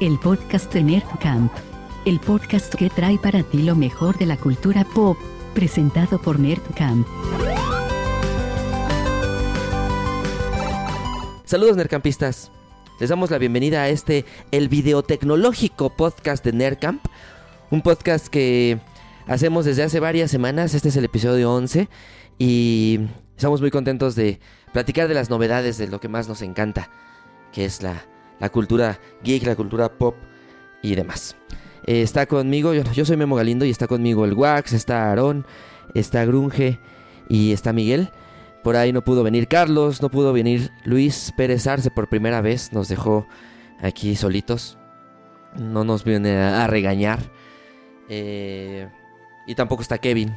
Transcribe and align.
el 0.00 0.16
podcast 0.18 0.72
de 0.72 0.82
Nerdcamp. 0.84 1.52
El 2.04 2.20
podcast 2.20 2.72
que 2.74 2.88
trae 2.88 3.18
para 3.18 3.42
ti 3.42 3.62
lo 3.62 3.74
mejor 3.74 4.16
de 4.16 4.26
la 4.26 4.36
cultura 4.36 4.84
pop, 4.84 5.18
presentado 5.54 6.20
por 6.20 6.38
Nerdcamp. 6.38 7.06
Saludos 11.44 11.76
Nerdcampistas. 11.76 12.52
Les 13.00 13.10
damos 13.10 13.30
la 13.30 13.38
bienvenida 13.38 13.82
a 13.82 13.88
este, 13.88 14.24
el 14.52 14.68
videotecnológico 14.68 15.90
podcast 15.90 16.44
de 16.44 16.52
Nerdcamp. 16.52 17.04
Un 17.70 17.82
podcast 17.82 18.28
que 18.28 18.78
hacemos 19.26 19.64
desde 19.64 19.82
hace 19.82 19.98
varias 19.98 20.30
semanas. 20.30 20.74
Este 20.74 20.90
es 20.90 20.96
el 20.96 21.06
episodio 21.06 21.52
11 21.52 21.88
y 22.38 23.00
estamos 23.36 23.60
muy 23.60 23.72
contentos 23.72 24.14
de 24.14 24.38
platicar 24.72 25.08
de 25.08 25.14
las 25.14 25.28
novedades 25.28 25.76
de 25.76 25.88
lo 25.88 26.00
que 26.00 26.08
más 26.08 26.28
nos 26.28 26.42
encanta, 26.42 26.88
que 27.52 27.64
es 27.64 27.82
la, 27.82 28.04
la 28.40 28.50
cultura 28.50 29.00
geek, 29.22 29.44
la 29.44 29.56
cultura 29.56 29.88
pop 29.88 30.16
y 30.82 30.94
demás. 30.94 31.36
Eh, 31.84 32.02
está 32.02 32.26
conmigo, 32.26 32.74
yo, 32.74 33.04
soy 33.04 33.16
Memo 33.16 33.36
Galindo 33.36 33.64
y 33.64 33.70
está 33.70 33.86
conmigo 33.86 34.24
el 34.24 34.34
Wax, 34.34 34.72
está 34.72 35.08
Aarón, 35.08 35.46
está 35.94 36.24
Grunge 36.24 36.78
y 37.28 37.52
está 37.52 37.72
Miguel. 37.72 38.10
Por 38.62 38.76
ahí 38.76 38.92
no 38.92 39.02
pudo 39.02 39.22
venir 39.22 39.48
Carlos, 39.48 40.02
no 40.02 40.10
pudo 40.10 40.32
venir 40.32 40.70
Luis 40.84 41.32
Pérez 41.36 41.66
Arce 41.66 41.90
por 41.90 42.08
primera 42.08 42.40
vez, 42.40 42.72
nos 42.72 42.88
dejó 42.88 43.26
aquí 43.80 44.16
solitos. 44.16 44.78
No 45.56 45.84
nos 45.84 46.04
viene 46.04 46.36
a, 46.36 46.64
a 46.64 46.66
regañar. 46.66 47.20
Eh, 48.08 48.88
y 49.46 49.54
tampoco 49.54 49.82
está 49.82 49.98
Kevin. 49.98 50.34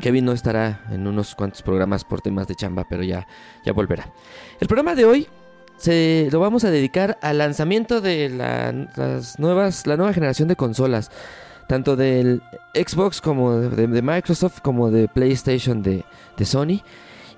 Kevin 0.00 0.24
no 0.24 0.32
estará 0.32 0.84
en 0.90 1.06
unos 1.06 1.34
cuantos 1.34 1.62
programas 1.62 2.04
por 2.04 2.20
temas 2.20 2.46
de 2.46 2.54
chamba, 2.54 2.84
pero 2.88 3.02
ya, 3.02 3.26
ya 3.64 3.72
volverá. 3.72 4.12
El 4.60 4.68
programa 4.68 4.94
de 4.94 5.04
hoy 5.04 5.28
se 5.76 6.28
lo 6.30 6.40
vamos 6.40 6.64
a 6.64 6.70
dedicar 6.70 7.18
al 7.22 7.38
lanzamiento 7.38 8.00
de 8.00 8.28
la, 8.28 8.72
las 8.96 9.38
nuevas, 9.38 9.86
la 9.86 9.96
nueva 9.96 10.12
generación 10.12 10.48
de 10.48 10.56
consolas, 10.56 11.10
tanto 11.66 11.96
del 11.96 12.42
Xbox 12.74 13.20
como 13.20 13.58
de, 13.58 14.02
Microsoft 14.02 14.60
como 14.60 14.90
de 14.90 15.08
PlayStation 15.08 15.82
de, 15.82 16.04
de, 16.36 16.44
Sony. 16.44 16.82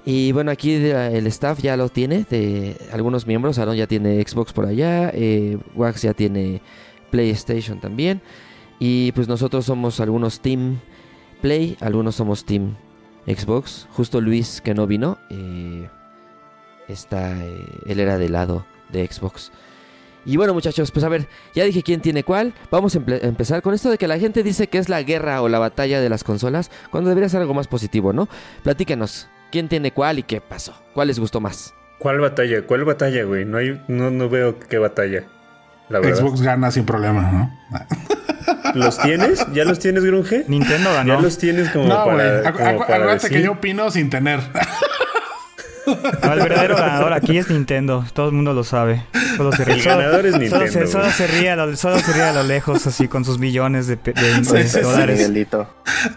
Y 0.04 0.32
bueno, 0.32 0.50
aquí 0.50 0.74
el 0.74 1.26
staff 1.26 1.60
ya 1.60 1.76
lo 1.76 1.88
tiene, 1.88 2.24
de 2.30 2.76
algunos 2.92 3.26
miembros. 3.26 3.58
Aaron 3.58 3.76
ya 3.76 3.86
tiene 3.86 4.22
Xbox 4.24 4.52
por 4.52 4.66
allá, 4.66 5.10
eh, 5.12 5.58
Wax 5.74 6.02
ya 6.02 6.14
tiene 6.14 6.62
PlayStation 7.10 7.80
también. 7.80 8.20
Y 8.78 9.12
pues 9.12 9.26
nosotros 9.26 9.64
somos 9.64 10.00
algunos 10.00 10.40
Team 10.40 10.78
Play, 11.40 11.76
algunos 11.80 12.14
somos 12.14 12.44
Team 12.44 12.76
Xbox. 13.26 13.88
Justo 13.92 14.20
Luis, 14.20 14.60
que 14.60 14.74
no 14.74 14.86
vino, 14.86 15.18
eh, 15.30 15.88
está, 16.88 17.44
eh, 17.44 17.66
él 17.86 18.00
era 18.00 18.18
del 18.18 18.32
lado 18.32 18.66
de 18.90 19.06
Xbox. 19.06 19.52
Y 20.24 20.36
bueno 20.36 20.54
muchachos, 20.54 20.90
pues 20.90 21.04
a 21.04 21.08
ver, 21.08 21.28
ya 21.54 21.64
dije 21.64 21.84
quién 21.84 22.00
tiene 22.00 22.24
cuál. 22.24 22.52
Vamos 22.70 22.94
a 22.94 22.98
empe 22.98 23.24
empezar 23.24 23.62
con 23.62 23.74
esto 23.74 23.90
de 23.90 23.96
que 23.98 24.08
la 24.08 24.18
gente 24.18 24.42
dice 24.42 24.66
que 24.66 24.78
es 24.78 24.88
la 24.88 25.02
guerra 25.02 25.40
o 25.40 25.48
la 25.48 25.60
batalla 25.60 26.00
de 26.00 26.08
las 26.08 26.24
consolas, 26.24 26.70
cuando 26.90 27.08
debería 27.08 27.28
ser 27.28 27.40
algo 27.40 27.54
más 27.54 27.68
positivo, 27.68 28.12
¿no? 28.12 28.28
Platíquenos, 28.64 29.28
¿quién 29.52 29.68
tiene 29.68 29.92
cuál 29.92 30.18
y 30.18 30.22
qué 30.24 30.40
pasó? 30.40 30.74
¿Cuál 30.94 31.08
les 31.08 31.20
gustó 31.20 31.40
más? 31.40 31.74
¿Cuál 31.98 32.20
batalla? 32.20 32.66
¿Cuál 32.66 32.84
batalla, 32.84 33.22
güey? 33.24 33.44
No, 33.44 33.58
hay, 33.58 33.80
no, 33.86 34.10
no 34.10 34.28
veo 34.28 34.58
qué 34.58 34.78
batalla. 34.78 35.24
La 35.88 36.00
verdad. 36.00 36.18
Xbox 36.18 36.42
gana 36.42 36.72
sin 36.72 36.84
problema, 36.84 37.30
¿no? 37.30 37.58
¿Los 38.74 38.98
tienes? 38.98 39.46
¿Ya 39.52 39.64
los 39.64 39.78
tienes, 39.78 40.04
Grunge? 40.04 40.44
Nintendo 40.48 40.92
ganó. 40.92 41.14
Ya 41.14 41.20
los 41.20 41.38
tienes 41.38 41.70
como 41.70 41.86
no, 41.86 42.04
para. 42.04 42.48
Acu 42.48 42.58
como 42.58 42.78
para 42.78 42.94
acuérdate 42.96 43.14
decir. 43.14 43.30
que 43.38 43.42
yo 43.44 43.52
opino 43.52 43.90
sin 43.90 44.10
tener. 44.10 44.40
No, 45.86 46.32
el 46.32 46.40
verdadero 46.40 46.76
ganador 46.76 47.12
aquí 47.12 47.38
es 47.38 47.48
Nintendo. 47.50 48.04
Todo 48.12 48.26
el 48.28 48.32
mundo 48.34 48.52
lo 48.52 48.64
sabe. 48.64 49.04
Solo 49.36 49.52
se 49.52 49.64
ríe, 49.64 49.74
El 49.76 49.82
ganador 49.82 50.26
es 50.26 50.32
solo, 50.32 50.42
Nintendo. 50.44 50.66
se, 50.72 50.86
solo 50.86 51.10
se 51.10 51.26
ríe 51.26 51.50
a 51.50 51.56
lo, 51.56 51.76
solo 51.76 51.98
se 51.98 52.12
ríe 52.12 52.22
a 52.22 52.32
lo 52.32 52.42
lejos, 52.42 52.86
así 52.86 53.06
con 53.08 53.24
sus 53.24 53.38
billones 53.38 53.86
de, 53.86 53.96
de, 53.96 54.12
de 54.12 54.44
Sí, 54.44 54.62
sí, 54.62 54.68
sí. 54.68 54.80
dólares. 54.80 55.30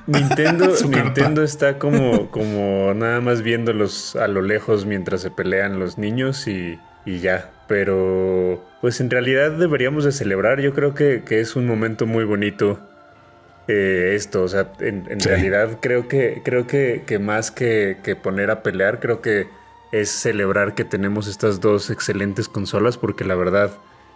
Nintendo. 0.07 0.73
Nintendo 0.87 1.43
está 1.43 1.77
como, 1.77 2.29
como 2.31 2.93
nada 2.93 3.21
más 3.21 3.41
viéndolos 3.41 4.15
a 4.15 4.27
lo 4.27 4.41
lejos 4.41 4.85
mientras 4.85 5.21
se 5.21 5.31
pelean 5.31 5.79
los 5.79 5.97
niños 5.97 6.47
y, 6.47 6.79
y 7.05 7.19
ya. 7.19 7.51
Pero 7.67 8.63
pues 8.81 8.99
en 9.01 9.09
realidad 9.09 9.51
deberíamos 9.51 10.03
de 10.05 10.11
celebrar. 10.11 10.59
Yo 10.61 10.73
creo 10.73 10.93
que, 10.93 11.23
que 11.25 11.39
es 11.41 11.55
un 11.55 11.67
momento 11.67 12.05
muy 12.05 12.23
bonito 12.23 12.79
eh, 13.67 14.13
esto. 14.15 14.43
O 14.43 14.47
sea, 14.47 14.71
en, 14.79 15.05
en 15.09 15.21
Sí. 15.21 15.29
realidad 15.29 15.77
creo 15.81 16.07
que, 16.07 16.41
creo 16.43 16.65
que, 16.65 17.03
que 17.05 17.19
más 17.19 17.51
que, 17.51 17.97
que 18.03 18.15
poner 18.15 18.49
a 18.51 18.63
pelear, 18.63 18.99
creo 18.99 19.21
que 19.21 19.47
es 19.91 20.09
celebrar 20.11 20.75
que 20.75 20.83
tenemos 20.85 21.27
estas 21.27 21.59
dos 21.61 21.89
excelentes 21.89 22.47
consolas. 22.47 22.97
Porque 22.97 23.23
la 23.25 23.35
verdad 23.35 23.71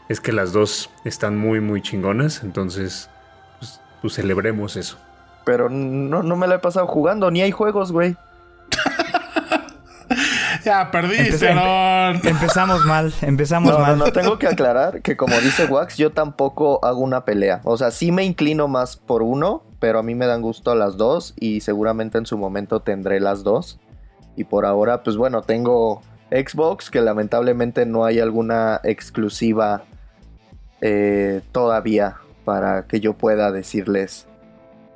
es 0.10 0.20
que 0.20 0.32
las 0.32 0.54
dos 0.54 0.90
están 1.04 1.38
muy, 1.38 1.60
muy 1.60 1.82
chingonas. 1.82 2.44
Entonces, 2.44 3.10
pues, 3.60 3.80
pues 4.02 4.14
celebremos 4.16 4.76
eso. 4.76 4.98
Pero 5.46 5.70
no, 5.70 6.24
no 6.24 6.36
me 6.36 6.48
la 6.48 6.56
he 6.56 6.60
pasado 6.60 6.88
jugando, 6.88 7.30
ni 7.30 7.42
hay 7.42 7.52
juegos, 7.52 7.92
güey. 7.92 8.16
ya 10.64 10.90
perdiste, 10.92 11.50
Empecé-. 11.50 12.20
Empezamos 12.30 12.86
mal, 12.86 13.14
empezamos 13.22 13.72
No, 13.72 13.80
no, 13.80 13.86
mal. 13.86 13.98
no, 13.98 14.06
tengo 14.14 14.38
que 14.40 14.48
aclarar 14.48 15.02
que 15.02 15.18
como 15.18 15.36
dice 15.40 15.66
Wax, 15.66 15.98
yo 15.98 16.12
tampoco 16.12 16.84
hago 16.86 17.00
una 17.02 17.26
pelea. 17.26 17.62
O 17.64 17.78
sea, 17.78 17.92
sí 17.92 18.12
me 18.12 18.24
inclino 18.24 18.68
más 18.68 18.96
por 18.96 19.22
uno, 19.24 19.64
pero 19.80 20.00
a 20.00 20.04
mí 20.04 20.16
me 20.16 20.26
dan 20.28 20.42
gusto 20.42 20.76
las 20.76 20.98
dos 20.98 21.34
y 21.38 21.62
seguramente 21.62 22.18
en 22.18 22.26
su 22.26 22.38
momento 22.38 22.80
tendré 22.82 23.20
las 23.20 23.44
dos. 23.44 23.80
Y 24.36 24.46
por 24.46 24.66
ahora, 24.66 25.04
pues 25.04 25.18
bueno, 25.18 25.42
tengo 25.42 26.02
Xbox, 26.32 26.90
que 26.90 27.02
lamentablemente 27.02 27.86
no 27.86 28.06
hay 28.06 28.20
alguna 28.20 28.82
exclusiva 28.84 29.86
eh, 30.82 31.42
todavía 31.52 32.18
para 32.46 32.88
que 32.88 33.00
yo 33.00 33.14
pueda 33.14 33.52
decirles 33.52 34.28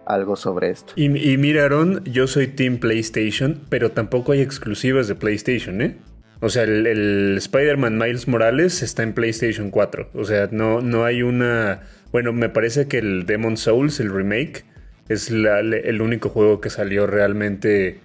algo 0.06 0.36
sobre 0.36 0.70
esto. 0.70 0.94
Y, 0.96 1.06
y 1.06 1.38
mira, 1.38 1.66
Aaron, 1.66 2.04
yo 2.06 2.28
soy 2.28 2.48
Team 2.48 2.78
PlayStation, 2.78 3.62
pero 3.70 3.92
tampoco 3.92 4.32
hay 4.32 4.42
exclusivas 4.42 5.08
de 5.08 5.16
PlayStation, 5.16 5.82
¿eh? 5.82 5.98
O 6.40 6.50
sea, 6.50 6.64
el, 6.64 7.36
Spider-Man 7.38 7.98
Miles 7.98 8.28
Morales 8.28 8.84
está 8.84 9.04
en 9.04 9.14
PlayStation 9.14 9.72
4. 9.72 10.12
O 10.14 10.26
sea, 10.26 10.50
no, 10.52 10.82
no 10.82 11.06
hay 11.06 11.24
una... 11.24 11.82
Bueno, 12.12 12.32
me 12.32 12.50
parece 12.50 12.88
que 12.88 13.00
el 13.00 13.26
Demon 13.26 13.58
Souls, 13.58 14.00
el 14.00 14.12
remake, 14.12 14.66
es 15.10 15.30
el 15.32 16.02
único 16.02 16.30
juego 16.30 16.62
que 16.62 16.70
salió 16.70 17.08
realmente 17.08 18.00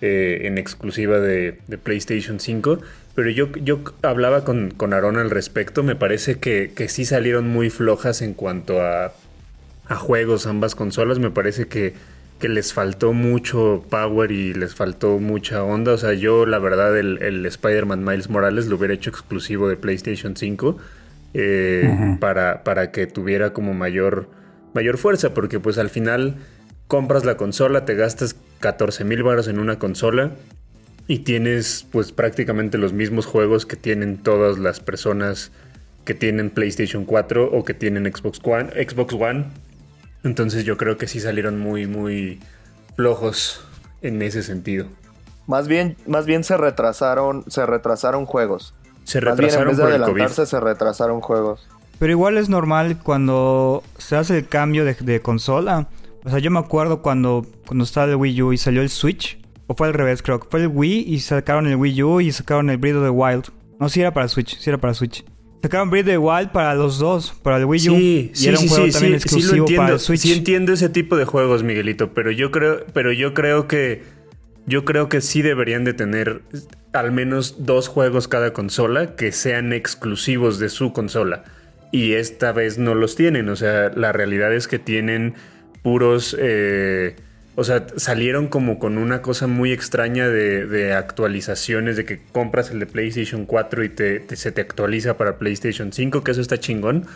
eh, 0.00 0.46
en 0.46 0.56
exclusiva 0.58 1.20
de, 1.20 1.58
de 1.66 1.78
PlayStation 1.78 2.40
5. 2.40 2.78
Pero 3.14 3.30
yo, 3.30 3.52
yo 3.52 3.80
hablaba 4.02 4.44
con, 4.44 4.70
con 4.70 4.94
Aaron 4.94 5.18
al 5.18 5.30
respecto. 5.30 5.82
Me 5.82 5.96
parece 5.96 6.36
que, 6.38 6.72
que 6.74 6.88
sí 6.88 7.04
salieron 7.04 7.48
muy 7.48 7.68
flojas 7.68 8.22
en 8.22 8.34
cuanto 8.34 8.80
a, 8.80 9.12
a 9.88 9.96
juegos 9.96 10.46
ambas 10.46 10.74
consolas. 10.74 11.18
Me 11.18 11.30
parece 11.30 11.66
que, 11.66 11.92
que 12.38 12.48
les 12.48 12.72
faltó 12.72 13.12
mucho 13.12 13.84
power 13.90 14.32
y 14.32 14.54
les 14.54 14.74
faltó 14.74 15.18
mucha 15.18 15.62
onda. 15.62 15.92
O 15.92 15.98
sea, 15.98 16.14
yo 16.14 16.46
la 16.46 16.58
verdad 16.58 16.96
el, 16.96 17.22
el 17.22 17.44
Spider-Man 17.44 18.02
Miles 18.02 18.30
Morales 18.30 18.66
lo 18.66 18.76
hubiera 18.76 18.94
hecho 18.94 19.10
exclusivo 19.10 19.68
de 19.68 19.76
PlayStation 19.76 20.36
5 20.36 20.78
eh, 21.34 22.16
para, 22.20 22.64
para 22.64 22.90
que 22.90 23.06
tuviera 23.06 23.52
como 23.52 23.74
mayor, 23.74 24.28
mayor 24.72 24.96
fuerza. 24.96 25.34
Porque 25.34 25.60
pues 25.60 25.76
al 25.76 25.90
final 25.90 26.36
compras 26.90 27.24
la 27.24 27.36
consola, 27.36 27.84
te 27.84 27.94
gastas 27.94 28.34
14 28.58 29.04
mil 29.04 29.22
baros 29.22 29.46
en 29.46 29.60
una 29.60 29.78
consola 29.78 30.32
y 31.06 31.20
tienes 31.20 31.86
pues 31.92 32.10
prácticamente 32.10 32.78
los 32.78 32.92
mismos 32.92 33.26
juegos 33.26 33.64
que 33.64 33.76
tienen 33.76 34.18
todas 34.18 34.58
las 34.58 34.80
personas 34.80 35.52
que 36.04 36.14
tienen 36.14 36.50
PlayStation 36.50 37.04
4 37.04 37.52
o 37.52 37.64
que 37.64 37.74
tienen 37.74 38.12
Xbox 38.12 38.40
One. 38.42 38.70
Xbox 38.72 39.14
One. 39.14 39.46
Entonces 40.24 40.64
yo 40.64 40.76
creo 40.76 40.98
que 40.98 41.06
sí 41.06 41.20
salieron 41.20 41.60
muy, 41.60 41.86
muy 41.86 42.40
flojos 42.96 43.64
en 44.02 44.20
ese 44.20 44.42
sentido. 44.42 44.86
Más 45.46 45.68
bien, 45.68 45.96
más 46.08 46.26
bien 46.26 46.42
se 46.42 46.56
retrasaron, 46.56 47.44
se 47.46 47.66
retrasaron 47.66 48.26
juegos. 48.26 48.74
Se 49.04 49.20
Más 49.20 49.38
bien 49.38 49.50
en 49.50 49.58
retrasaron 49.60 49.68
vez 49.68 49.76
de 49.76 49.82
por 49.84 49.92
el 49.92 50.00
COVID. 50.00 50.10
adelantarse 50.10 50.46
se 50.46 50.58
retrasaron 50.58 51.20
juegos. 51.20 51.68
Pero 52.00 52.10
igual 52.10 52.36
es 52.36 52.48
normal 52.48 52.98
cuando 53.00 53.84
se 53.96 54.16
hace 54.16 54.38
el 54.38 54.48
cambio 54.48 54.84
de, 54.84 54.94
de 54.94 55.20
consola. 55.20 55.86
O 56.24 56.30
sea, 56.30 56.38
yo 56.38 56.50
me 56.50 56.58
acuerdo 56.58 57.02
cuando, 57.02 57.46
cuando 57.66 57.84
estaba 57.84 58.10
el 58.10 58.16
Wii 58.16 58.42
U 58.42 58.52
y 58.52 58.58
salió 58.58 58.82
el 58.82 58.90
Switch. 58.90 59.38
O 59.66 59.74
fue 59.74 59.86
al 59.86 59.94
revés, 59.94 60.20
creo 60.22 60.40
que 60.40 60.48
fue 60.50 60.62
el 60.62 60.68
Wii 60.68 61.04
y 61.06 61.20
sacaron 61.20 61.66
el 61.68 61.76
Wii 61.76 62.02
U 62.02 62.20
y 62.20 62.32
sacaron 62.32 62.70
el 62.70 62.78
Breath 62.78 62.96
of 62.96 63.04
the 63.04 63.10
Wild. 63.10 63.44
No, 63.78 63.88
sí 63.88 64.00
era 64.00 64.12
para 64.12 64.26
Switch, 64.28 64.58
sí 64.58 64.68
era 64.68 64.78
para 64.78 64.94
Switch. 64.94 65.24
Sacaron 65.62 65.90
Breath 65.90 66.06
of 66.06 66.10
the 66.10 66.18
Wild 66.18 66.50
para 66.50 66.74
los 66.74 66.98
dos, 66.98 67.32
para 67.42 67.58
el 67.58 67.66
Wii 67.66 67.88
U. 67.88 67.96
Sí, 67.96 68.30
y 68.32 68.36
sí, 68.36 68.48
era 68.48 68.58
un 68.58 68.64
sí, 68.64 68.68
juego 68.68 68.86
sí, 68.86 68.92
también 68.92 69.20
sí, 69.20 69.28
sí 69.28 69.34
lo 69.34 69.38
exclusivo 69.38 69.50
para 69.52 69.60
entiendo. 69.60 69.92
el 69.92 70.00
Switch. 70.00 70.20
Sí 70.20 70.32
entiendo 70.32 70.72
ese 70.72 70.88
tipo 70.88 71.16
de 71.16 71.24
juegos, 71.24 71.62
Miguelito, 71.62 72.12
pero 72.12 72.30
yo 72.32 72.50
creo, 72.50 72.84
pero 72.92 73.12
yo 73.12 73.32
creo 73.32 73.68
que 73.68 74.02
yo 74.66 74.84
creo 74.84 75.08
que 75.08 75.20
sí 75.20 75.42
deberían 75.42 75.84
de 75.84 75.94
tener 75.94 76.42
al 76.92 77.12
menos 77.12 77.64
dos 77.64 77.88
juegos 77.88 78.28
cada 78.28 78.52
consola 78.52 79.14
que 79.16 79.32
sean 79.32 79.72
exclusivos 79.72 80.58
de 80.58 80.68
su 80.68 80.92
consola. 80.92 81.44
Y 81.92 82.12
esta 82.12 82.52
vez 82.52 82.78
no 82.78 82.94
los 82.94 83.16
tienen. 83.16 83.48
O 83.48 83.56
sea, 83.56 83.90
la 83.90 84.12
realidad 84.12 84.54
es 84.54 84.68
que 84.68 84.78
tienen 84.78 85.34
puros. 85.82 86.36
eh, 86.38 87.16
O 87.56 87.64
sea, 87.64 87.86
salieron 87.96 88.48
como 88.48 88.78
con 88.78 88.96
una 88.96 89.22
cosa 89.22 89.46
muy 89.46 89.72
extraña 89.72 90.28
de, 90.28 90.94
actualizaciones, 90.94 91.96
de 91.96 92.04
que 92.04 92.22
compras 92.32 92.70
el 92.70 92.80
de 92.80 92.86
PlayStation 92.86 93.44
4 93.44 93.84
y 93.84 93.88
te, 93.88 94.36
se 94.36 94.52
te 94.52 94.60
actualiza 94.60 95.16
para 95.16 95.36
PlayStation 95.36 95.92
5, 95.92 96.22
que 96.22 96.30
eso 96.30 96.40
está 96.40 96.58
chingón. 96.58 97.06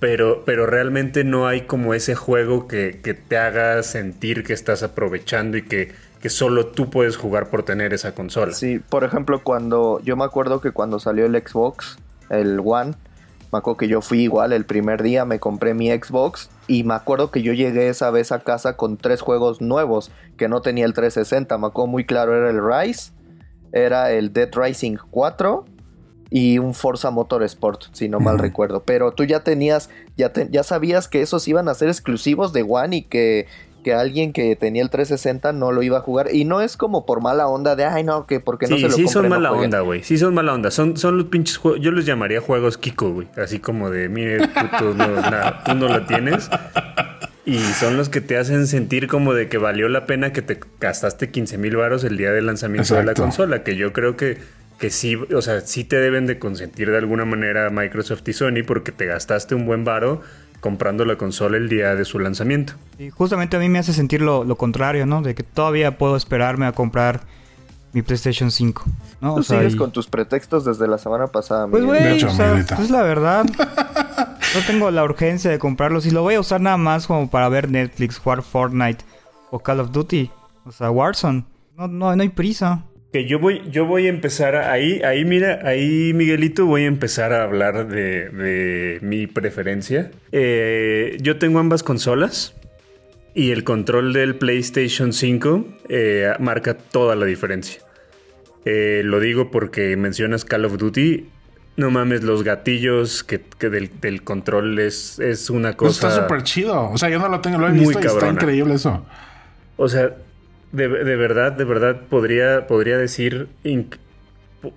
Pero, 0.00 0.42
pero 0.44 0.66
realmente 0.66 1.22
no 1.22 1.46
hay 1.46 1.60
como 1.60 1.94
ese 1.94 2.16
juego 2.16 2.66
que, 2.66 2.92
te 3.28 3.38
haga 3.38 3.80
sentir 3.84 4.42
que 4.42 4.52
estás 4.52 4.82
aprovechando 4.82 5.56
y 5.56 5.62
que, 5.62 5.92
que 6.20 6.28
solo 6.28 6.66
tú 6.66 6.90
puedes 6.90 7.16
jugar 7.16 7.50
por 7.50 7.62
tener 7.62 7.94
esa 7.94 8.12
consola. 8.12 8.52
Sí, 8.52 8.80
por 8.80 9.04
ejemplo, 9.04 9.44
cuando 9.44 10.00
yo 10.02 10.16
me 10.16 10.24
acuerdo 10.24 10.60
que 10.60 10.72
cuando 10.72 10.98
salió 10.98 11.26
el 11.26 11.40
Xbox, 11.40 11.98
el 12.30 12.60
One, 12.64 12.94
me 13.52 13.58
acuerdo 13.58 13.76
que 13.76 13.88
yo 13.88 14.00
fui 14.00 14.22
igual 14.22 14.52
el 14.52 14.64
primer 14.64 15.02
día, 15.02 15.24
me 15.24 15.38
compré 15.38 15.74
mi 15.74 15.90
Xbox 15.90 16.48
y 16.68 16.84
me 16.84 16.94
acuerdo 16.94 17.30
que 17.30 17.42
yo 17.42 17.52
llegué 17.52 17.88
esa 17.88 18.10
vez 18.10 18.32
a 18.32 18.40
casa 18.40 18.76
con 18.76 18.96
tres 18.96 19.20
juegos 19.20 19.60
nuevos 19.60 20.10
que 20.36 20.48
no 20.48 20.62
tenía 20.62 20.84
el 20.84 20.94
360. 20.94 21.58
Me 21.58 21.66
acuerdo 21.66 21.88
muy 21.88 22.04
claro, 22.06 22.36
era 22.36 22.50
el 22.50 22.60
Rise, 22.64 23.12
era 23.72 24.12
el 24.12 24.32
Dead 24.32 24.50
Rising 24.54 24.96
4 25.10 25.64
y 26.30 26.58
un 26.58 26.72
Forza 26.72 27.10
Motorsport, 27.10 27.84
si 27.92 28.08
no 28.08 28.20
mal 28.20 28.38
recuerdo. 28.38 28.84
Pero 28.84 29.12
tú 29.12 29.24
ya 29.24 29.40
tenías, 29.40 29.90
ya, 30.16 30.32
ya 30.50 30.62
sabías 30.62 31.08
que 31.08 31.20
esos 31.20 31.46
iban 31.48 31.68
a 31.68 31.74
ser 31.74 31.88
exclusivos 31.88 32.52
de 32.52 32.64
One 32.66 32.96
y 32.96 33.02
que 33.02 33.46
que 33.82 33.92
alguien 33.94 34.32
que 34.32 34.56
tenía 34.56 34.82
el 34.82 34.90
360 34.90 35.52
no 35.52 35.72
lo 35.72 35.82
iba 35.82 35.98
a 35.98 36.00
jugar. 36.00 36.28
Y 36.32 36.44
no 36.44 36.60
es 36.60 36.76
como 36.76 37.04
por 37.04 37.20
mala 37.20 37.48
onda 37.48 37.76
de, 37.76 37.84
ay, 37.84 38.04
no, 38.04 38.26
que 38.26 38.40
porque 38.40 38.66
no 38.66 38.76
se 38.76 38.88
lo 38.88 38.90
Sí, 38.90 39.08
son 39.08 39.28
mala 39.28 39.52
onda, 39.52 39.80
güey. 39.80 40.02
Sí, 40.02 40.16
son 40.18 40.34
mala 40.34 40.54
onda. 40.54 40.70
Son, 40.70 40.96
son 40.96 41.18
los 41.18 41.26
pinches 41.26 41.56
juegos. 41.56 41.80
Yo 41.80 41.90
los 41.90 42.06
llamaría 42.06 42.40
juegos 42.40 42.78
Kiko, 42.78 43.12
güey. 43.12 43.28
Así 43.36 43.58
como 43.58 43.90
de, 43.90 44.08
mire, 44.08 44.48
tú, 44.78 44.94
no, 44.94 45.88
lo 45.88 46.06
tienes. 46.06 46.48
Y 47.44 47.58
son 47.58 47.96
los 47.96 48.08
que 48.08 48.20
te 48.20 48.38
hacen 48.38 48.66
sentir 48.66 49.08
como 49.08 49.34
de 49.34 49.48
que 49.48 49.58
valió 49.58 49.88
la 49.88 50.06
pena 50.06 50.32
que 50.32 50.42
te 50.42 50.60
gastaste 50.80 51.30
15 51.30 51.58
mil 51.58 51.76
varos 51.76 52.04
el 52.04 52.16
día 52.16 52.30
del 52.30 52.46
lanzamiento 52.46 52.94
de 52.94 53.04
la 53.04 53.14
consola. 53.14 53.64
Que 53.64 53.76
yo 53.76 53.92
creo 53.92 54.16
que, 54.16 54.38
que 54.78 54.90
sí, 54.90 55.16
o 55.16 55.42
sea, 55.42 55.60
sí 55.60 55.84
te 55.84 55.96
deben 55.96 56.26
de 56.26 56.38
consentir 56.38 56.90
de 56.90 56.98
alguna 56.98 57.24
manera 57.24 57.68
Microsoft 57.70 58.22
y 58.28 58.32
Sony 58.32 58.62
porque 58.66 58.92
te 58.92 59.06
gastaste 59.06 59.54
un 59.54 59.66
buen 59.66 59.84
varo 59.84 60.22
comprando 60.62 61.04
la 61.04 61.16
consola 61.16 61.56
el 61.56 61.68
día 61.68 61.96
de 61.96 62.04
su 62.04 62.20
lanzamiento. 62.20 62.74
Y 62.96 63.10
justamente 63.10 63.56
a 63.56 63.60
mí 63.60 63.68
me 63.68 63.80
hace 63.80 63.92
sentir 63.92 64.22
lo, 64.22 64.46
contrario, 64.56 65.06
¿no? 65.06 65.20
De 65.20 65.34
que 65.34 65.42
todavía 65.42 65.98
puedo 65.98 66.16
esperarme 66.16 66.66
a 66.66 66.72
comprar 66.72 67.22
mi 67.92 68.00
PlayStation 68.00 68.52
5. 68.52 68.84
¿no? 69.20 69.34
Tú 69.34 69.42
sigues 69.42 69.74
con 69.74 69.90
tus 69.90 70.06
pretextos 70.06 70.64
desde 70.64 70.86
la 70.86 70.98
semana 70.98 71.26
pasada. 71.26 71.66
Pues 71.66 71.84
güey, 71.84 72.22
o 72.22 72.30
sea, 72.30 72.60
es 72.60 72.90
la 72.90 73.02
verdad. 73.02 73.44
no 74.54 74.60
tengo 74.64 74.90
la 74.92 75.02
urgencia 75.02 75.50
de 75.50 75.58
comprarlo. 75.58 76.00
Si 76.00 76.12
lo 76.12 76.22
voy 76.22 76.36
a 76.36 76.40
usar 76.40 76.60
nada 76.60 76.76
más 76.76 77.08
como 77.08 77.28
para 77.28 77.48
ver 77.48 77.68
Netflix, 77.68 78.18
jugar 78.18 78.42
Fortnite 78.42 79.04
o 79.50 79.58
Call 79.58 79.80
of 79.80 79.90
Duty. 79.90 80.30
O 80.64 80.70
sea, 80.70 80.92
Warzone. 80.92 81.44
No, 81.76 81.88
no, 81.88 82.14
no 82.14 82.22
hay 82.22 82.28
prisa. 82.28 82.84
Que 83.12 83.26
yo 83.26 83.38
voy, 83.38 83.62
yo 83.70 83.84
voy 83.84 84.06
a 84.06 84.08
empezar 84.08 84.56
ahí, 84.56 85.02
ahí 85.02 85.24
mira, 85.26 85.60
ahí 85.64 86.12
Miguelito 86.14 86.64
voy 86.64 86.84
a 86.84 86.86
empezar 86.86 87.34
a 87.34 87.42
hablar 87.42 87.86
de, 87.88 88.98
mi 89.02 89.26
preferencia. 89.26 90.10
Eh, 90.32 91.18
yo 91.20 91.38
tengo 91.38 91.58
ambas 91.58 91.82
consolas 91.82 92.54
y 93.34 93.50
el 93.50 93.64
control 93.64 94.12
del 94.12 94.36
PlayStation 94.36 95.12
5 95.12 95.66
eh, 95.88 96.32
marca 96.38 96.74
toda 96.74 97.14
la 97.14 97.26
diferencia. 97.26 97.82
Eh, 98.64 99.02
lo 99.04 99.20
digo 99.20 99.50
porque 99.50 99.96
mencionas 99.96 100.44
Call 100.44 100.64
of 100.64 100.78
Duty. 100.78 101.28
No 101.76 101.90
mames, 101.90 102.22
los 102.22 102.44
gatillos 102.44 103.24
que, 103.24 103.40
del, 103.60 104.22
control 104.22 104.78
es, 104.78 105.18
es 105.18 105.48
una 105.48 105.72
pues 105.74 105.96
cosa. 105.96 106.08
está 106.08 106.22
súper 106.22 106.42
chido. 106.42 106.90
O 106.90 106.98
sea, 106.98 107.08
yo 107.08 107.18
no 107.18 107.28
lo 107.28 107.40
tengo, 107.40 107.58
lo 107.58 107.68
he 107.68 107.72
visto 107.72 107.98
y 108.00 108.06
está 108.06 108.28
increíble 108.28 108.74
eso. 108.74 109.04
O 109.76 109.88
sea, 109.88 110.14
de, 110.72 110.88
verdad, 110.88 111.52
de 111.52 111.64
verdad, 111.64 112.00
podría, 112.08 112.66
podría 112.66 112.98
decir. 112.98 113.48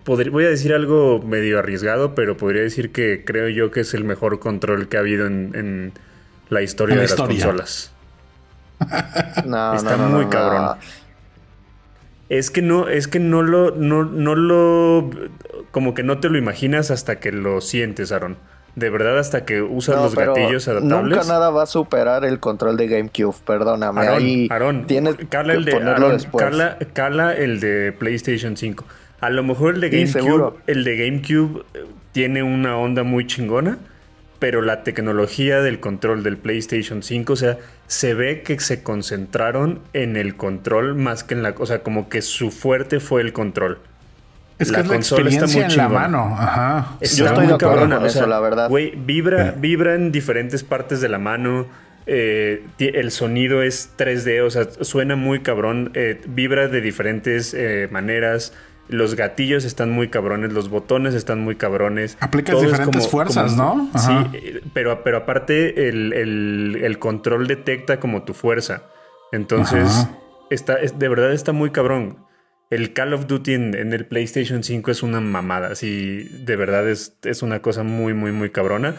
voy 0.06 0.46
a 0.46 0.50
decir 0.50 0.74
algo 0.74 1.22
medio 1.22 1.60
arriesgado, 1.60 2.16
pero 2.16 2.38
podría 2.38 2.62
decir 2.62 2.92
que 2.92 3.24
creo 3.26 3.50
yo 3.50 3.72
que 3.72 3.82
es 3.82 3.94
el 3.94 4.04
mejor 4.04 4.40
control 4.40 4.88
que 4.88 4.98
ha 4.98 5.00
habido 5.00 5.26
en, 5.26 5.94
la 6.50 6.62
historia 6.62 6.96
de 6.96 7.02
las 7.04 7.16
consolas. 7.16 7.92
Está 8.82 9.98
muy 9.98 10.28
cabrón. 10.28 10.78
Es 12.28 12.52
que 12.52 12.62
no, 12.62 12.88
es 12.88 13.08
que 13.08 13.20
no 13.20 13.42
lo, 13.42 13.72
no, 13.72 14.04
no 14.04 14.36
lo, 14.36 15.10
como 15.72 15.94
que 15.94 16.04
no 16.04 16.20
te 16.20 16.30
lo 16.30 16.38
imaginas 16.38 16.92
hasta 16.92 17.20
que 17.20 17.32
lo 17.32 17.62
sientes, 17.62 18.12
Aaron 18.12 18.38
de 18.76 18.90
verdad 18.90 19.18
hasta 19.18 19.46
que 19.46 19.62
usas 19.62 19.96
los 19.96 20.16
gatillos 20.16 20.68
adaptables. 20.68 21.18
Nunca 21.18 21.28
nada 21.28 21.50
va 21.50 21.64
a 21.64 21.66
superar 21.66 22.26
el 22.26 22.40
control 22.40 22.78
de 22.78 22.88
GameCube, 22.88 23.36
perdóname. 23.46 24.48
Aaron, 24.50 24.86
tienes 24.86 25.16
cala 25.30 25.54
el 25.54 25.66
de, 25.66 25.72
Cala, 26.94 27.34
el 27.34 27.60
de 27.60 27.94
PlayStation 27.94 28.58
5. 28.58 28.86
A 29.22 29.30
lo 29.30 29.44
mejor 29.44 29.76
el 29.76 29.82
de 29.82 29.90
GameCube, 29.90 30.54
el 30.68 30.84
de 30.84 30.98
GameCube 30.98 31.64
eh, 31.74 31.86
tiene 32.12 32.44
una 32.44 32.78
onda 32.78 33.04
muy 33.04 33.26
chingona, 33.26 33.78
pero 34.40 34.62
la 34.62 34.84
tecnología 34.84 35.62
del 35.62 35.80
control 35.80 36.22
del 36.24 36.38
PlayStation 36.38 37.02
5, 37.02 37.32
o 37.34 37.36
sea, 37.36 37.58
se 37.88 38.14
ve 38.14 38.42
que 38.44 38.60
se 38.60 38.84
concentraron 38.84 39.80
en 39.94 40.18
el 40.18 40.36
control 40.36 40.96
más 40.96 41.24
que 41.24 41.34
en 41.34 41.44
la, 41.44 41.56
o 41.58 41.66
sea, 41.66 41.80
como 41.82 42.10
que 42.10 42.22
su 42.22 42.52
fuerte 42.52 43.00
fue 43.00 43.22
el 43.22 43.32
control. 43.32 43.80
Es 44.58 44.72
que 44.72 44.82
la, 44.82 44.88
la 44.88 44.96
experiencia 44.96 45.66
en 45.66 45.78
la 45.78 45.90
mano. 45.90 46.36
Ajá. 46.38 46.98
Yo 47.02 47.26
estoy 47.26 47.48
de 47.48 47.54
acuerdo 47.54 47.90
con 47.90 48.06
eso, 48.06 48.26
la 48.26 48.40
verdad. 48.40 48.70
Güey, 48.70 48.94
vibra, 48.96 49.52
vibra 49.58 49.96
en 49.96 50.12
diferentes 50.12 50.64
partes 50.64 51.02
de 51.02 51.10
la 51.10 51.20
mano. 51.20 51.66
Eh, 52.08 52.66
el 52.80 53.12
sonido 53.12 53.64
es 53.64 53.92
3D, 53.98 54.46
o 54.46 54.50
sea, 54.50 54.68
suena 54.82 55.16
muy 55.16 55.42
cabrón. 55.42 55.92
Eh, 55.94 56.22
vibra 56.28 56.68
de 56.68 56.82
diferentes 56.82 57.54
eh, 57.54 57.90
maneras. 57.92 58.54
Los 58.88 59.16
gatillos 59.16 59.66
están 59.66 59.90
muy 59.90 60.10
cabrones, 60.10 60.54
los 60.54 60.70
botones 60.70 61.16
están 61.16 61.40
muy 61.40 61.56
cabrones. 61.56 62.18
Aplicas 62.20 62.62
diferentes 62.62 63.08
fuerzas, 63.08 63.58
¿no? 63.58 63.90
Sí, 63.98 64.14
pero, 64.74 65.04
pero 65.04 65.18
aparte 65.18 65.90
el, 65.90 66.14
el, 66.14 67.00
control 67.00 67.48
detecta 67.48 68.00
como 68.00 68.24
tu 68.24 68.36
fuerza. 68.36 68.84
Entonces, 69.32 70.08
está, 70.52 70.76
de 70.76 71.10
verdad 71.10 71.34
está 71.34 71.52
muy 71.52 71.72
cabrón 71.72 72.25
el 72.70 72.94
Call 72.94 73.14
of 73.14 73.28
Duty 73.28 73.54
en, 73.54 73.94
el 73.94 74.06
PlayStation 74.06 74.64
5 74.64 74.92
es 74.92 75.04
una 75.04 75.22
mamada. 75.22 75.68
Así, 75.68 76.24
de 76.46 76.56
verdad 76.56 76.90
es, 76.90 77.18
es 77.24 77.42
una 77.42 77.62
cosa 77.62 77.84
muy, 77.84 78.14
muy, 78.14 78.32
muy 78.32 78.50
cabrona. 78.50 78.96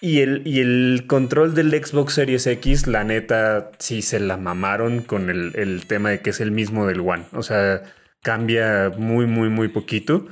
Y 0.00 0.20
el, 0.20 0.42
y 0.46 0.60
el 0.60 1.04
control 1.08 1.54
del 1.54 1.70
Xbox 1.70 2.14
Series 2.14 2.46
X, 2.46 2.86
la 2.86 3.02
neta, 3.02 3.72
sí 3.78 4.00
se 4.00 4.20
la 4.20 4.36
mamaron 4.36 5.02
con 5.02 5.28
el, 5.28 5.86
tema 5.86 6.10
de 6.10 6.20
que 6.20 6.30
es 6.30 6.40
el 6.40 6.52
mismo 6.52 6.86
del 6.86 7.00
One. 7.00 7.24
O 7.32 7.42
sea, 7.42 7.82
cambia 8.22 8.92
muy, 8.96 9.26
muy, 9.26 9.48
muy 9.48 9.68
poquito. 9.68 10.26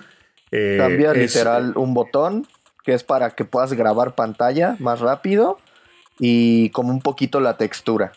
Eh, 0.53 0.77
cambia 0.79 1.13
literal 1.13 1.73
un 1.77 1.95
botón 1.95 2.47
que 2.85 2.95
es 2.95 3.03
para 3.03 3.31
que 3.31 3.45
puedas 3.45 3.73
grabar 3.73 4.15
pantalla 4.15 4.77
más 4.79 5.01
rápido 5.01 5.59
y 6.21 6.71
como 6.71 6.91
un 6.91 7.01
poquito 7.01 7.41
la 7.41 7.57
textura. 7.57 8.13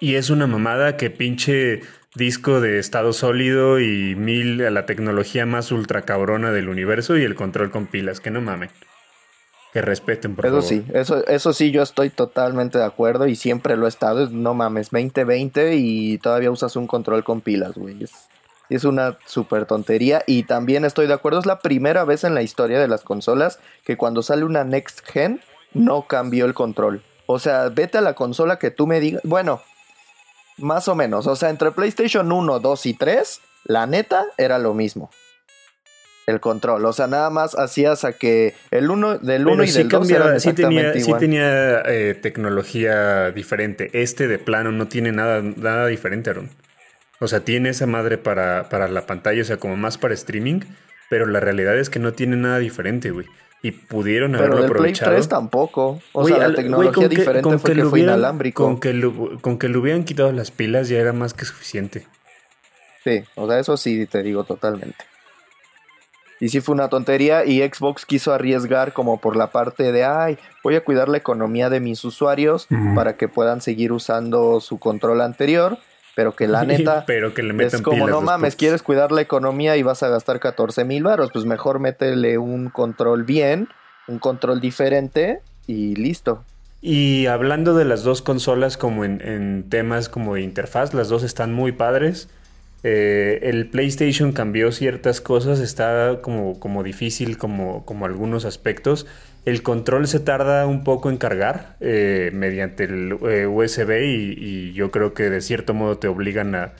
Y 0.00 0.16
es 0.16 0.30
una 0.30 0.48
mamada 0.48 0.96
que 0.96 1.10
pinche 1.10 1.82
disco 2.14 2.60
de 2.60 2.78
estado 2.78 3.12
sólido 3.12 3.80
y 3.80 4.14
mil 4.14 4.64
a 4.64 4.70
la 4.70 4.86
tecnología 4.86 5.46
más 5.46 5.72
ultra 5.72 6.02
cabrona 6.02 6.52
del 6.52 6.68
universo 6.68 7.16
y 7.16 7.24
el 7.24 7.34
control 7.34 7.70
con 7.70 7.86
pilas, 7.86 8.20
que 8.20 8.30
no 8.30 8.40
mamen. 8.40 8.70
Que 9.72 9.80
respeten, 9.80 10.36
por 10.36 10.44
eso 10.44 10.60
favor. 10.60 10.68
sí, 10.68 10.84
eso, 10.92 11.26
eso 11.26 11.54
sí, 11.54 11.70
yo 11.70 11.82
estoy 11.82 12.10
totalmente 12.10 12.76
de 12.76 12.84
acuerdo 12.84 13.26
y 13.26 13.36
siempre 13.36 13.76
lo 13.78 13.86
he 13.86 13.88
estado. 13.88 14.28
No 14.28 14.52
mames, 14.52 14.90
2020 14.90 15.76
y 15.76 16.18
todavía 16.18 16.50
usas 16.50 16.76
un 16.76 16.86
control 16.86 17.24
con 17.24 17.40
pilas, 17.40 17.78
güey. 17.78 18.04
Es, 18.04 18.12
es 18.68 18.84
una 18.84 19.16
súper 19.24 19.64
tontería. 19.64 20.24
Y 20.26 20.42
también 20.42 20.84
estoy 20.84 21.06
de 21.06 21.14
acuerdo, 21.14 21.38
es 21.38 21.46
la 21.46 21.60
primera 21.60 22.04
vez 22.04 22.24
en 22.24 22.34
la 22.34 22.42
historia 22.42 22.78
de 22.78 22.88
las 22.88 23.02
consolas 23.02 23.60
que 23.84 23.96
cuando 23.96 24.22
sale 24.22 24.44
una 24.44 24.62
Next 24.62 25.06
Gen 25.06 25.40
no 25.72 26.06
cambió 26.06 26.44
el 26.44 26.52
control. 26.52 27.02
O 27.24 27.38
sea, 27.38 27.70
vete 27.70 27.96
a 27.96 28.02
la 28.02 28.12
consola 28.12 28.58
que 28.58 28.70
tú 28.70 28.86
me 28.86 29.00
digas. 29.00 29.22
Bueno, 29.24 29.62
más 30.58 30.88
o 30.88 30.94
menos. 30.94 31.26
O 31.26 31.36
sea, 31.36 31.50
entre 31.50 31.70
PlayStation 31.72 32.30
1, 32.30 32.60
2 32.60 32.86
y 32.86 32.94
3, 32.94 33.40
la 33.64 33.86
neta 33.86 34.26
era 34.38 34.58
lo 34.58 34.74
mismo. 34.74 35.10
El 36.26 36.40
control. 36.40 36.84
O 36.86 36.92
sea, 36.92 37.08
nada 37.08 37.30
más 37.30 37.58
hacías 37.58 38.04
a 38.04 38.12
que 38.12 38.54
el 38.70 38.90
uno 38.90 39.18
del 39.18 39.46
1 39.46 39.64
y 39.64 39.70
del 39.72 39.88
2 39.88 40.10
eran 40.10 40.40
sí 40.40 40.52
tenía, 40.52 40.94
sí 40.94 41.12
tenía 41.18 41.80
eh, 41.86 42.14
tecnología 42.14 43.32
diferente. 43.32 43.90
Este 43.92 44.28
de 44.28 44.38
plano 44.38 44.70
no 44.70 44.86
tiene 44.86 45.10
nada, 45.10 45.42
nada 45.42 45.86
diferente, 45.86 46.30
Aaron. 46.30 46.50
O 47.18 47.28
sea, 47.28 47.40
tiene 47.40 47.70
esa 47.70 47.86
madre 47.86 48.18
para, 48.18 48.68
para 48.68 48.88
la 48.88 49.06
pantalla, 49.06 49.42
o 49.42 49.44
sea, 49.44 49.56
como 49.56 49.76
más 49.76 49.98
para 49.98 50.14
streaming. 50.14 50.60
Pero 51.10 51.26
la 51.26 51.40
realidad 51.40 51.76
es 51.76 51.90
que 51.90 51.98
no 51.98 52.12
tiene 52.12 52.36
nada 52.36 52.58
diferente, 52.58 53.10
güey 53.10 53.26
y 53.62 53.70
pudieron 53.70 54.34
haberlo 54.34 54.56
Pero 54.56 54.62
del 54.64 54.72
aprovechado. 54.72 55.10
Play 55.12 55.20
3 55.20 55.28
tampoco. 55.28 56.00
O 56.12 56.26
sea, 56.26 56.48
la 56.48 56.54
tecnología 56.54 57.08
diferente 57.08 57.58
fue 57.58 57.74
que, 57.74 57.84
fue 57.84 58.00
inalámbrico. 58.00 58.64
Con 58.64 58.80
que, 58.80 59.12
con 59.40 59.58
que 59.58 59.68
le 59.68 59.78
hubieran 59.78 60.04
quitado 60.04 60.32
las 60.32 60.50
pilas 60.50 60.88
ya 60.88 60.98
era 60.98 61.12
más 61.12 61.32
que 61.32 61.44
suficiente. 61.44 62.06
Sí, 63.04 63.22
o 63.36 63.48
sea, 63.48 63.58
eso 63.58 63.76
sí 63.76 64.06
te 64.06 64.22
digo 64.22 64.44
totalmente. 64.44 65.04
Y 66.40 66.48
sí 66.48 66.60
fue 66.60 66.74
una 66.74 66.88
tontería 66.88 67.44
y 67.44 67.60
Xbox 67.60 68.04
quiso 68.04 68.32
arriesgar 68.32 68.92
como 68.92 69.20
por 69.20 69.36
la 69.36 69.52
parte 69.52 69.92
de, 69.92 70.04
ay, 70.04 70.38
voy 70.64 70.74
a 70.74 70.82
cuidar 70.82 71.08
la 71.08 71.18
economía 71.18 71.70
de 71.70 71.78
mis 71.78 72.04
usuarios 72.04 72.66
para 72.96 73.16
que 73.16 73.28
puedan 73.28 73.60
seguir 73.60 73.92
usando 73.92 74.60
su 74.60 74.80
control 74.80 75.20
anterior. 75.20 75.78
Pero 76.14 76.32
que 76.34 76.48
la 76.48 76.64
neta 76.66 77.04
pero 77.06 77.34
que 77.34 77.42
le 77.42 77.52
metan 77.52 77.80
es 77.80 77.82
como 77.82 78.06
no 78.06 78.20
mames, 78.20 78.56
quieres 78.56 78.82
cuidar 78.82 79.12
la 79.12 79.20
economía 79.20 79.76
y 79.76 79.82
vas 79.82 80.02
a 80.02 80.08
gastar 80.08 80.40
14 80.40 80.84
mil 80.84 81.02
baros, 81.02 81.30
pues 81.32 81.44
mejor 81.44 81.78
métele 81.78 82.38
un 82.38 82.68
control 82.68 83.24
bien, 83.24 83.68
un 84.08 84.18
control 84.18 84.60
diferente 84.60 85.40
y 85.66 85.94
listo. 85.96 86.44
Y 86.80 87.26
hablando 87.26 87.74
de 87.74 87.84
las 87.84 88.02
dos 88.02 88.22
consolas 88.22 88.76
como 88.76 89.04
en, 89.04 89.20
en 89.20 89.68
temas 89.68 90.08
como 90.08 90.34
de 90.34 90.42
interfaz, 90.42 90.94
las 90.94 91.08
dos 91.08 91.22
están 91.22 91.52
muy 91.52 91.72
padres. 91.72 92.28
Eh, 92.84 93.38
el 93.44 93.68
PlayStation 93.68 94.32
cambió 94.32 94.72
ciertas 94.72 95.20
cosas, 95.20 95.60
está 95.60 96.18
como, 96.20 96.58
como 96.58 96.82
difícil 96.82 97.38
como, 97.38 97.84
como 97.84 98.06
algunos 98.06 98.44
aspectos. 98.44 99.06
El 99.44 99.62
control 99.62 100.06
se 100.06 100.20
tarda 100.20 100.66
un 100.66 100.84
poco 100.84 101.10
en 101.10 101.16
cargar 101.16 101.76
eh, 101.80 102.30
mediante 102.32 102.84
el 102.84 103.16
eh, 103.28 103.46
USB 103.46 103.90
y, 104.04 104.72
yo 104.72 104.92
creo 104.92 105.14
que 105.14 105.30
de 105.30 105.40
cierto 105.40 105.74
modo 105.74 105.98
te 105.98 106.08
obligan 106.08 106.54
a, 106.54 106.72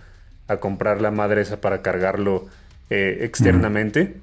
comprar 0.60 1.00
la 1.00 1.10
madre 1.10 1.40
esa 1.40 1.62
para 1.62 1.80
cargarlo 1.80 2.46
eh, 2.90 3.20
externamente. 3.22 4.16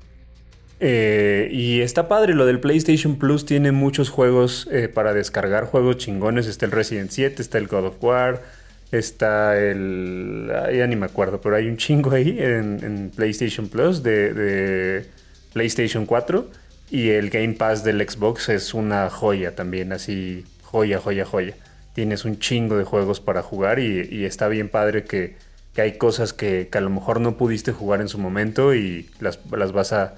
Y 0.80 1.82
está 1.82 2.08
padre, 2.08 2.36
lo 2.36 2.46
del 2.46 2.60
PlayStation 2.60 3.18
Plus 3.18 3.46
tiene 3.46 3.72
muchos 3.72 4.10
juegos 4.10 4.70
para 4.94 5.14
descargar, 5.14 5.66
juegos 5.66 5.98
chingones. 5.98 6.46
Está 6.46 6.68
el 6.68 6.72
Resident 6.72 7.10
7, 7.10 7.42
está 7.42 7.58
el 7.58 7.68
God 7.68 7.86
of 7.88 8.04
War, 8.04 8.44
está 8.92 9.60
el... 9.60 10.52
ya 10.72 10.86
ni 10.86 10.96
me 10.96 11.08
acuerdo, 11.08 11.42
pero 11.42 11.56
hay 11.56 11.68
un 11.68 11.78
chingo 11.78 12.12
ahí 12.12 12.38
en, 12.40 12.80
en 12.84 13.10
PlayStation 13.10 13.68
Plus 13.70 14.04
de, 14.04 14.36
de 14.36 15.06
PlayStation 15.52 16.06
4. 16.06 16.48
Y 16.92 17.10
el 17.10 17.30
Game 17.30 17.54
Pass 17.54 17.84
del 17.84 18.08
Xbox 18.08 18.50
es 18.50 18.74
una 18.74 19.10
joya 19.10 19.56
también, 19.56 19.94
así, 19.94 20.46
joya, 20.64 21.00
joya, 21.00 21.26
joya. 21.26 21.54
Tienes 21.94 22.26
un 22.26 22.40
chingo 22.40 22.78
de 22.78 22.84
juegos 22.84 23.20
para 23.20 23.44
jugar 23.44 23.80
y, 23.80 24.26
está 24.26 24.48
bien 24.48 24.70
padre 24.70 25.04
que, 25.04 25.36
hay 25.78 25.98
cosas 25.98 26.34
que, 26.34 26.68
que 26.70 26.78
a 26.78 26.82
lo 26.82 26.90
mejor 26.90 27.22
no 27.22 27.38
pudiste 27.38 27.72
jugar 27.72 28.02
en 28.02 28.10
su 28.10 28.18
momento 28.18 28.76
y 28.76 29.10
las, 29.22 29.40
las 29.50 29.72
vas 29.72 29.94
a, 29.94 30.16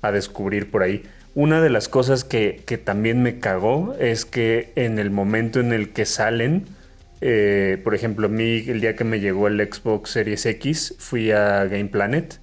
a 0.00 0.10
descubrir 0.10 0.70
por 0.70 0.82
ahí. 0.82 1.04
Una 1.34 1.60
de 1.62 1.70
las 1.70 1.88
cosas 1.88 2.24
que, 2.24 2.62
que 2.66 2.78
también 2.78 3.22
me 3.22 3.38
cagó 3.38 3.94
es 3.98 4.24
que 4.24 4.72
en 4.74 4.98
el 4.98 5.10
momento 5.10 5.60
en 5.60 5.72
el 5.72 5.90
que 5.90 6.04
salen, 6.06 6.66
eh, 7.20 7.78
por 7.84 7.94
ejemplo, 7.94 8.26
a 8.26 8.30
mí 8.30 8.64
el 8.66 8.80
día 8.80 8.96
que 8.96 9.04
me 9.04 9.20
llegó 9.20 9.48
el 9.48 9.60
Xbox 9.60 10.10
Series 10.10 10.44
X, 10.44 10.94
fui 10.98 11.30
a 11.30 11.64
Game 11.64 11.86
Planet 11.86 12.38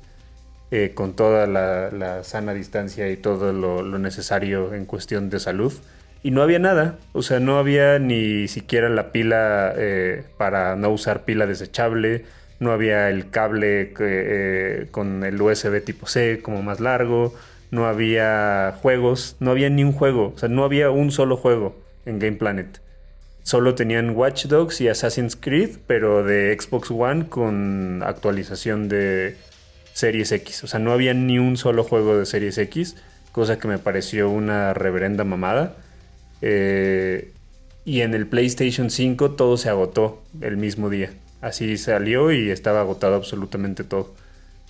eh, 0.72 0.92
con 0.94 1.16
toda 1.16 1.48
la, 1.48 2.24
sana 2.24 2.54
distancia 2.54 3.10
y 3.10 3.18
todo 3.18 3.54
lo, 3.54 3.84
necesario 3.98 4.74
en 4.74 4.86
cuestión 4.86 5.30
de 5.30 5.40
salud. 5.40 5.74
Y 6.22 6.32
no 6.32 6.44
había 6.44 6.60
nada, 6.60 6.98
o 7.14 7.22
sea, 7.24 7.40
no 7.40 7.58
había 7.58 7.98
ni 7.98 8.48
siquiera 8.48 8.90
la 8.90 9.12
pila 9.12 9.74
eh, 9.76 10.24
para 10.38 10.76
no 10.76 10.90
usar 10.90 11.24
pila 11.24 11.48
desechable, 11.48 12.26
no 12.60 12.72
había 12.72 13.10
el 13.10 13.30
cable 13.30 13.94
eh, 14.00 14.88
con 14.92 15.24
el 15.24 15.42
USB 15.42 15.84
tipo 15.84 16.08
C 16.08 16.42
como 16.44 16.62
más 16.62 16.80
largo, 16.82 17.34
no 17.72 17.86
había 17.88 18.76
juegos, 18.82 19.38
no 19.40 19.52
había 19.52 19.70
ni 19.70 19.84
un 19.84 19.94
juego, 19.94 20.34
o 20.36 20.38
sea, 20.38 20.50
no 20.50 20.64
había 20.66 20.92
un 20.92 21.12
solo 21.12 21.38
juego 21.38 21.76
en 22.06 22.20
Game 22.20 22.38
Planet. 22.38 22.80
Solo 23.44 23.74
tenían 23.74 24.12
Watch 24.12 24.46
Dogs 24.46 24.82
y 24.82 24.90
Assassin's 24.90 25.36
Creed, 25.36 25.78
pero 25.88 26.24
de 26.24 26.56
Xbox 26.60 26.92
One 26.92 27.28
con 27.28 28.04
actualización 28.04 28.90
de 28.90 29.38
Series 30.00 30.32
X. 30.32 30.64
O 30.64 30.68
sea, 30.68 30.80
no 30.80 30.92
había 30.92 31.14
ni 31.14 31.40
un 31.40 31.58
solo 31.58 31.84
juego 31.84 32.18
de 32.18 32.26
Series 32.26 32.58
X, 32.58 32.96
cosa 33.32 33.60
que 33.60 33.68
me 33.68 33.78
pareció 33.78 34.30
una 34.30 34.74
reverenda 34.74 35.26
mamada. 35.26 35.76
Eh, 36.42 37.32
y 37.84 38.02
en 38.02 38.14
el 38.14 38.26
PlayStation 38.26 38.90
5 38.90 39.32
todo 39.32 39.58
se 39.58 39.70
agotó 39.70 40.24
el 40.42 40.58
mismo 40.58 40.90
día. 40.90 41.12
Así 41.42 41.78
salió 41.78 42.32
y 42.32 42.50
estaba 42.50 42.82
agotado 42.82 43.16
absolutamente 43.16 43.84
todo. 43.84 44.14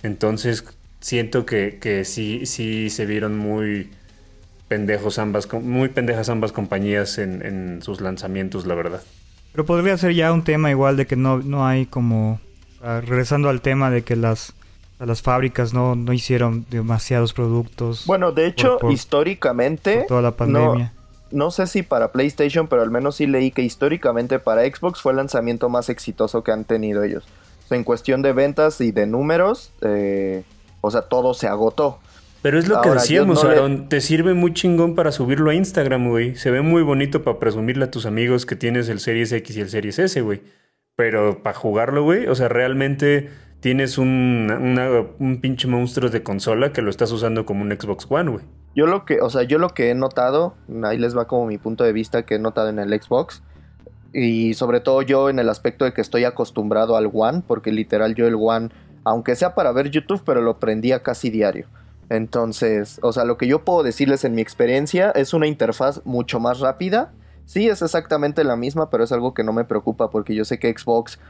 Entonces 0.02 0.64
siento 1.00 1.46
que, 1.46 1.78
que 1.80 2.04
sí, 2.04 2.46
sí 2.46 2.90
se 2.90 3.06
vieron 3.06 3.38
muy 3.38 3.90
pendejos 4.68 5.18
ambas, 5.18 5.52
muy 5.52 5.88
pendejas 5.90 6.28
ambas 6.28 6.52
compañías 6.52 7.18
en, 7.18 7.44
en 7.44 7.82
sus 7.82 8.00
lanzamientos, 8.00 8.66
la 8.66 8.74
verdad. 8.74 9.02
Pero 9.52 9.64
podría 9.64 9.96
ser 9.96 10.14
ya 10.14 10.32
un 10.32 10.42
tema 10.42 10.70
igual 10.70 10.96
de 10.96 11.06
que 11.06 11.16
no, 11.16 11.38
no 11.38 11.66
hay 11.66 11.86
como... 11.86 12.40
regresando 12.80 13.48
al 13.48 13.60
tema 13.60 13.90
de 13.90 14.02
que 14.02 14.16
las, 14.16 14.54
las 15.06 15.22
fábricas 15.22 15.72
no, 15.72 15.94
no 15.94 16.12
hicieron 16.12 16.66
demasiados 16.70 17.32
productos 17.32 18.04
Bueno, 18.06 18.32
de 18.32 18.46
hecho, 18.46 18.78
por- 18.78 18.92
históricamente, 18.92 19.98
por 19.98 20.06
toda 20.06 20.22
la 20.22 20.32
pandemia. 20.32 20.92
no 21.30 21.50
sé 21.50 21.66
si 21.66 21.82
para 21.82 22.12
PlayStation, 22.12 22.66
pero 22.68 22.82
al 22.82 22.90
menos 22.90 23.16
sí 23.16 23.26
leí 23.26 23.50
que 23.50 23.62
históricamente 23.62 24.38
para 24.38 24.62
Xbox 24.64 25.00
fue 25.00 25.12
el 25.12 25.16
lanzamiento 25.16 25.68
más 25.68 25.88
exitoso 25.88 26.42
que 26.44 26.52
han 26.52 26.64
tenido 26.64 27.02
ellos. 27.04 27.24
O 27.64 27.68
sea, 27.68 27.78
en 27.78 27.84
cuestión 27.84 28.22
de 28.22 28.32
ventas 28.32 28.80
y 28.80 28.90
de 28.92 29.06
números, 29.06 29.70
eh, 29.82 30.42
o 30.80 30.90
sea, 30.90 31.02
todo 31.02 31.34
se 31.34 31.46
agotó. 31.46 31.98
Pero 32.42 32.58
es 32.58 32.66
lo 32.68 32.80
que 32.80 32.88
Ahora, 32.88 33.02
decíamos, 33.02 33.44
no 33.44 33.50
le- 33.50 33.56
Aaron. 33.56 33.88
Te 33.90 34.00
sirve 34.00 34.32
muy 34.34 34.54
chingón 34.54 34.94
para 34.94 35.12
subirlo 35.12 35.50
a 35.50 35.54
Instagram, 35.54 36.08
güey. 36.08 36.36
Se 36.36 36.50
ve 36.50 36.62
muy 36.62 36.82
bonito 36.82 37.22
para 37.22 37.38
presumirle 37.38 37.84
a 37.84 37.90
tus 37.90 38.06
amigos 38.06 38.46
que 38.46 38.56
tienes 38.56 38.88
el 38.88 38.98
Series 38.98 39.30
X 39.30 39.56
y 39.56 39.60
el 39.60 39.68
Series 39.68 39.98
S, 39.98 40.20
güey. 40.22 40.40
Pero 40.96 41.42
para 41.42 41.56
jugarlo, 41.56 42.02
güey, 42.02 42.26
o 42.28 42.34
sea, 42.34 42.48
realmente 42.48 43.28
tienes 43.60 43.98
un, 43.98 44.50
un 45.18 45.40
pinche 45.40 45.68
monstruo 45.68 46.10
de 46.10 46.22
consola 46.22 46.72
que 46.72 46.82
lo 46.82 46.90
estás 46.90 47.12
usando 47.12 47.46
como 47.46 47.62
un 47.62 47.70
Xbox 47.70 48.06
One, 48.08 48.30
güey. 48.30 48.44
Yo 48.74 48.86
lo 48.86 49.04
que, 49.04 49.20
o 49.20 49.30
sea, 49.30 49.42
yo 49.42 49.58
lo 49.58 49.70
que 49.70 49.90
he 49.90 49.94
notado, 49.94 50.54
ahí 50.84 50.98
les 50.98 51.16
va 51.16 51.26
como 51.26 51.46
mi 51.46 51.58
punto 51.58 51.84
de 51.84 51.92
vista 51.92 52.24
que 52.24 52.36
he 52.36 52.38
notado 52.38 52.68
en 52.68 52.78
el 52.78 53.00
Xbox. 53.00 53.42
Y 54.12 54.54
sobre 54.54 54.80
todo 54.80 55.02
yo 55.02 55.30
en 55.30 55.38
el 55.38 55.48
aspecto 55.48 55.84
de 55.84 55.92
que 55.92 56.00
estoy 56.00 56.24
acostumbrado 56.24 56.96
al 56.96 57.10
One, 57.12 57.42
porque 57.46 57.72
literal 57.72 58.14
yo 58.14 58.26
el 58.26 58.36
One, 58.38 58.70
aunque 59.04 59.36
sea 59.36 59.54
para 59.54 59.72
ver 59.72 59.90
YouTube, 59.90 60.22
pero 60.24 60.40
lo 60.40 60.58
prendía 60.58 61.02
casi 61.02 61.30
diario. 61.30 61.66
Entonces, 62.08 62.98
o 63.02 63.12
sea, 63.12 63.24
lo 63.24 63.36
que 63.36 63.46
yo 63.46 63.64
puedo 63.64 63.82
decirles 63.82 64.24
en 64.24 64.34
mi 64.34 64.42
experiencia 64.42 65.10
es 65.12 65.32
una 65.32 65.46
interfaz 65.46 66.04
mucho 66.04 66.40
más 66.40 66.58
rápida. 66.58 67.12
Sí, 67.44 67.68
es 67.68 67.82
exactamente 67.82 68.42
la 68.42 68.56
misma, 68.56 68.90
pero 68.90 69.04
es 69.04 69.12
algo 69.12 69.32
que 69.32 69.44
no 69.44 69.52
me 69.52 69.64
preocupa 69.64 70.10
porque 70.10 70.34
yo 70.34 70.44
sé 70.44 70.58
que 70.58 70.72
Xbox 70.76 71.20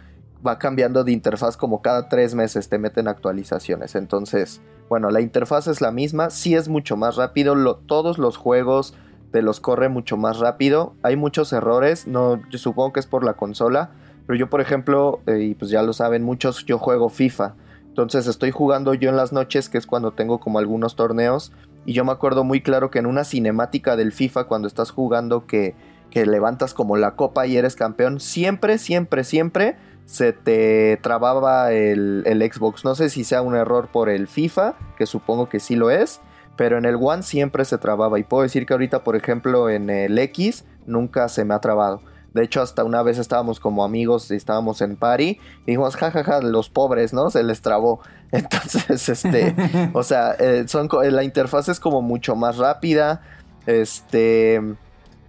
va 0.47 0.59
cambiando 0.59 1.05
de 1.05 1.13
interfaz 1.13 1.57
como 1.57 1.83
cada 1.83 2.09
tres 2.09 2.35
meses 2.35 2.69
te 2.69 2.79
meten 2.79 3.09
actualizaciones. 3.09 3.95
Entonces, 3.95 4.61
bueno, 4.89 5.11
la 5.11 5.21
interfaz 5.21 5.67
es 5.67 5.81
la 5.81 5.91
misma, 5.91 6.31
sí 6.31 6.55
es 6.55 6.69
mucho 6.69 6.97
más 6.97 7.17
rápido, 7.17 7.77
todos 7.87 8.19
los 8.19 8.37
juegos 8.37 8.95
te 9.31 9.43
los 9.43 9.61
corre 9.61 9.89
mucho 9.89 10.17
más 10.17 10.39
rápido. 10.39 10.95
Hay 11.03 11.17
muchos 11.17 11.53
errores, 11.53 12.07
no, 12.07 12.41
yo 12.51 12.59
supongo 12.59 12.93
que 12.93 13.01
es 13.01 13.07
por 13.07 13.25
la 13.25 13.35
consola, 13.35 13.91
pero 14.27 14.39
yo 14.39 14.51
por 14.51 14.61
ejemplo, 14.61 15.21
eh, 15.27 15.39
y 15.41 15.55
pues 15.55 15.71
ya 15.71 15.83
lo 15.83 15.93
saben 15.93 16.23
muchos, 16.23 16.65
yo 16.67 16.79
juego 16.79 17.09
FIFA. 17.09 17.55
Entonces 17.87 18.27
estoy 18.27 18.51
jugando 18.51 18.95
yo 18.95 19.11
en 19.11 19.17
las 19.17 19.33
noches, 19.33 19.69
que 19.69 19.79
es 19.79 19.87
cuando 19.87 20.13
tengo 20.13 20.41
como 20.41 20.59
algunos 20.59 20.97
torneos, 20.97 21.53
y 21.85 21.93
yo 21.93 22.05
me 22.05 22.13
acuerdo 22.13 22.45
muy 22.45 22.61
claro 22.61 22.91
que 22.91 22.99
en 22.99 23.07
una 23.07 23.25
cinemática 23.25 23.97
del 23.97 24.13
FIFA, 24.13 24.45
cuando 24.45 24.69
estás 24.69 24.91
jugando 24.91 25.47
que, 25.47 25.75
que 26.11 26.27
levantas 26.27 26.75
como 26.75 26.97
la 26.97 27.17
copa 27.17 27.47
y 27.47 27.57
eres 27.57 27.77
campeón, 27.77 28.21
siempre, 28.21 28.79
siempre, 28.79 29.25
siempre 29.25 29.77
se 30.11 30.33
te 30.33 30.99
trababa 31.03 31.71
el, 31.73 32.25
el 32.27 32.53
Xbox. 32.53 32.85
No 32.85 32.95
sé 32.97 33.11
si 33.11 33.23
sea 33.23 33.43
un 33.43 33.55
error 33.55 33.89
por 33.93 34.09
el 34.09 34.27
FIFA, 34.27 34.75
que 34.99 35.07
supongo 35.07 35.49
que 35.49 35.61
sí 35.61 35.77
lo 35.77 35.91
es, 35.91 36.21
pero 36.57 36.79
en 36.79 36.85
el 36.85 36.97
One 37.01 37.23
siempre 37.23 37.65
se 37.65 37.79
trababa. 37.79 38.19
Y 38.19 38.25
puedo 38.25 38.43
decir 38.43 38.67
que 38.67 38.73
ahorita, 38.73 39.05
por 39.05 39.15
ejemplo, 39.15 39.71
en 39.71 39.89
el 39.89 40.19
X 40.19 40.65
nunca 40.87 41.29
se 41.29 41.45
me 41.45 41.55
ha 41.55 41.61
trabado. 41.61 42.03
De 42.35 42.43
hecho, 42.43 42.61
hasta 42.61 42.83
una 42.85 43.03
vez 43.03 43.19
estábamos 43.19 43.61
como 43.61 43.85
amigos 43.85 44.31
y 44.31 44.37
estábamos 44.37 44.81
en 44.83 44.97
party 44.97 45.25
y 45.31 45.67
dijimos, 45.67 45.97
jajaja, 45.97 46.41
los 46.41 46.69
pobres, 46.71 47.13
¿no? 47.13 47.31
Se 47.31 47.43
les 47.45 47.61
trabó. 47.63 48.01
Entonces, 48.33 49.09
este, 49.09 49.55
o 49.95 50.03
sea, 50.03 50.33
eh, 50.39 50.65
son, 50.67 50.89
co- 50.89 51.03
la 51.05 51.23
interfaz 51.25 51.69
es 51.69 51.79
como 51.81 52.03
mucho 52.03 52.35
más 52.37 52.57
rápida. 52.57 53.23
Este, 53.67 54.61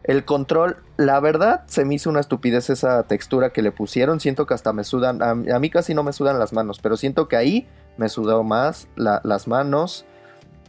el 0.04 0.26
control, 0.26 0.78
la 0.98 1.20
verdad, 1.20 1.64
se 1.68 1.86
me 1.86 1.96
hizo 1.96 2.10
una 2.10 2.20
estupidez 2.22 2.70
esa 2.70 3.04
textura 3.04 3.52
que 3.52 3.62
le 3.62 3.72
pusieron. 3.72 4.20
Siento 4.20 4.46
que 4.46 4.54
hasta 4.54 4.74
me 4.74 4.84
sudan, 4.84 5.22
a, 5.22 5.36
mí 5.36 5.70
casi 5.70 5.94
no 5.94 6.04
me 6.04 6.14
sudan 6.14 6.40
las 6.40 6.54
manos, 6.54 6.80
pero 6.82 6.98
siento 6.98 7.28
que 7.28 7.36
ahí 7.36 7.68
me 7.98 8.10
sudó 8.10 8.44
más 8.44 8.88
la- 8.96 9.22
las 9.24 9.48
manos. 9.48 10.06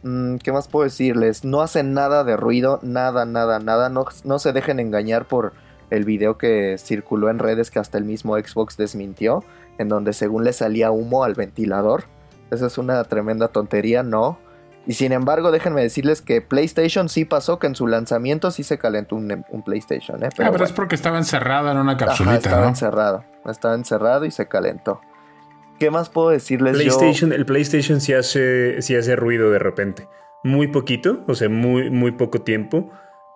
Mm, 0.03 0.35
¿Qué 0.37 0.51
más 0.51 0.67
puedo 0.67 0.83
decirles? 0.83 1.43
No 1.43 1.61
hacen 1.61 1.93
nada 1.93 2.23
de 2.23 2.37
ruido, 2.37 2.79
nada, 2.83 3.25
nada, 3.25 3.59
nada. 3.59 3.89
No, 3.89 4.05
no 4.23 4.37
se 4.39 4.53
dejen 4.53 4.79
engañar 4.79 5.27
por 5.27 5.53
el 5.89 6.03
video 6.05 6.37
que 6.37 6.77
circuló 6.77 7.29
en 7.29 7.39
redes 7.39 7.71
que 7.71 7.79
hasta 7.79 7.97
el 7.97 8.05
mismo 8.05 8.37
Xbox 8.37 8.77
desmintió, 8.77 9.43
en 9.77 9.89
donde 9.89 10.13
según 10.13 10.43
le 10.43 10.53
salía 10.53 10.91
humo 10.91 11.23
al 11.23 11.33
ventilador. 11.35 12.03
Esa 12.51 12.67
es 12.67 12.77
una 12.77 13.03
tremenda 13.05 13.47
tontería, 13.47 14.03
no. 14.03 14.37
Y 14.85 14.93
sin 14.93 15.13
embargo, 15.13 15.51
déjenme 15.51 15.81
decirles 15.81 16.21
que 16.21 16.41
PlayStation 16.41 17.07
sí 17.07 17.23
pasó, 17.25 17.57
que 17.57 17.67
en 17.67 17.75
su 17.75 17.87
lanzamiento 17.87 18.51
sí 18.51 18.63
se 18.63 18.77
calentó 18.77 19.15
un, 19.15 19.45
un 19.49 19.63
PlayStation, 19.63 20.21
¿eh? 20.23 20.29
ah, 20.39 20.49
pero 20.51 20.65
es 20.65 20.73
porque 20.73 20.95
estaba 20.95 21.17
encerrada 21.17 21.71
en 21.71 21.77
una 21.77 21.93
Ajá, 21.93 22.05
capsulita, 22.07 22.35
estaba 22.35 22.61
¿no? 22.63 22.69
encerrado. 22.69 23.25
Estaba 23.45 23.75
encerrado 23.75 24.25
y 24.25 24.31
se 24.31 24.47
calentó. 24.47 24.99
¿Qué 25.79 25.89
más 25.89 26.09
puedo 26.09 26.29
decirles 26.29 26.77
yo? 26.77 26.97
PlayStation, 26.97 27.31
el 27.33 27.45
PlayStation 27.45 28.01
sí 28.01 28.13
hace, 28.13 28.81
sí 28.81 28.95
hace 28.95 29.15
ruido 29.15 29.51
de 29.51 29.59
repente. 29.59 30.07
Muy 30.43 30.67
poquito, 30.67 31.23
o 31.27 31.35
sea, 31.35 31.47
muy, 31.49 31.89
muy 31.89 32.11
poco 32.11 32.41
tiempo. 32.41 32.91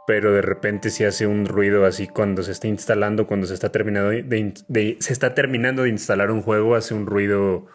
pero 0.08 0.32
de 0.32 0.42
repente 0.42 0.90
sí 0.90 1.04
hace 1.04 1.28
un 1.28 1.46
ruido 1.46 1.86
así 1.86 2.08
cuando 2.08 2.42
se 2.42 2.54
está 2.54 2.68
instalando, 2.68 3.28
cuando 3.28 3.46
se 3.46 3.54
está 3.54 3.74
terminando 3.74 4.10
de, 4.10 4.98
se 5.02 5.12
está 5.14 5.34
terminando 5.34 5.84
de 5.84 5.90
instalar 5.90 6.32
un 6.32 6.42
juego, 6.42 6.76
hace 6.76 6.94
un 6.94 7.06
ruido 7.06 7.66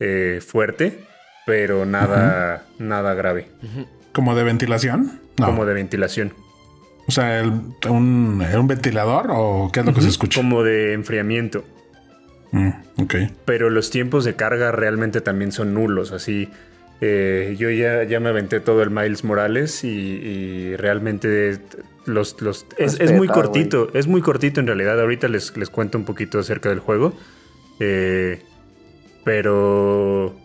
eh, 0.00 0.40
fuerte, 0.44 0.98
pero 1.48 1.86
nada, 1.86 2.66
nada 2.78 3.14
grave. 3.14 3.46
¿Como 4.12 4.34
de 4.34 4.44
ventilación? 4.44 5.18
Como 5.38 5.64
de 5.64 5.72
ventilación. 5.72 6.34
O 7.06 7.10
sea, 7.10 7.42
un, 7.42 7.74
un, 8.42 8.66
ventilador 8.66 9.28
o 9.30 9.70
qué 9.72 9.80
es 9.80 9.86
lo 9.86 9.94
que 9.94 10.02
se 10.02 10.08
escucha? 10.08 10.42
Como 10.42 10.62
de 10.62 10.92
enfriamiento. 10.92 11.64
Mm, 12.52 12.68
ok. 12.98 13.14
Pero 13.46 13.70
los 13.70 13.88
tiempos 13.88 14.26
de 14.26 14.36
carga 14.36 14.72
realmente 14.72 15.22
también 15.22 15.50
son 15.50 15.72
nulos, 15.72 16.12
así 16.12 16.50
eh, 17.00 17.56
yo 17.58 17.70
ya, 17.70 18.04
ya 18.04 18.20
me 18.20 18.28
aventé 18.28 18.60
todo 18.60 18.82
el 18.82 18.90
Miles 18.90 19.24
Morales 19.24 19.84
y, 19.84 20.76
realmente 20.76 21.60
los, 22.04 22.42
los 22.42 22.66
es, 22.76 23.10
muy 23.10 23.28
cortito, 23.28 23.88
es 23.94 24.06
muy 24.06 24.20
cortito 24.20 24.60
en 24.60 24.66
realidad. 24.66 25.00
Ahorita 25.00 25.28
les, 25.28 25.56
les 25.56 25.70
cuento 25.70 25.96
un 25.96 26.04
poquito 26.04 26.38
acerca 26.40 26.68
del 26.68 26.80
juego. 26.80 27.14
Eh, 27.80 28.42
pero 29.24 30.36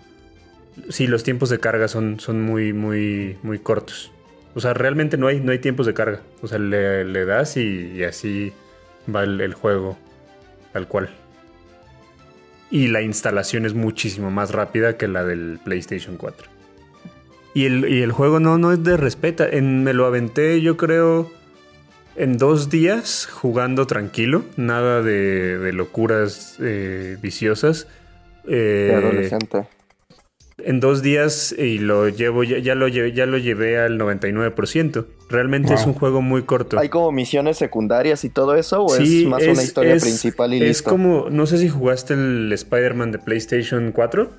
sí, 0.89 1.07
los 1.07 1.23
tiempos 1.23 1.49
de 1.49 1.59
carga 1.59 1.87
son, 1.87 2.19
son 2.19 2.41
muy, 2.41 2.73
muy, 2.73 3.37
muy 3.43 3.59
cortos. 3.59 4.11
O 4.55 4.59
sea, 4.59 4.73
realmente 4.73 5.17
no 5.17 5.27
hay, 5.27 5.39
no 5.39 5.51
hay 5.51 5.59
tiempos 5.59 5.85
de 5.85 5.93
carga. 5.93 6.21
O 6.41 6.47
sea, 6.47 6.59
le, 6.59 7.25
das 7.25 7.57
y, 7.57 8.03
así 8.03 8.53
va 9.13 9.23
el, 9.23 9.41
el 9.41 9.53
juego 9.53 9.97
tal 10.71 10.87
cual 10.87 11.09
y 12.73 12.87
la 12.87 13.03
instalación 13.03 13.67
es 13.67 13.75
muchísimo 13.75 14.31
más 14.31 14.49
rápida 14.49 14.97
que 14.97 15.07
la 15.07 15.23
del 15.23 15.59
PlayStation 15.63 16.17
4. 16.17 16.49
Y 17.53 17.65
el, 17.65 18.11
juego 18.11 18.39
no, 18.39 18.57
no 18.57 18.73
es 18.73 18.83
de 18.83 18.97
respeta. 18.97 19.47
En, 19.47 19.83
me 19.83 19.93
lo 19.93 20.07
aventé, 20.07 20.59
yo 20.59 20.75
creo, 20.75 21.31
en 22.15 22.39
dos 22.39 22.71
días 22.71 23.27
jugando 23.31 23.85
tranquilo. 23.85 24.43
Nada 24.57 25.03
de, 25.03 25.71
locuras 25.71 26.57
eh, 26.59 27.15
viciosas. 27.21 27.87
Eh, 28.47 28.91
adolescente 28.95 29.67
en 30.65 30.79
dos 30.79 31.01
días 31.01 31.53
y 31.57 31.77
lo 31.77 32.09
llevo, 32.09 32.43
ya, 32.43 32.75
lo, 32.75 32.87
llevé, 32.87 33.11
ya 33.13 33.25
lo 33.25 33.37
llevé 33.37 33.79
al 33.79 33.99
99%. 33.99 35.05
Realmente 35.29 35.73
es 35.73 35.85
un 35.85 35.93
juego 35.93 36.21
muy 36.21 36.43
corto. 36.43 36.79
¿Hay 36.79 36.89
como 36.89 37.11
misiones 37.11 37.57
secundarias 37.57 38.23
y 38.23 38.29
todo 38.29 38.55
eso? 38.55 38.83
¿O 38.83 38.95
es 38.95 39.25
más 39.25 39.43
una 39.43 39.63
historia 39.63 39.97
principal 39.97 40.53
y 40.53 40.59
listo? 40.59 40.71
Es 40.71 40.81
como, 40.81 41.29
no 41.29 41.45
sé 41.45 41.57
si 41.57 41.69
jugaste 41.69 42.13
el 42.13 42.51
Spider-Man 42.51 43.11
de 43.11 43.19
PlayStation 43.19 43.91
4. 43.91 44.29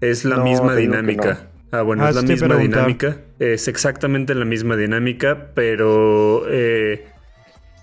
Es 0.00 0.24
la 0.24 0.38
misma 0.38 0.74
dinámica. 0.74 1.50
Ah, 1.72 1.82
bueno, 1.82 2.08
es 2.08 2.16
ah, 2.16 2.22
la 2.22 2.26
misma 2.26 2.56
dinámica. 2.56 3.18
Es 3.38 3.68
exactamente 3.68 4.34
la 4.34 4.44
misma 4.44 4.76
dinámica, 4.76 5.50
pero 5.54 6.44
eh, 6.48 7.06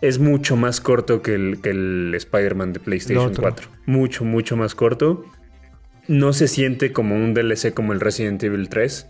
es 0.01 0.19
mucho 0.19 0.55
más 0.55 0.81
corto 0.81 1.22
que 1.22 1.36
el, 1.36 1.62
que 1.62 1.69
el 1.69 2.13
Spider-Man 2.15 2.74
de 2.74 2.79
PlayStation 2.79 3.34
4. 3.34 3.67
Mucho, 3.86 4.25
mucho 4.25 4.57
más 4.57 4.75
corto 4.75 5.25
no 6.08 6.34
se 6.34 6.48
siente 6.48 6.92
como 6.92 7.16
un 7.16 7.34
DLC 7.34 7.74
como 7.74 7.94
el 7.94 8.00
Resident 8.00 8.42
Evil 8.44 8.70
3. 8.70 9.08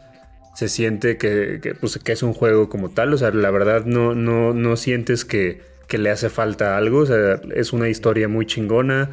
Se 0.55 0.69
siente 0.69 1.17
que, 1.17 1.75
pues, 1.79 1.99
que 1.99 2.11
es 2.11 2.23
un 2.23 2.33
juego 2.33 2.69
como 2.69 2.89
tal. 2.89 3.13
O 3.13 3.17
sea, 3.17 3.31
la 3.31 3.51
verdad 3.51 3.85
no, 3.85 4.15
no, 4.15 4.53
no 4.53 4.75
sientes 4.75 5.25
que, 5.25 5.61
le 5.89 6.09
hace 6.09 6.29
falta 6.29 6.77
algo. 6.77 6.99
O 6.99 7.05
sea, 7.05 7.39
es 7.55 7.73
una 7.73 7.89
historia 7.89 8.27
muy 8.27 8.45
chingona. 8.45 9.11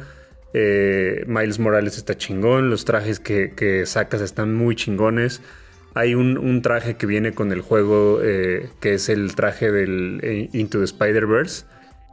Eh, 0.53 1.23
Miles 1.27 1.59
Morales 1.59 1.97
está 1.97 2.17
chingón. 2.17 2.69
Los 2.69 2.85
trajes 2.85 3.19
que, 3.19 3.83
sacas 3.85 4.21
están 4.21 4.55
muy 4.55 4.75
chingones. 4.75 5.41
Hay 5.93 6.15
un, 6.15 6.61
traje 6.61 6.95
que 6.95 7.05
viene 7.05 7.33
con 7.33 7.51
el 7.51 7.61
juego 7.61 8.19
eh, 8.21 8.69
que 8.81 8.95
es 8.95 9.07
el 9.07 9.35
traje 9.35 9.71
del 9.71 10.19
eh, 10.23 10.49
Into 10.51 10.79
the 10.79 10.85
Spider-Verse 10.85 11.65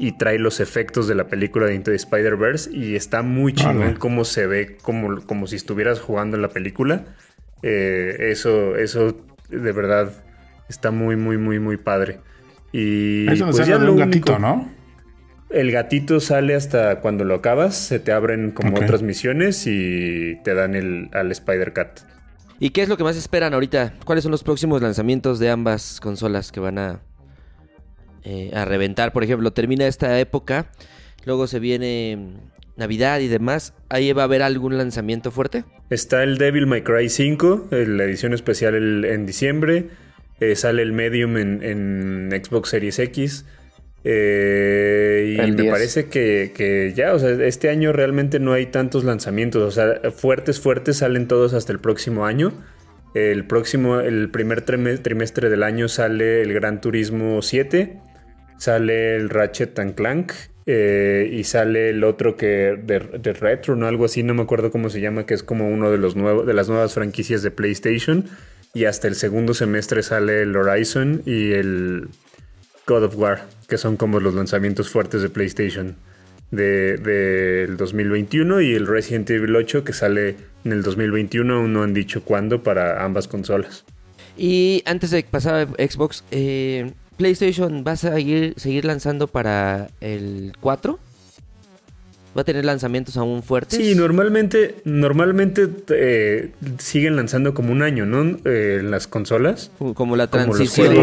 y 0.03 0.11
trae 0.11 0.37
los 0.37 0.59
efectos 0.59 1.07
de 1.07 1.15
la 1.15 1.29
película 1.29 1.67
de 1.67 1.77
Into 1.77 1.93
the 1.93 1.97
Spider-Verse 1.97 2.77
y 2.77 2.97
está 2.97 3.23
muy 3.23 3.55
chingón 3.55 3.95
cómo 3.95 4.25
se 4.25 4.49
ve, 4.49 4.77
como, 4.83 5.25
como 5.27 5.47
si 5.47 5.55
estuvieras 5.55 6.01
jugando 6.01 6.35
en 6.35 6.43
la 6.43 6.49
película. 6.49 7.05
Eh, 7.63 8.17
eso, 8.19 8.75
eso 8.75 9.17
de 9.49 9.71
verdad 9.71 10.13
está 10.69 10.91
muy, 10.91 11.15
muy, 11.15 11.39
muy, 11.39 11.61
muy 11.61 11.77
padre. 11.77 12.19
Y 12.73 13.27
pues 13.27 13.65
ya 13.65 13.77
un 13.77 13.97
gatito, 13.97 14.41
¿no? 14.41 14.69
El 15.51 15.71
gatito 15.71 16.19
sale 16.19 16.57
hasta 16.57 16.99
cuando 16.99 17.23
lo 17.23 17.37
acabas, 17.37 17.77
se 17.77 18.01
te 18.01 18.11
abren 18.11 18.51
como 18.51 18.77
otras 18.79 19.03
misiones 19.03 19.69
y 19.69 20.37
te 20.43 20.53
dan 20.55 20.75
el, 20.75 21.11
al 21.13 21.31
Spider-Cat. 21.31 22.01
¿Y 22.59 22.71
qué 22.71 22.83
es 22.83 22.89
lo 22.89 22.97
que 22.97 23.05
más 23.05 23.17
esperan 23.17 23.55
ahorita? 23.55 23.95
¿Cuáles 24.05 24.25
son 24.25 24.33
los 24.33 24.43
próximos 24.43 24.83
lanzamientos 24.83 25.39
de 25.39 25.51
ambas 25.51 26.01
consolas 26.01 26.51
que 26.51 26.59
van 26.59 26.79
a 26.79 27.01
eh, 28.25 28.51
a 28.55 28.65
reventar. 28.65 29.13
Por 29.13 29.25
ejemplo, 29.25 29.53
termina 29.53 29.87
esta 29.87 30.19
época, 30.21 30.71
luego 31.25 31.47
se 31.47 31.59
viene 31.59 32.37
Navidad 32.77 33.21
y 33.21 33.29
demás. 33.29 33.75
¿Ahí 33.89 34.13
va 34.13 34.23
a 34.23 34.25
haber 34.27 34.43
algún 34.43 34.79
lanzamiento 34.79 35.31
fuerte? 35.31 35.65
Está 35.91 36.23
el 36.23 36.39
Devil 36.39 36.67
May 36.67 36.83
Cry 36.83 37.09
5, 37.09 37.69
la 37.71 38.05
edición 38.05 38.33
especial 38.33 39.05
en 39.05 39.27
diciembre. 39.27 39.89
Eh, 40.41 40.57
sale 40.57 40.83
el 40.83 40.93
Medium 40.93 41.37
en, 41.37 42.31
Xbox 42.31 42.71
Series 42.71 42.99
X. 42.99 43.45
Eh, 44.05 45.37
y 45.39 45.53
me 45.53 45.65
parece 45.65 46.07
que, 46.07 46.53
que, 46.55 46.93
ya, 46.97 47.15
o 47.15 47.19
sea, 47.19 47.31
este 47.31 47.69
año 47.69 47.93
realmente 47.93 48.41
no 48.41 48.53
hay 48.53 48.67
tantos 48.67 49.05
lanzamientos. 49.05 49.63
O 49.63 49.71
sea, 49.71 50.11
fuertes, 50.11 50.61
fuertes 50.61 50.99
salen 50.99 51.29
todos 51.29 51.55
hasta 51.55 51.73
el 51.73 51.79
próximo 51.79 52.25
año. 52.25 52.53
El 53.15 53.47
próximo, 53.47 54.01
el 54.01 54.31
primer 54.31 54.63
trimestre 54.63 55.51
del 55.51 55.63
año 55.63 55.89
sale 55.89 56.41
el 56.41 56.55
Gran 56.55 56.81
Turismo 56.81 57.43
7 57.43 58.01
sale 58.63 59.17
el 59.17 59.29
Ratchet 59.29 59.77
and 59.81 59.97
Clank 59.97 60.33
eh, 60.67 61.29
y 61.33 61.43
sale 61.43 61.91
el 61.91 62.05
otro 62.05 62.37
que 62.37 62.79
de, 62.81 63.33
Retro, 63.33 63.75
¿no? 63.75 63.89
Algo 63.89 64.05
así, 64.05 64.23
no 64.23 64.35
me 64.35 64.43
acuerdo 64.43 64.71
cómo 64.71 64.89
se 64.89 65.01
llama, 65.01 65.27
que 65.27 65.35
es 65.35 65.43
como 65.43 65.69
uno 65.69 65.91
de, 65.91 65.99
los 65.99 66.15
nuevos, 66.15 66.47
de 66.47 66.55
las 66.55 66.69
nuevas 66.69 66.95
franquicias 66.95 67.43
de 67.43 67.51
PlayStation. 67.51 68.27
Y 68.73 68.85
hasta 68.85 69.09
el 69.09 69.17
segundo 69.17 69.53
semestre 69.53 70.05
sale 70.05 70.43
el 70.43 70.57
Horizon 70.57 71.23
y 71.27 71.53
el 71.55 72.09
God 72.87 73.03
of 73.03 73.17
War, 73.19 73.47
que 73.69 73.79
son 73.79 73.97
como 73.97 74.21
los 74.21 74.33
lanzamientos 74.35 74.91
fuertes 74.91 75.23
de 75.23 75.29
PlayStation 75.29 75.97
del 76.53 77.03
de, 77.03 77.67
2021 77.77 78.61
y 78.61 78.75
el 78.75 78.87
Resident 78.87 79.29
Evil 79.31 79.57
8 79.57 79.83
que 79.83 79.93
sale 79.93 80.37
en 80.65 80.71
el 80.71 80.83
2021, 80.85 81.53
aún 81.53 81.73
no 81.73 81.83
han 81.83 81.95
dicho 81.95 82.23
cuándo 82.23 82.63
para 82.63 83.05
ambas 83.05 83.27
consolas. 83.27 83.85
Y 84.37 84.83
antes 84.87 85.11
de 85.11 85.25
pasar 85.25 85.55
a 85.55 85.89
Xbox, 85.89 86.25
eh, 86.31 86.93
PlayStation 87.17 87.85
va 87.87 87.93
a 87.93 87.97
seguir, 87.97 88.55
seguir 88.57 88.85
lanzando 88.85 89.27
para 89.27 89.89
el 90.01 90.53
4. 90.61 90.99
¿Va 92.37 92.41
a 92.41 92.45
tener 92.45 92.65
lanzamientos 92.65 93.19
aún 93.19 93.43
fuertes? 93.43 93.79
Sí, 93.79 93.95
normalmente, 93.95 94.77
normalmente 94.85 95.69
eh, 95.91 96.53
siguen 96.79 97.15
lanzando 97.15 97.53
como 97.53 97.73
un 97.73 97.83
año, 97.83 98.07
¿no? 98.07 98.39
Eh, 98.47 98.81
las 98.83 99.07
consolas. 99.07 99.71
Como 99.95 100.17
la 100.17 100.29
transición. 100.29 100.95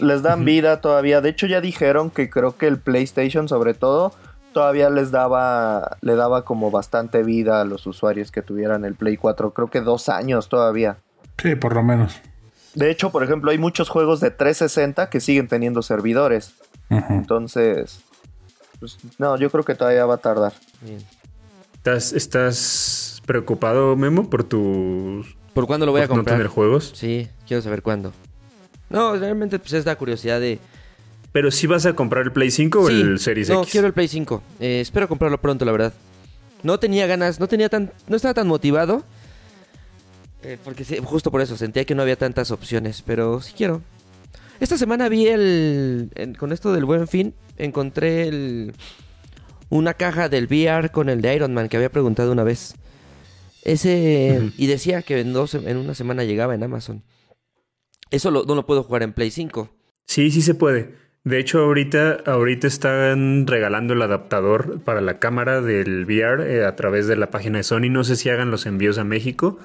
les, 0.00 0.22
dan, 0.22 0.44
vida 0.44 0.80
todavía. 0.80 1.20
De 1.20 1.28
hecho, 1.28 1.46
ya 1.46 1.60
dijeron 1.60 2.10
que 2.10 2.28
creo 2.28 2.56
que 2.56 2.66
el 2.66 2.78
PlayStation, 2.78 3.48
sobre 3.48 3.74
todo, 3.74 4.12
todavía 4.52 4.90
les 4.90 5.12
daba, 5.12 5.98
le 6.00 6.16
daba 6.16 6.44
como 6.44 6.72
bastante 6.72 7.22
vida 7.22 7.60
a 7.60 7.64
los 7.64 7.86
usuarios 7.86 8.32
que 8.32 8.42
tuvieran 8.42 8.84
el 8.84 8.96
Play 8.96 9.16
4. 9.16 9.52
Creo 9.52 9.70
que 9.70 9.80
dos 9.82 10.08
años 10.08 10.48
todavía. 10.48 10.96
Sí, 11.40 11.54
por 11.54 11.76
lo 11.76 11.84
menos. 11.84 12.20
De 12.74 12.90
hecho, 12.90 13.10
por 13.10 13.22
ejemplo, 13.22 13.50
hay 13.50 13.58
muchos 13.58 13.88
juegos 13.88 14.20
de 14.20 14.30
360 14.30 15.10
que 15.10 15.20
siguen 15.20 15.48
teniendo 15.48 15.82
servidores. 15.82 16.54
Entonces, 16.90 18.00
pues, 18.80 18.98
no, 19.18 19.36
yo 19.36 19.50
creo 19.50 19.64
que 19.64 19.74
todavía 19.74 20.06
va 20.06 20.14
a 20.14 20.18
tardar. 20.18 20.52
¿Estás, 21.74 22.12
¿Estás 22.12 23.22
preocupado, 23.26 23.96
Memo, 23.96 24.30
por 24.30 24.44
tu... 24.44 25.24
¿Por 25.54 25.66
cuándo 25.66 25.86
lo 25.86 25.92
voy 25.92 26.02
a 26.02 26.08
comprar? 26.08 26.36
no 26.36 26.38
tener 26.38 26.46
juegos? 26.46 26.92
Sí, 26.94 27.28
quiero 27.46 27.62
saber 27.62 27.82
cuándo. 27.82 28.12
No, 28.90 29.16
realmente 29.16 29.58
pues 29.58 29.72
es 29.72 29.84
la 29.84 29.96
curiosidad 29.96 30.40
de... 30.40 30.58
¿Pero 31.32 31.50
si 31.50 31.66
vas 31.66 31.84
a 31.84 31.92
comprar 31.92 32.24
el 32.24 32.32
Play 32.32 32.50
5 32.50 32.80
o 32.80 32.88
el 32.88 33.18
Series 33.18 33.50
X? 33.50 33.58
No, 33.58 33.64
quiero 33.64 33.86
el 33.86 33.92
Play 33.92 34.08
5. 34.08 34.42
Eh, 34.60 34.80
espero 34.80 35.08
comprarlo 35.08 35.38
pronto, 35.38 35.64
la 35.64 35.72
verdad. 35.72 35.92
No 36.62 36.78
tenía 36.78 37.06
ganas, 37.06 37.38
no 37.38 37.48
tenía 37.48 37.68
tan... 37.68 37.92
No 38.06 38.16
estaba 38.16 38.34
tan 38.34 38.46
motivado 38.46 39.04
eh, 40.42 40.58
porque 40.62 40.84
justo 41.02 41.30
por 41.30 41.40
eso 41.40 41.56
sentía 41.56 41.84
que 41.84 41.94
no 41.94 42.02
había 42.02 42.16
tantas 42.16 42.50
opciones, 42.50 43.02
pero 43.02 43.40
sí 43.40 43.54
quiero. 43.56 43.82
Esta 44.60 44.76
semana 44.76 45.08
vi 45.08 45.26
el. 45.28 46.10
con 46.38 46.52
esto 46.52 46.72
del 46.72 46.84
buen 46.84 47.08
fin, 47.08 47.34
encontré 47.56 48.28
el, 48.28 48.74
una 49.68 49.94
caja 49.94 50.28
del 50.28 50.46
VR 50.46 50.90
con 50.90 51.08
el 51.08 51.20
de 51.20 51.34
Iron 51.34 51.54
Man 51.54 51.68
que 51.68 51.76
había 51.76 51.90
preguntado 51.90 52.32
una 52.32 52.44
vez. 52.44 52.74
Ese. 53.62 54.50
Y 54.56 54.66
decía 54.66 55.02
que 55.02 55.20
en, 55.20 55.32
dos, 55.32 55.54
en 55.54 55.76
una 55.76 55.94
semana 55.94 56.24
llegaba 56.24 56.54
en 56.54 56.62
Amazon. 56.62 57.02
Eso 58.10 58.30
no 58.30 58.54
lo 58.54 58.66
puedo 58.66 58.82
jugar 58.82 59.02
en 59.02 59.12
Play 59.12 59.30
5. 59.30 59.68
Sí, 60.06 60.30
sí 60.30 60.40
se 60.40 60.54
puede. 60.54 60.94
De 61.24 61.38
hecho, 61.38 61.58
ahorita, 61.58 62.22
ahorita 62.24 62.66
están 62.66 63.46
regalando 63.46 63.92
el 63.92 64.00
adaptador 64.00 64.80
para 64.80 65.02
la 65.02 65.18
cámara 65.18 65.60
del 65.60 66.06
VR 66.06 66.42
eh, 66.50 66.64
a 66.64 66.74
través 66.74 67.06
de 67.06 67.16
la 67.16 67.30
página 67.30 67.58
de 67.58 67.64
Sony. 67.64 67.90
No 67.90 68.02
sé 68.04 68.16
si 68.16 68.30
hagan 68.30 68.50
los 68.50 68.64
envíos 68.64 68.96
a 68.96 69.04
México 69.04 69.58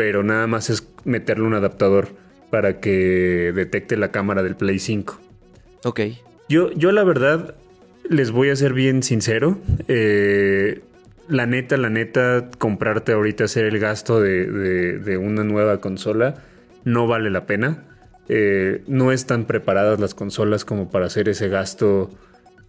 pero 0.00 0.22
nada 0.22 0.46
más 0.46 0.70
es 0.70 0.88
meterle 1.04 1.44
un 1.44 1.52
adaptador 1.52 2.08
para 2.48 2.80
que 2.80 3.52
detecte 3.54 3.98
la 3.98 4.10
cámara 4.10 4.42
del 4.42 4.56
Play 4.56 4.78
5. 4.78 5.20
Ok. 5.84 6.00
Yo, 6.48 6.72
yo 6.72 6.90
la 6.90 7.04
verdad, 7.04 7.54
les 8.08 8.30
voy 8.30 8.48
a 8.48 8.56
ser 8.56 8.72
bien 8.72 9.02
sincero. 9.02 9.58
Eh, 9.88 10.80
la 11.28 11.44
neta, 11.44 11.76
la 11.76 11.90
neta, 11.90 12.48
comprarte 12.56 13.12
ahorita 13.12 13.44
hacer 13.44 13.66
el 13.66 13.78
gasto 13.78 14.22
de, 14.22 14.46
de, 15.00 15.18
una 15.18 15.44
nueva 15.44 15.82
consola 15.82 16.36
no 16.86 17.06
vale 17.06 17.28
la 17.28 17.44
pena. 17.44 17.84
Eh, 18.30 18.82
no 18.86 19.12
están 19.12 19.44
preparadas 19.44 20.00
las 20.00 20.14
consolas 20.14 20.64
como 20.64 20.90
para 20.90 21.04
hacer 21.04 21.28
ese 21.28 21.48
gasto 21.48 22.08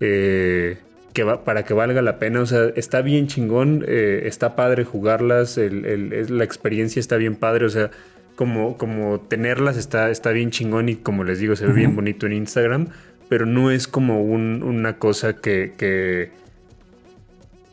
eh, 0.02 0.80
que 1.14 1.24
va, 1.24 1.44
para 1.44 1.64
que 1.64 1.74
valga 1.74 2.02
la 2.02 2.20
pena. 2.20 2.42
O 2.42 2.46
sea, 2.46 2.72
está 2.76 3.02
bien 3.02 3.28
chingón, 3.28 3.86
eh, 3.88 4.24
está 4.26 4.56
padre 4.56 4.84
jugarlas, 4.84 5.58
la 5.58 6.44
experiencia 6.44 7.00
está 7.00 7.18
bien 7.18 7.36
padre. 7.36 7.66
O 7.66 7.70
sea, 7.70 7.92
como, 8.36 8.78
como 8.78 9.20
tenerlas 9.20 9.78
está, 9.78 10.10
está 10.10 10.32
bien 10.32 10.52
chingón 10.52 10.90
y 10.90 10.96
como 10.96 11.24
les 11.24 11.40
digo, 11.40 11.56
se 11.56 11.66
ve 11.68 11.74
bien 11.74 11.96
bonito 11.96 12.26
en 12.26 12.34
Instagram. 12.34 12.88
Pero 13.30 13.46
no 13.46 13.72
es 13.72 13.88
como 13.88 14.24
una 14.24 14.98
cosa 14.98 15.38
que, 15.38 15.74
que 15.78 16.32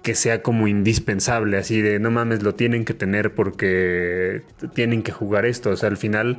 que 0.08 0.14
sea 0.14 0.40
como 0.42 0.68
indispensable, 0.68 1.58
así 1.58 1.82
de 1.82 1.98
no 1.98 2.10
mames, 2.10 2.42
lo 2.42 2.54
tienen 2.54 2.86
que 2.86 2.94
tener 2.94 3.34
porque 3.34 4.40
tienen 4.72 5.02
que 5.02 5.12
jugar 5.12 5.44
esto. 5.44 5.68
O 5.68 5.76
sea, 5.76 5.90
al 5.90 5.98
final, 5.98 6.38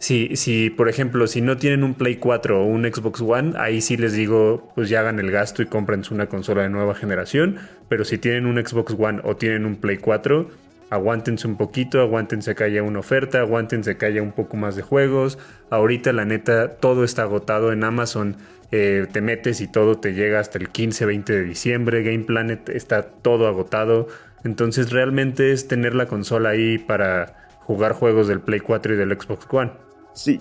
si, 0.00 0.34
si 0.34 0.70
por 0.70 0.88
ejemplo, 0.88 1.26
si 1.26 1.42
no 1.42 1.58
tienen 1.58 1.84
un 1.84 1.92
Play 1.92 2.16
4 2.16 2.58
o 2.58 2.64
un 2.64 2.84
Xbox 2.90 3.20
One, 3.20 3.52
ahí 3.58 3.82
sí 3.82 3.98
les 3.98 4.14
digo, 4.14 4.72
pues 4.74 4.88
ya 4.88 5.00
hagan 5.00 5.20
el 5.20 5.30
gasto 5.30 5.60
y 5.62 5.66
cómprense 5.66 6.14
una 6.14 6.26
consola 6.26 6.62
de 6.62 6.70
nueva 6.70 6.94
generación. 6.94 7.58
Pero 7.90 8.06
si 8.06 8.16
tienen 8.16 8.46
un 8.46 8.56
Xbox 8.56 8.96
One 8.98 9.20
o 9.24 9.36
tienen 9.36 9.66
un 9.66 9.76
Play 9.76 9.98
4, 9.98 10.48
aguántense 10.88 11.46
un 11.46 11.58
poquito, 11.58 12.00
aguántense 12.00 12.54
que 12.54 12.64
haya 12.64 12.82
una 12.82 13.00
oferta, 13.00 13.40
aguántense 13.40 13.98
que 13.98 14.06
haya 14.06 14.22
un 14.22 14.32
poco 14.32 14.56
más 14.56 14.74
de 14.74 14.80
juegos. 14.80 15.38
Ahorita 15.68 16.14
la 16.14 16.24
neta 16.24 16.76
todo 16.76 17.04
está 17.04 17.24
agotado 17.24 17.70
en 17.70 17.84
Amazon. 17.84 18.36
Eh, 18.72 19.06
te 19.12 19.20
metes 19.20 19.60
y 19.60 19.68
todo 19.68 19.98
te 19.98 20.14
llega 20.14 20.40
hasta 20.40 20.56
el 20.56 20.72
15-20 20.72 21.24
de 21.24 21.42
diciembre. 21.44 22.02
Game 22.02 22.24
Planet 22.24 22.70
está 22.70 23.02
todo 23.02 23.46
agotado. 23.46 24.08
Entonces 24.44 24.92
realmente 24.92 25.52
es 25.52 25.68
tener 25.68 25.94
la 25.94 26.06
consola 26.06 26.48
ahí 26.48 26.78
para 26.78 27.50
jugar 27.58 27.92
juegos 27.92 28.28
del 28.28 28.40
Play 28.40 28.60
4 28.60 28.94
y 28.94 28.96
del 28.96 29.10
Xbox 29.10 29.46
One. 29.50 29.89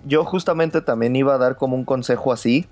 Yo 0.05 0.25
justamente 0.25 0.81
también 0.81 1.15
iba 1.15 1.33
a 1.35 1.37
dar 1.37 1.55
como 1.55 1.75
un 1.75 1.85
consejo 1.85 2.31
así. 2.31 2.67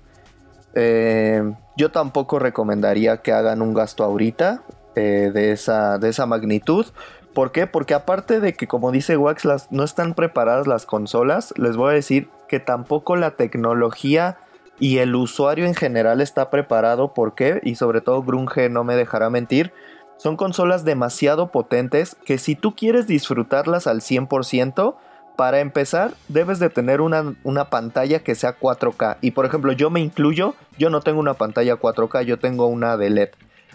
Eh, 0.74 1.42
yo 1.76 1.90
tampoco 1.90 2.38
recomendaría 2.38 3.18
que 3.18 3.32
hagan 3.32 3.62
un 3.62 3.74
gasto 3.74 4.04
ahorita 4.04 4.62
eh, 4.94 5.30
de, 5.32 5.52
esa, 5.52 5.98
de 5.98 6.08
esa 6.08 6.26
magnitud. 6.26 6.86
¿Por 7.34 7.52
qué? 7.52 7.66
Porque 7.66 7.94
aparte 7.94 8.40
de 8.40 8.54
que, 8.54 8.66
como 8.66 8.90
dice 8.90 9.16
Wax, 9.16 9.46
no 9.70 9.84
están 9.84 10.14
preparadas 10.14 10.66
las 10.66 10.86
consolas, 10.86 11.54
les 11.56 11.76
voy 11.76 11.90
a 11.90 11.94
decir 11.94 12.28
que 12.48 12.58
tampoco 12.58 13.16
la 13.16 13.32
tecnología 13.32 14.38
y 14.80 14.98
el 14.98 15.14
usuario 15.14 15.66
en 15.66 15.74
general 15.74 16.20
está 16.20 16.50
preparado. 16.50 17.14
¿Por 17.14 17.34
qué? 17.34 17.60
Y 17.62 17.76
sobre 17.76 18.00
todo 18.00 18.22
Grunge 18.22 18.68
no 18.68 18.84
me 18.84 18.96
dejará 18.96 19.30
mentir. 19.30 19.72
Son 20.16 20.36
consolas 20.36 20.84
demasiado 20.84 21.52
potentes 21.52 22.16
que 22.24 22.38
si 22.38 22.56
tú 22.56 22.74
quieres 22.74 23.06
disfrutarlas 23.06 23.86
al 23.86 24.00
100%, 24.00 24.96
para 25.38 25.60
empezar 25.60 26.14
debes 26.26 26.58
de 26.58 26.68
tener 26.68 27.00
una, 27.00 27.36
una, 27.44 27.70
pantalla 27.70 28.18
que 28.24 28.34
sea 28.34 28.58
4K. 28.58 29.18
Y 29.20 29.30
por 29.30 29.46
ejemplo, 29.46 29.70
yo 29.70 29.88
me 29.88 30.00
incluyo, 30.00 30.56
yo 30.78 30.90
no 30.90 31.00
tengo 31.00 31.20
una 31.20 31.34
pantalla 31.34 31.76
4K, 31.76 32.22
yo 32.22 32.40
tengo 32.40 32.66
una 32.66 32.96
de 32.96 33.08
LED. 33.08 33.28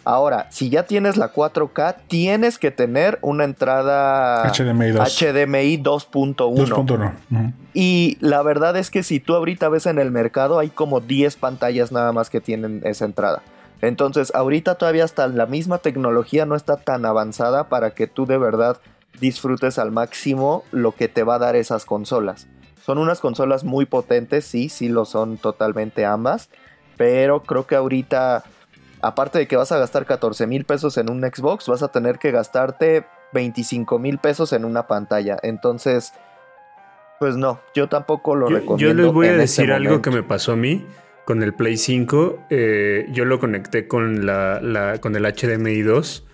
Ahora, 0.04 0.48
si 0.50 0.70
ya 0.70 0.84
tienes 0.84 1.16
la 1.16 1.32
4K, 1.32 1.96
tienes 2.10 2.60
que 2.60 2.70
tener 2.70 3.18
una 3.22 3.46
entrada 3.46 4.44
HDMI 5.06 5.78
2.1. 5.82 7.54
Y 7.74 8.18
la 8.20 8.44
verdad 8.44 8.76
es 8.76 8.92
que 8.92 9.02
si 9.02 9.22
tú 9.22 9.34
ahorita 9.34 9.70
ves 9.70 9.86
en 9.86 10.00
el 10.00 10.12
mercado, 10.12 10.60
hay 10.60 10.68
como 10.68 11.00
10 11.00 11.38
pantallas 11.38 11.94
nada 11.94 12.12
más 12.12 12.30
que 12.30 12.42
tienen 12.42 12.82
esa 12.84 13.06
entrada. 13.06 13.42
Entonces, 13.80 14.34
ahorita 14.36 14.76
todavía 14.76 15.06
hasta 15.06 15.28
la 15.28 15.46
misma 15.46 15.78
tecnología 15.78 16.46
no 16.46 16.56
está 16.56 16.76
tan 16.76 17.06
avanzada 17.06 17.70
para 17.70 17.92
que 17.92 18.08
tú 18.08 18.26
de 18.26 18.38
verdad 18.38 18.78
disfrutes 19.20 19.80
al 19.80 19.92
máximo 19.92 20.64
lo 20.72 20.94
que 20.94 21.08
te 21.08 21.24
va 21.24 21.36
a 21.36 21.40
dar 21.40 21.56
esas 21.56 21.86
consolas. 21.86 22.48
Son 22.84 22.98
unas 22.98 23.20
consolas 23.20 23.64
muy 23.64 23.86
potentes, 23.86 24.46
sí, 24.46 24.70
sí 24.70 24.90
lo 24.90 25.06
son 25.06 25.38
totalmente 25.38 26.06
ambas, 26.06 26.50
pero 26.98 27.44
creo 27.44 27.66
que 27.66 27.76
ahorita 27.76 28.44
aparte 29.04 29.38
de 29.38 29.48
que 29.48 29.58
vas 29.58 29.72
a 29.72 29.78
gastar 29.78 30.06
14 30.06 30.48
mil 30.48 30.64
pesos 30.64 30.98
en 30.98 31.12
un 31.12 31.22
Xbox, 31.22 31.68
vas 31.68 31.84
a 31.84 31.90
tener 31.90 32.18
que 32.18 32.32
gastarte 32.32 33.06
25 33.34 34.00
mil 34.00 34.18
pesos 34.18 34.54
en 34.54 34.66
una 34.66 34.88
pantalla. 34.88 35.38
Entonces, 35.44 36.14
pues 37.20 37.36
no, 37.36 37.60
yo 37.76 37.90
tampoco 37.90 38.36
lo 38.36 38.48
recomiendo. 38.48 38.78
Yo 38.78 38.94
les 38.94 39.14
voy 39.14 39.28
a 39.28 39.34
decir 39.34 39.72
algo 39.72 40.02
que 40.02 40.10
me 40.10 40.24
pasó 40.24 40.54
a 40.54 40.56
mí 40.56 40.86
con 41.26 41.44
el 41.44 41.54
Play 41.54 41.78
5. 41.78 42.46
Eh, 42.50 43.08
yo 43.12 43.26
lo 43.26 43.40
conecté 43.40 43.88
con, 43.88 44.26
la, 44.26 44.98
con 45.02 45.16
el 45.16 45.26
HDMI 45.26 45.82
2 45.82 46.26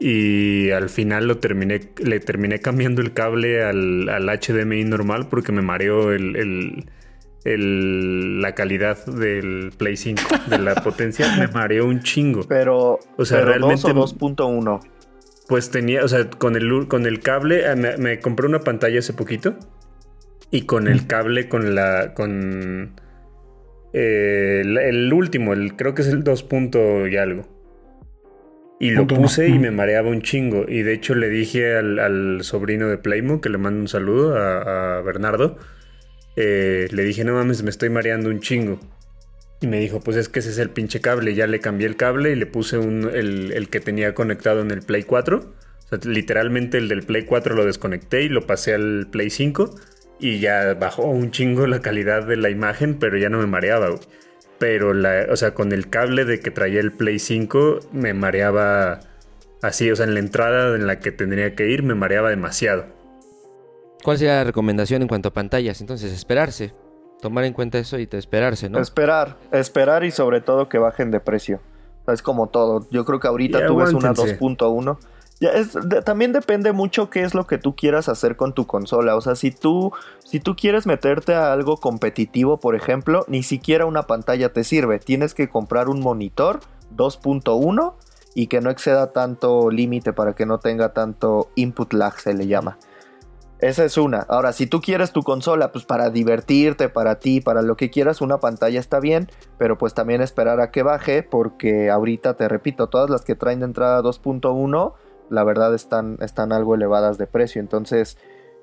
y 0.00 0.70
al 0.70 0.88
final 0.88 1.28
lo 1.28 1.38
terminé, 1.38 1.80
le 2.02 2.18
terminé 2.18 2.58
cambiando 2.58 3.02
el 3.02 3.12
cable 3.12 3.62
al, 3.62 4.08
HDMI 4.08 4.84
normal 4.84 5.28
porque 5.28 5.52
me 5.52 5.62
mareó 5.62 6.12
el 6.12 6.86
la 7.44 8.54
calidad 8.54 9.04
del 9.06 9.72
Play 9.76 9.96
5, 9.96 10.22
de 10.48 10.58
la 10.58 10.74
potencia, 10.82 11.36
me 11.38 11.48
mareó 11.48 11.86
un 11.86 12.00
chingo. 12.00 12.42
Pero, 12.48 12.98
o 13.16 13.24
sea, 13.24 13.40
realmente. 13.42 13.88
2.1. 13.88 14.80
Pues 15.48 15.70
tenía, 15.70 16.04
o 16.04 16.08
sea, 16.08 16.28
con 16.30 16.54
el, 16.54 16.86
con 16.86 17.06
el 17.06 17.20
cable, 17.20 17.66
ah, 17.66 17.74
me, 17.74 18.20
compré 18.20 18.46
una 18.46 18.60
pantalla 18.60 18.98
hace 18.98 19.12
poquito. 19.12 19.56
Y 20.50 20.62
con 20.62 20.88
el 20.88 21.06
cable, 21.06 21.48
con 21.48 21.74
la. 21.74 22.12
con. 22.14 22.94
Eh, 23.92 24.62
el, 24.62 25.12
último, 25.12 25.52
el, 25.52 25.76
creo 25.76 25.94
que 25.94 26.02
es 26.02 26.08
el 26.08 26.22
2. 26.22 26.46
y 27.10 27.16
algo. 27.16 27.59
Y 28.80 28.90
lo 28.90 29.06
puse 29.06 29.46
y 29.46 29.60
me 29.60 29.70
mareaba 29.70 30.08
un 30.08 30.22
chingo. 30.22 30.64
Y 30.66 30.82
de 30.82 30.94
hecho 30.94 31.14
le 31.14 31.28
dije 31.28 31.76
al, 31.76 32.40
sobrino 32.42 32.88
de 32.88 32.98
Playmo, 32.98 33.40
que 33.40 33.48
le 33.48 33.58
mando 33.58 33.80
un 33.80 33.88
saludo 33.88 34.36
a 34.36 35.00
Bernardo 35.02 35.56
eh, 36.36 36.88
le 36.90 37.04
dije, 37.04 37.24
no 37.24 37.34
mames, 37.34 37.62
me 37.62 37.70
estoy 37.70 37.90
mareando 37.90 38.28
un 38.30 38.40
chingo. 38.40 38.80
Y 39.60 39.66
me 39.66 39.78
dijo, 39.78 40.00
pues 40.00 40.16
es 40.16 40.28
que 40.28 40.38
ese 40.38 40.50
es 40.50 40.58
el 40.58 40.70
pinche 40.70 41.00
cable. 41.00 41.34
Ya 41.34 41.46
le 41.46 41.60
cambié 41.60 41.86
el 41.86 41.96
cable 41.96 42.30
y 42.30 42.34
le 42.34 42.46
puse 42.46 42.76
el, 42.78 43.68
que 43.70 43.80
tenía 43.80 44.14
conectado 44.14 44.62
en 44.62 44.70
el 44.70 44.80
Play 44.80 45.02
4. 45.02 45.36
O 45.38 45.88
sea, 45.88 45.98
literalmente 46.04 46.78
el 46.78 46.88
del 46.88 47.02
Play 47.02 47.24
4 47.24 47.54
lo 47.54 47.66
desconecté 47.66 48.22
y 48.22 48.28
lo 48.28 48.46
pasé 48.46 48.74
al 48.74 49.08
Play 49.10 49.28
5. 49.28 49.74
Y 50.18 50.38
ya 50.38 50.74
bajó 50.74 51.04
un 51.04 51.30
chingo 51.30 51.66
la 51.66 51.80
calidad 51.80 52.26
de 52.26 52.36
la 52.36 52.48
imagen, 52.48 52.98
pero 52.98 53.18
ya 53.18 53.28
no 53.28 53.38
me 53.38 53.46
mareaba. 53.46 53.88
Pero, 54.60 54.94
la, 54.94 55.26
o 55.30 55.36
sea, 55.36 55.54
con 55.54 55.72
el 55.72 55.88
cable 55.88 56.24
de 56.24 56.38
que 56.38 56.50
traía 56.50 56.80
el 56.80 56.92
Play 56.92 57.18
5 57.18 57.80
me 57.92 58.14
mareaba 58.14 59.00
así. 59.62 59.90
O 59.90 59.96
sea, 59.96 60.04
en 60.04 60.14
la 60.14 60.20
entrada 60.20 60.76
en 60.76 60.86
la 60.86 61.00
que 61.00 61.10
tendría 61.10 61.56
que 61.56 61.68
ir 61.68 61.82
me 61.82 61.94
mareaba 61.94 62.30
demasiado. 62.30 62.84
¿Cuál 64.04 64.18
sería 64.18 64.36
la 64.36 64.44
recomendación 64.44 65.02
en 65.02 65.08
cuanto 65.08 65.30
a 65.30 65.32
pantallas? 65.32 65.80
Entonces, 65.80 66.12
esperarse. 66.12 66.74
Tomar 67.20 67.44
en 67.44 67.54
cuenta 67.54 67.78
eso 67.78 67.98
y 67.98 68.08
esperarse, 68.12 68.70
¿no? 68.70 68.78
Esperar, 68.78 69.36
esperar 69.50 70.04
y 70.04 70.10
sobre 70.10 70.40
todo 70.40 70.68
que 70.68 70.78
bajen 70.78 71.10
de 71.10 71.20
precio. 71.20 71.60
Es 72.06 72.22
como 72.22 72.48
todo. 72.48 72.86
Yo 72.90 73.04
creo 73.04 73.18
que 73.18 73.28
ahorita 73.28 73.66
tú 73.66 73.76
ves 73.76 73.92
una 73.92 74.12
2.1. 74.12 74.98
también 76.04 76.32
depende 76.32 76.72
mucho 76.72 77.08
qué 77.08 77.22
es 77.22 77.34
lo 77.34 77.46
que 77.46 77.56
tú 77.56 77.74
quieras 77.74 78.08
hacer 78.08 78.36
con 78.36 78.52
tu 78.52 78.66
consola. 78.66 79.16
O 79.16 79.20
sea, 79.20 79.34
si 79.34 79.50
tú, 79.50 79.92
si 80.22 80.38
tú 80.40 80.54
quieres 80.54 80.86
meterte 80.86 81.34
a 81.34 81.52
algo 81.52 81.78
competitivo, 81.78 82.60
por 82.60 82.74
ejemplo, 82.74 83.24
ni 83.26 83.42
siquiera 83.42 83.86
una 83.86 84.02
pantalla 84.02 84.52
te 84.52 84.64
sirve. 84.64 84.98
Tienes 84.98 85.32
que 85.32 85.48
comprar 85.48 85.88
un 85.88 86.00
monitor 86.00 86.60
2.1 86.94 87.94
y 88.34 88.46
que 88.48 88.60
no 88.60 88.70
exceda 88.70 89.12
tanto 89.12 89.70
límite 89.70 90.12
para 90.12 90.34
que 90.34 90.46
no 90.46 90.58
tenga 90.58 90.92
tanto 90.92 91.50
input 91.54 91.92
lag, 91.94 92.18
se 92.20 92.34
le 92.34 92.46
llama. 92.46 92.78
Esa 93.60 93.84
es 93.84 93.98
una. 93.98 94.20
Ahora, 94.28 94.52
si 94.54 94.66
tú 94.66 94.80
quieres 94.80 95.12
tu 95.12 95.22
consola, 95.22 95.70
pues 95.70 95.84
para 95.84 96.08
divertirte, 96.08 96.88
para 96.88 97.18
ti, 97.18 97.42
para 97.42 97.60
lo 97.60 97.76
que 97.76 97.90
quieras, 97.90 98.22
una 98.22 98.38
pantalla 98.40 98.80
está 98.80 99.00
bien, 99.00 99.30
pero 99.58 99.76
pues 99.76 99.92
también 99.92 100.22
esperar 100.22 100.60
a 100.60 100.70
que 100.70 100.82
baje, 100.82 101.22
porque 101.22 101.90
ahorita 101.90 102.34
te 102.34 102.48
repito, 102.48 102.88
todas 102.88 103.10
las 103.10 103.22
que 103.22 103.34
traen 103.34 103.60
de 103.60 103.66
entrada 103.66 104.02
2.1, 104.02 104.94
la 105.30 105.44
verdad 105.44 105.74
están, 105.74 106.18
están 106.20 106.52
algo 106.52 106.74
elevadas 106.74 107.16
de 107.16 107.26
precio. 107.26 107.60
Entonces, 107.60 108.18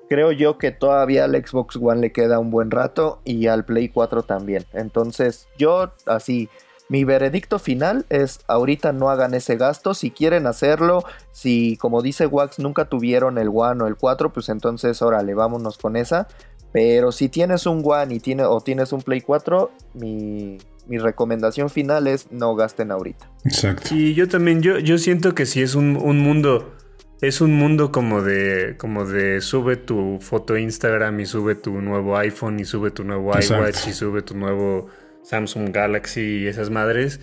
creo 0.08 0.32
yo 0.32 0.58
que 0.58 0.70
todavía 0.70 1.24
al 1.24 1.34
Xbox 1.34 1.76
One 1.76 2.00
le 2.00 2.12
queda 2.12 2.38
un 2.38 2.50
buen 2.50 2.70
rato 2.70 3.20
y 3.24 3.48
al 3.48 3.64
Play 3.64 3.88
4 3.88 4.22
también. 4.22 4.64
Entonces, 4.72 5.48
yo 5.58 5.92
así 6.06 6.48
mi 6.88 7.04
veredicto 7.04 7.58
final 7.58 8.06
es 8.08 8.40
ahorita 8.48 8.92
no 8.92 9.10
hagan 9.10 9.34
ese 9.34 9.56
gasto. 9.56 9.92
Si 9.92 10.10
quieren 10.10 10.46
hacerlo, 10.46 11.04
si 11.30 11.76
como 11.76 12.00
dice 12.00 12.26
Wax 12.26 12.58
nunca 12.58 12.86
tuvieron 12.86 13.36
el 13.36 13.50
One 13.52 13.84
o 13.84 13.86
el 13.86 13.96
4, 13.96 14.32
pues 14.32 14.48
entonces 14.48 15.02
órale, 15.02 15.34
vámonos 15.34 15.76
con 15.76 15.96
esa. 15.96 16.28
Pero 16.72 17.12
si 17.12 17.28
tienes 17.28 17.66
un 17.66 17.82
One 17.84 18.14
y 18.14 18.20
tiene, 18.20 18.44
o 18.44 18.60
tienes 18.60 18.92
un 18.92 19.02
Play 19.02 19.20
4, 19.20 19.70
mi, 19.94 20.58
recomendación 20.96 21.68
final 21.68 22.06
es 22.06 22.32
no 22.32 22.54
gasten 22.54 22.90
ahorita. 22.90 23.30
Exacto. 23.44 23.94
Y 23.94 24.14
yo 24.14 24.26
también, 24.28 24.62
yo, 24.62 24.78
yo 24.78 24.96
siento 24.96 25.34
que 25.34 25.44
si 25.44 25.60
es 25.60 25.74
un, 25.74 25.92
mundo, 25.92 26.74
es 27.20 27.42
un 27.42 27.54
mundo 27.54 27.92
como 27.92 28.22
de, 28.22 28.76
como 28.78 29.04
de 29.04 29.42
sube 29.42 29.76
tu 29.76 30.18
foto 30.22 30.56
Instagram 30.56 31.20
y 31.20 31.26
sube 31.26 31.54
tu 31.54 31.82
nuevo 31.82 32.16
iPhone 32.16 32.58
y 32.58 32.64
sube 32.64 32.90
tu 32.90 33.04
nuevo 33.04 33.32
iWatch 33.38 33.88
y 33.88 33.92
sube 33.92 34.22
tu 34.22 34.34
nuevo 34.34 34.88
Samsung 35.22 35.70
Galaxy 35.70 36.38
y 36.38 36.46
esas 36.46 36.70
madres, 36.70 37.20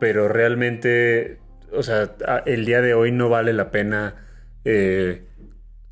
pero 0.00 0.26
realmente, 0.28 1.38
o 1.72 1.84
sea, 1.84 2.16
el 2.46 2.64
día 2.64 2.80
de 2.80 2.94
hoy 2.94 3.12
no 3.12 3.28
vale 3.28 3.52
la 3.52 3.70
pena 3.70 4.16
eh, 4.64 5.22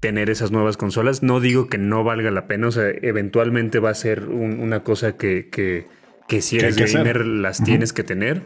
tener 0.01 0.31
esas 0.31 0.51
nuevas 0.51 0.77
consolas. 0.77 1.23
No 1.23 1.39
digo 1.39 1.69
que 1.69 1.79
no 1.79 2.03
valga 2.03 2.33
la 2.33 2.49
pena, 2.49 2.67
o 2.67 2.73
sea, 2.73 2.89
eventualmente 2.89 3.79
va 3.79 3.91
a 3.91 3.95
ser 3.95 4.25
una 4.25 4.83
cosa 4.83 5.17
que, 5.17 5.49
que, 5.49 5.87
si 6.41 6.59
eres 6.59 6.77
gamer 6.77 7.27
las 7.27 7.63
tienes 7.63 7.93
que 7.93 8.05
tener 8.05 8.43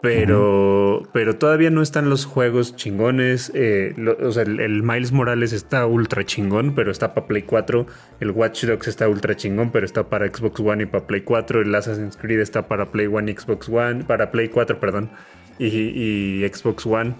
pero, 0.00 1.02
pero 1.12 1.36
todavía 1.36 1.70
no 1.70 1.82
están 1.82 2.08
los 2.08 2.24
juegos 2.24 2.76
chingones. 2.76 3.50
Eh, 3.54 3.94
o 4.22 4.30
sea, 4.30 4.44
el, 4.44 4.82
Miles 4.82 5.10
Morales 5.10 5.52
está 5.52 5.86
ultra 5.86 6.24
chingón, 6.24 6.74
pero 6.74 6.92
está 6.92 7.14
para 7.14 7.26
Play 7.26 7.42
4. 7.42 7.86
El 8.20 8.30
Watch 8.30 8.64
Dogs 8.64 8.86
está 8.86 9.08
ultra 9.08 9.36
chingón, 9.36 9.72
pero 9.72 9.84
está 9.84 10.08
para 10.08 10.28
Xbox 10.28 10.60
One 10.60 10.84
y 10.84 10.86
para 10.86 11.06
Play 11.06 11.22
4. 11.22 11.62
El 11.62 11.74
Assassin's 11.74 12.16
Creed 12.16 12.38
está 12.38 12.68
para 12.68 12.92
Play 12.92 13.08
One 13.08 13.30
y 13.30 13.34
Xbox 13.34 13.68
One. 13.68 14.04
Para 14.04 14.30
Play 14.30 14.48
4, 14.48 14.78
perdón. 14.78 15.10
Y, 15.58 16.46
Xbox 16.46 16.86
One. 16.86 17.14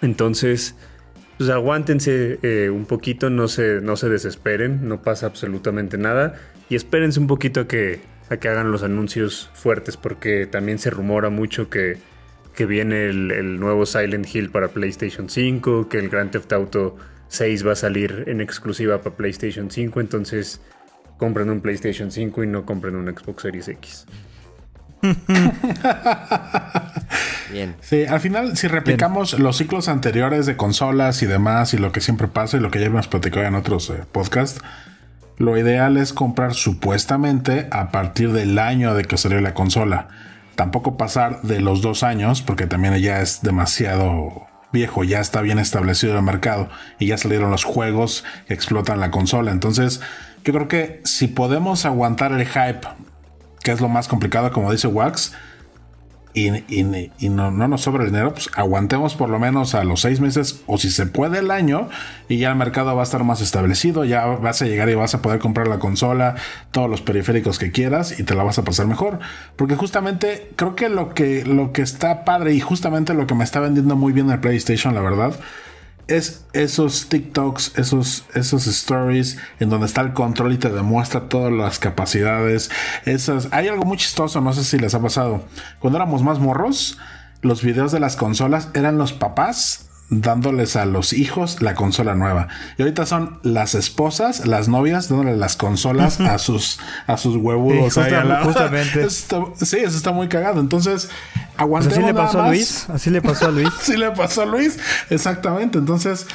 Entonces, 0.00 0.76
pues 1.38 1.50
aguántense 1.50 2.38
eh, 2.42 2.70
un 2.70 2.86
poquito, 2.86 3.30
no 3.30 3.48
se, 3.48 3.80
no 3.80 3.96
se 3.96 4.08
desesperen, 4.08 4.86
no 4.88 5.02
pasa 5.02 5.26
absolutamente 5.26 5.98
nada. 5.98 6.36
Y 6.68 6.76
espérense 6.76 7.18
un 7.18 7.26
poquito 7.26 7.62
a 7.62 7.68
que 7.68 7.98
a 8.30 8.36
que 8.38 8.48
hagan 8.48 8.72
los 8.72 8.82
anuncios 8.82 9.50
fuertes 9.52 9.96
porque 9.96 10.46
también 10.46 10.78
se 10.78 10.88
rumora 10.90 11.28
mucho 11.28 11.68
que, 11.68 11.98
que 12.54 12.64
viene 12.64 13.06
el, 13.06 13.58
nuevo 13.60 13.84
Silent 13.84 14.32
Hill 14.32 14.50
para 14.50 14.68
PlayStation 14.68 15.28
5, 15.28 15.88
que 15.88 15.98
el 15.98 16.08
Grand 16.08 16.30
Theft 16.30 16.52
Auto 16.52 16.96
6 17.28 17.66
va 17.66 17.72
a 17.72 17.76
salir 17.76 18.24
en 18.28 18.40
exclusiva 18.40 19.02
para 19.02 19.16
PlayStation 19.16 19.70
5, 19.70 20.00
entonces 20.00 20.60
compren 21.18 21.50
un 21.50 21.60
PlayStation 21.60 22.10
5 22.10 22.44
y 22.44 22.46
no 22.46 22.64
compren 22.64 22.96
un 22.96 23.06
Xbox 23.06 23.42
Series 23.42 23.68
X. 23.68 24.06
Bien. 27.52 27.74
Sí, 27.80 28.04
al 28.04 28.20
final, 28.20 28.56
si 28.56 28.68
replicamos 28.68 29.38
los 29.38 29.56
ciclos 29.56 29.88
anteriores 29.88 30.46
de 30.46 30.56
consolas 30.56 31.22
y 31.22 31.26
demás, 31.26 31.74
y 31.74 31.78
lo 31.78 31.90
que 31.90 32.00
siempre 32.00 32.28
pasa, 32.28 32.58
y 32.58 32.60
lo 32.60 32.70
que 32.70 32.78
ya 32.78 32.86
hemos 32.86 33.08
platicado 33.08 33.44
en 33.46 33.56
otros 33.56 33.90
eh, 33.90 34.04
podcasts, 34.12 34.62
lo 35.40 35.56
ideal 35.56 35.96
es 35.96 36.12
comprar 36.12 36.52
supuestamente 36.52 37.66
a 37.70 37.90
partir 37.90 38.30
del 38.32 38.58
año 38.58 38.94
de 38.94 39.06
que 39.06 39.16
salió 39.16 39.40
la 39.40 39.54
consola. 39.54 40.08
Tampoco 40.54 40.98
pasar 40.98 41.40
de 41.40 41.60
los 41.60 41.80
dos 41.80 42.02
años, 42.02 42.42
porque 42.42 42.66
también 42.66 42.94
ya 42.98 43.22
es 43.22 43.40
demasiado 43.40 44.46
viejo, 44.70 45.02
ya 45.02 45.18
está 45.18 45.40
bien 45.40 45.58
establecido 45.58 46.14
el 46.14 46.22
mercado 46.22 46.68
y 46.98 47.06
ya 47.06 47.16
salieron 47.16 47.50
los 47.50 47.64
juegos 47.64 48.22
que 48.48 48.52
explotan 48.52 49.00
la 49.00 49.10
consola. 49.10 49.50
Entonces, 49.50 50.02
yo 50.44 50.52
creo 50.52 50.68
que 50.68 51.00
si 51.04 51.26
podemos 51.26 51.86
aguantar 51.86 52.32
el 52.32 52.46
hype, 52.46 52.86
que 53.62 53.72
es 53.72 53.80
lo 53.80 53.88
más 53.88 54.08
complicado, 54.08 54.52
como 54.52 54.70
dice 54.70 54.88
Wax, 54.88 55.32
y, 56.32 57.28
no, 57.28 57.50
nos 57.50 57.82
sobra 57.82 58.04
el 58.04 58.10
dinero, 58.10 58.32
pues 58.32 58.50
aguantemos 58.54 59.14
por 59.14 59.28
lo 59.28 59.38
menos 59.38 59.74
a 59.74 59.82
los 59.84 60.00
seis 60.00 60.20
meses 60.20 60.62
o 60.66 60.78
si 60.78 60.90
se 60.90 61.06
puede 61.06 61.40
el 61.40 61.50
año 61.50 61.88
y 62.28 62.38
ya 62.38 62.50
el 62.50 62.56
mercado 62.56 62.94
va 62.94 63.02
a 63.02 63.04
estar 63.04 63.24
más 63.24 63.40
establecido, 63.40 64.04
ya 64.04 64.26
vas 64.26 64.62
a 64.62 64.66
llegar 64.66 64.88
y 64.88 64.94
vas 64.94 65.14
a 65.14 65.22
poder 65.22 65.40
comprar 65.40 65.66
la 65.66 65.78
consola, 65.78 66.36
todos 66.70 66.88
los 66.88 67.02
periféricos 67.02 67.58
que 67.58 67.72
quieras 67.72 68.18
y 68.18 68.22
te 68.22 68.34
la 68.34 68.44
vas 68.44 68.58
a 68.58 68.64
pasar 68.64 68.86
mejor. 68.86 69.18
Porque 69.56 69.74
justamente 69.74 70.50
creo 70.56 70.76
que 70.76 70.88
lo 70.88 71.14
que, 71.14 71.44
lo 71.44 71.72
que 71.72 71.82
está 71.82 72.24
padre 72.24 72.54
y 72.54 72.60
justamente 72.60 73.14
lo 73.14 73.26
que 73.26 73.34
me 73.34 73.44
está 73.44 73.60
vendiendo 73.60 73.96
muy 73.96 74.12
bien 74.12 74.30
el 74.30 74.38
PlayStation, 74.38 74.94
la 74.94 75.00
verdad, 75.00 75.34
es 76.10 76.44
esos 76.52 77.08
TikToks, 77.08 77.78
esos, 77.78 78.24
esos 78.34 78.66
stories 78.66 79.38
en 79.60 79.70
donde 79.70 79.86
está 79.86 80.00
el 80.00 80.12
control 80.12 80.52
y 80.52 80.58
te 80.58 80.68
demuestra 80.68 81.28
todas 81.28 81.52
las 81.52 81.78
capacidades. 81.78 82.70
Esas, 83.04 83.48
hay 83.52 83.68
algo 83.68 83.84
muy 83.84 83.96
chistoso, 83.96 84.40
no 84.40 84.52
sé 84.52 84.64
si 84.64 84.78
les 84.78 84.94
ha 84.94 85.00
pasado. 85.00 85.44
Cuando 85.78 85.98
éramos 85.98 86.22
más 86.22 86.38
morros, 86.38 86.98
los 87.42 87.62
videos 87.62 87.92
de 87.92 88.00
las 88.00 88.16
consolas 88.16 88.68
eran 88.74 88.98
los 88.98 89.12
papás 89.12 89.89
dándoles 90.10 90.74
a 90.74 90.84
los 90.84 91.12
hijos 91.12 91.62
la 91.62 91.74
consola 91.74 92.14
nueva. 92.14 92.48
Y 92.76 92.82
ahorita 92.82 93.06
son 93.06 93.38
las 93.42 93.74
esposas, 93.74 94.46
las 94.46 94.68
novias, 94.68 95.08
dándole 95.08 95.36
las 95.36 95.56
consolas 95.56 96.20
a 96.20 96.38
sus, 96.38 96.80
a 97.06 97.16
sus 97.16 97.36
huevudos. 97.36 97.94
Sí, 97.94 98.00
justamente. 98.42 99.08
sí, 99.10 99.76
eso 99.78 99.96
está 99.96 100.12
muy 100.12 100.28
cagado. 100.28 100.60
Entonces, 100.60 101.10
aguantemos 101.56 101.98
Así 101.98 102.06
le 102.06 102.14
pasó 102.14 102.42
a 102.42 102.48
Luis. 102.48 102.90
Así 102.90 103.10
le 103.10 103.22
pasó 103.22 103.46
a 103.46 103.50
Luis. 103.50 103.68
Así 103.80 103.96
le 103.96 104.10
pasó 104.10 104.42
a 104.42 104.46
Luis. 104.46 104.78
Exactamente. 105.10 105.78
Entonces, 105.78 106.26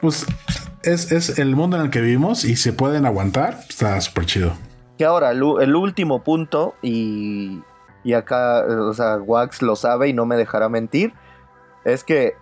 pues 0.00 0.26
es, 0.82 1.10
es 1.10 1.38
el 1.38 1.56
mundo 1.56 1.76
en 1.76 1.82
el 1.82 1.90
que 1.90 2.00
vivimos 2.00 2.44
y 2.44 2.54
se 2.54 2.72
pueden 2.72 3.04
aguantar. 3.04 3.60
Está 3.68 4.00
súper 4.00 4.26
chido. 4.26 4.52
Y 4.96 5.02
ahora, 5.02 5.32
el, 5.32 5.42
el 5.60 5.74
último 5.74 6.22
punto, 6.22 6.76
y, 6.80 7.60
y 8.04 8.12
acá, 8.12 8.64
o 8.64 8.94
sea, 8.94 9.16
Wax 9.16 9.60
lo 9.60 9.74
sabe 9.74 10.08
y 10.08 10.12
no 10.12 10.24
me 10.24 10.36
dejará 10.36 10.68
mentir, 10.68 11.12
es 11.84 12.04
que 12.04 12.34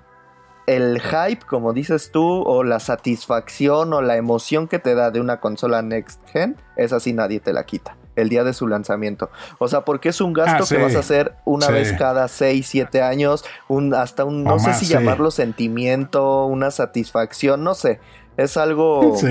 el 0.67 1.01
hype, 1.01 1.45
como 1.47 1.73
dices 1.73 2.11
tú, 2.13 2.43
o 2.43 2.65
la 2.65 2.81
satisfacción 2.81 3.93
o 3.93 4.03
la 4.03 4.17
emoción 4.17 4.69
que 4.69 4.79
te 4.79 4.95
da 4.95 5.11
de 5.11 5.21
una 5.21 5.41
consola 5.41 5.83
next 5.83 6.21
gen, 6.29 6.57
es 6.77 6.93
así 6.93 7.13
nadie 7.13 7.41
te 7.41 7.53
la 7.53 7.65
quita. 7.65 7.97
El 8.15 8.29
día 8.29 8.45
de 8.45 8.53
su 8.53 8.69
lanzamiento. 8.69 9.31
O 9.59 9.69
sea, 9.69 9.87
porque 9.87 10.11
es 10.11 10.21
un 10.21 10.35
gasto 10.35 10.65
ah, 10.65 10.67
que 10.69 10.83
vas 10.83 10.95
a 10.97 10.99
hacer 10.99 11.35
una 11.47 11.69
vez 11.69 11.95
cada 11.95 12.29
6, 12.29 12.67
7 12.67 13.01
años, 13.01 13.43
un, 13.69 13.95
hasta 13.95 14.25
un, 14.25 14.45
no 14.45 14.59
sé 14.59 14.75
si 14.75 14.85
llamarlo 14.85 15.31
sentimiento, 15.31 16.45
una 16.45 16.71
satisfacción, 16.71 17.65
no 17.65 17.75
sé. 17.75 18.01
Es 18.37 18.57
algo. 18.57 19.17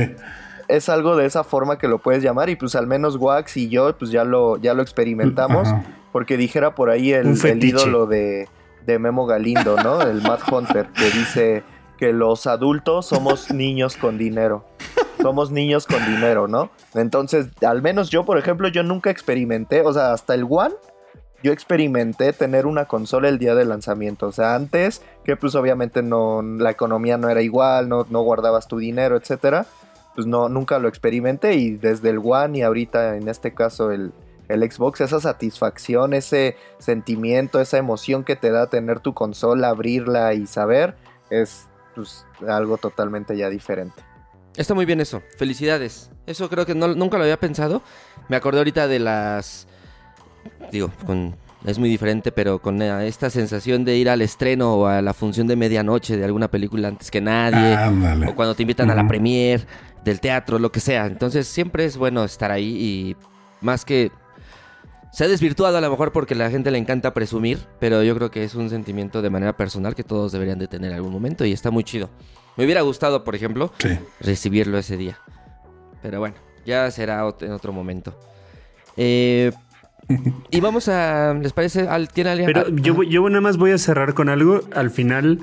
Es 0.68 0.88
algo 0.88 1.18
de 1.18 1.26
esa 1.26 1.44
forma 1.44 1.78
que 1.78 1.90
lo 1.90 2.00
puedes 2.00 2.24
llamar. 2.24 2.50
Y 2.50 2.56
pues 2.56 2.76
al 2.76 2.88
menos 2.88 3.18
Wax 3.18 3.58
y 3.58 3.68
yo, 3.68 3.94
pues 3.98 4.10
ya 4.10 4.24
lo, 4.24 4.56
ya 4.56 4.74
lo 4.74 4.82
experimentamos. 4.82 5.68
Porque 6.14 6.38
dijera 6.38 6.76
por 6.76 6.90
ahí 6.90 7.12
el, 7.12 7.38
el 7.46 7.62
ídolo 7.62 8.06
de 8.06 8.48
de 8.86 9.00
Memo 9.00 9.26
Galindo, 9.26 9.76
¿no? 9.84 10.02
El 10.02 10.22
Mad 10.22 10.40
Hunter, 10.52 10.88
que 10.90 11.06
dice 11.06 11.64
que 11.98 12.14
los 12.14 12.48
adultos 12.48 13.06
somos 13.06 13.52
niños 13.52 13.96
con 13.98 14.18
dinero. 14.18 14.66
Somos 15.22 15.52
niños 15.52 15.86
con 15.86 16.04
dinero, 16.04 16.48
¿no? 16.48 16.72
Entonces, 16.96 17.50
al 17.64 17.84
menos 17.84 18.10
yo, 18.10 18.26
por 18.26 18.40
ejemplo, 18.40 18.68
yo 18.70 18.82
nunca 18.82 19.12
experimenté, 19.12 19.82
o 19.82 19.94
sea, 19.94 20.14
hasta 20.14 20.34
el 20.34 20.48
One, 20.50 20.74
yo 21.44 21.52
experimenté 21.52 22.34
tener 22.34 22.66
una 22.66 22.86
consola 22.86 23.30
el 23.30 23.38
día 23.38 23.56
del 23.56 23.70
lanzamiento. 23.70 24.28
O 24.28 24.32
sea, 24.32 24.56
antes, 24.56 25.02
que 25.24 25.36
pues 25.36 25.56
obviamente 25.56 26.02
no, 26.02 26.42
la 26.42 26.72
economía 26.72 27.18
no 27.18 27.30
era 27.30 27.42
igual, 27.42 27.90
no, 27.90 28.06
no 28.10 28.22
guardabas 28.22 28.68
tu 28.68 28.78
dinero, 28.78 29.16
etcétera. 29.16 29.66
Pues 30.16 30.28
no, 30.28 30.50
nunca 30.50 30.80
lo 30.80 30.88
experimenté 30.88 31.54
y 31.56 31.72
desde 31.78 32.10
el 32.10 32.20
One 32.24 32.58
y 32.58 32.62
ahorita 32.64 33.16
en 33.16 33.28
este 33.28 33.54
caso 33.54 33.92
el, 33.92 34.12
el 34.52 34.70
Xbox, 34.70 35.02
esa 35.02 35.20
satisfacción, 35.20 36.14
ese 36.14 36.56
sentimiento, 36.80 37.62
esa 37.62 37.78
emoción 37.78 38.24
que 38.24 38.36
te 38.36 38.52
da 38.52 38.68
tener 38.68 39.00
tu 39.00 39.14
consola, 39.14 39.70
abrirla 39.70 40.34
y 40.34 40.48
saber, 40.48 40.96
es 41.30 41.68
pues, 41.96 42.26
algo 42.48 42.78
totalmente 42.78 43.38
ya 43.38 43.50
diferente. 43.50 44.02
Está 44.56 44.74
muy 44.74 44.86
bien 44.86 45.00
eso, 45.00 45.22
felicidades. 45.38 46.12
Eso 46.28 46.50
creo 46.50 46.66
que 46.66 46.76
nunca 46.76 47.18
lo 47.18 47.24
había 47.24 47.40
pensado. 47.40 47.82
Me 48.28 48.36
acordé 48.36 48.60
ahorita 48.60 48.88
de 48.88 49.00
las... 49.00 49.68
Digo, 50.72 50.92
con... 51.06 51.36
es 51.66 51.80
muy 51.80 51.88
diferente, 51.88 52.32
pero 52.32 52.60
con 52.60 52.82
esta 52.82 53.30
sensación 53.30 53.86
de 53.86 53.96
ir 53.96 54.10
al 54.10 54.22
estreno 54.22 54.76
o 54.76 54.88
a 54.88 55.02
la 55.02 55.14
función 55.14 55.48
de 55.48 55.56
medianoche 55.56 56.18
de 56.18 56.26
alguna 56.26 56.50
película 56.50 56.90
antes 56.90 57.10
que 57.12 57.22
nadie. 57.22 57.78
O 58.28 58.36
cuando 58.36 58.56
te 58.56 58.64
invitan 58.64 58.92
a 58.92 58.96
la 58.96 59.08
premier 59.08 59.66
del 60.04 60.20
teatro, 60.20 60.60
lo 60.60 60.72
que 60.72 60.80
sea. 60.80 61.06
Entonces 61.06 61.48
siempre 61.48 61.86
es 61.86 61.96
bueno 61.96 62.24
estar 62.26 62.52
ahí 62.52 62.76
y 62.78 63.16
más 63.62 63.86
que 63.86 64.12
se 65.12 65.26
ha 65.26 65.28
desvirtuado 65.28 65.78
a 65.78 65.82
lo 65.82 65.90
mejor 65.90 66.12
porque 66.12 66.34
a 66.34 66.38
la 66.38 66.50
gente 66.50 66.72
le 66.72 66.78
encanta 66.78 67.14
presumir, 67.14 67.60
pero 67.80 68.02
yo 68.02 68.16
creo 68.16 68.32
que 68.32 68.44
es 68.44 68.56
un 68.56 68.70
sentimiento 68.70 69.22
de 69.22 69.30
manera 69.30 69.58
personal 69.58 69.94
que 69.94 70.04
todos 70.04 70.32
deberían 70.32 70.58
de 70.58 70.68
tener 70.68 70.92
en 70.92 70.96
algún 70.96 71.12
momento 71.12 71.46
y 71.46 71.52
está 71.52 71.70
muy 71.70 71.84
chido. 71.84 72.10
Me 72.56 72.64
hubiera 72.64 72.82
gustado, 72.82 73.24
por 73.24 73.36
ejemplo, 73.36 73.74
recibirlo 74.20 74.78
ese 74.78 74.96
día. 74.98 75.20
Pero 76.02 76.20
bueno, 76.20 76.36
ya 76.66 76.90
será 76.92 77.24
en 77.42 77.52
otro 77.52 77.74
momento. 77.74 78.18
Eh, 78.96 79.52
y 80.50 80.60
vamos 80.62 80.88
a, 80.88 81.34
¿les 81.34 81.54
parece? 81.54 81.88
¿Tiene 82.14 82.30
alguien? 82.30 82.48
Pero 82.48 82.70
yo, 82.70 83.04
yo 83.04 83.28
nada 83.30 83.42
más 83.42 83.58
voy 83.58 83.72
a 83.72 83.78
cerrar 83.78 84.14
con 84.14 84.30
algo. 84.30 84.62
Al 84.74 84.90
final, 84.90 85.40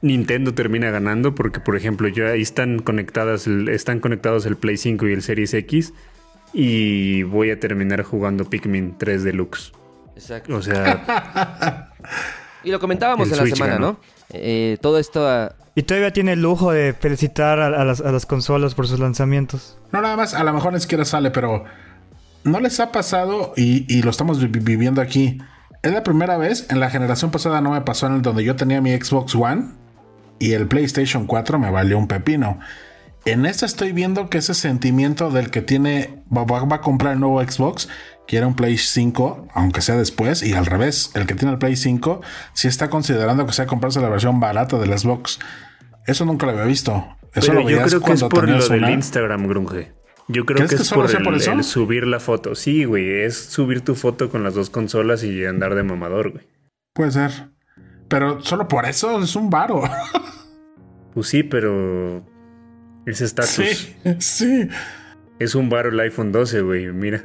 Nintendo 0.00 0.54
termina 0.54 0.90
ganando 0.90 1.34
porque, 1.34 1.60
por 1.60 1.76
ejemplo, 1.76 2.08
yo 2.08 2.28
ahí 2.28 2.42
están 2.42 2.78
conectadas, 2.78 3.46
están 3.46 4.00
conectados 4.00 4.46
el 4.46 4.56
Play 4.56 4.76
5 4.76 5.08
y 5.08 5.12
el 5.12 5.22
Series 5.22 5.54
X 5.54 5.92
y 6.52 7.22
voy 7.22 7.50
a 7.50 7.58
terminar 7.58 8.02
jugando 8.02 8.48
Pikmin 8.48 8.96
3 8.98 9.24
Deluxe. 9.24 9.72
Exacto. 10.14 10.56
O 10.56 10.62
sea. 10.62 11.90
y 12.64 12.70
lo 12.70 12.80
comentábamos 12.80 13.30
en 13.30 13.36
la 13.38 13.46
semana, 13.46 13.78
¿no? 13.78 13.98
Eh, 14.30 14.78
todo 14.80 14.98
esto. 14.98 15.50
Y 15.74 15.82
todavía 15.84 16.12
tiene 16.12 16.32
el 16.32 16.42
lujo 16.42 16.72
de 16.72 16.92
felicitar 16.92 17.58
a, 17.58 17.84
las, 17.84 18.26
consolas 18.26 18.74
por 18.74 18.86
sus 18.86 19.00
lanzamientos. 19.00 19.78
No, 19.90 20.02
nada 20.02 20.16
más, 20.16 20.34
a 20.34 20.44
lo 20.44 20.52
mejor 20.52 20.72
ni 20.72 20.80
siquiera 20.80 21.04
sale, 21.04 21.30
pero. 21.30 21.64
¿No 22.44 22.58
les 22.58 22.80
ha 22.80 22.90
pasado? 22.90 23.54
Y, 23.56 24.02
lo 24.02 24.10
estamos 24.10 24.40
viviendo 24.50 25.00
aquí. 25.00 25.38
Es 25.82 25.92
la 25.92 26.02
primera 26.02 26.36
vez, 26.36 26.66
en 26.70 26.80
la 26.80 26.90
generación 26.90 27.30
pasada 27.30 27.60
no 27.60 27.70
me 27.70 27.80
pasó 27.80 28.06
en 28.06 28.14
el 28.14 28.22
donde 28.22 28.44
yo 28.44 28.54
tenía 28.54 28.80
mi 28.80 28.92
Xbox 28.94 29.34
One 29.34 29.72
y 30.38 30.52
el 30.52 30.68
PlayStation 30.68 31.26
4 31.26 31.58
me 31.58 31.70
valió 31.70 31.98
un 31.98 32.06
pepino. 32.06 32.60
En 33.24 33.46
esta 33.46 33.66
estoy 33.66 33.92
viendo 33.92 34.28
que 34.28 34.38
ese 34.38 34.54
sentimiento 34.54 35.30
del 35.30 35.50
que 35.50 35.62
tiene 35.62 36.24
va, 36.36 36.74
a 36.74 36.80
comprar 36.80 37.14
el 37.14 37.20
nuevo 37.20 37.40
Xbox, 37.40 37.88
quiere 38.26 38.46
un 38.46 38.56
Play 38.56 38.78
5, 38.78 39.48
aunque 39.54 39.80
sea 39.80 39.96
después, 39.96 40.42
y 40.42 40.54
al 40.54 40.66
revés, 40.66 41.12
el 41.14 41.26
que 41.26 41.34
tiene 41.34 41.52
el 41.52 41.58
Play 41.58 41.76
5 41.76 42.20
sí 42.52 42.66
está 42.66 42.90
considerando 42.90 43.46
que 43.46 43.52
sea 43.52 43.66
comprarse 43.66 44.00
la 44.00 44.08
versión 44.08 44.40
barata 44.40 44.78
del 44.78 44.98
Xbox. 44.98 45.38
Eso 46.06 46.24
nunca 46.24 46.46
lo 46.46 46.52
había 46.52 46.64
visto. 46.64 47.16
Eso 47.32 47.52
lo 47.52 47.60
yo 47.68 47.82
creo 47.82 48.00
que 48.00 48.12
es 48.12 48.24
por 48.24 48.48
lo 48.48 48.68
del 48.68 48.90
Instagram, 48.90 49.46
Grunge. 49.46 49.92
Yo 50.28 50.44
creo 50.44 50.66
que, 50.66 50.74
es 50.74 50.90
por, 50.90 51.10
el, 51.10 51.64
subir 51.64 52.06
la 52.06 52.20
foto. 52.20 52.54
Sí, 52.54 52.84
güey, 52.84 53.22
es 53.22 53.36
subir 53.36 53.82
tu 53.82 53.94
foto 53.94 54.30
con 54.30 54.42
las 54.42 54.54
dos 54.54 54.70
consolas 54.70 55.22
y 55.24 55.44
andar 55.44 55.74
de 55.74 55.82
mamador, 55.82 56.32
güey. 56.32 56.46
Puede 56.92 57.12
ser. 57.12 57.50
Pero 58.08 58.40
solo 58.40 58.68
por 58.68 58.86
eso 58.86 59.22
es 59.22 59.36
un 59.36 59.50
varo. 59.50 59.82
pues 61.14 61.28
sí, 61.28 61.42
pero 61.42 62.24
es 63.06 63.20
estatus. 63.20 63.52
Sí, 63.52 63.96
sí. 64.18 64.68
Es 65.38 65.54
un 65.54 65.68
varo 65.68 65.88
el 65.88 66.00
iPhone 66.00 66.32
12, 66.32 66.60
güey. 66.62 66.92
Mira, 66.92 67.24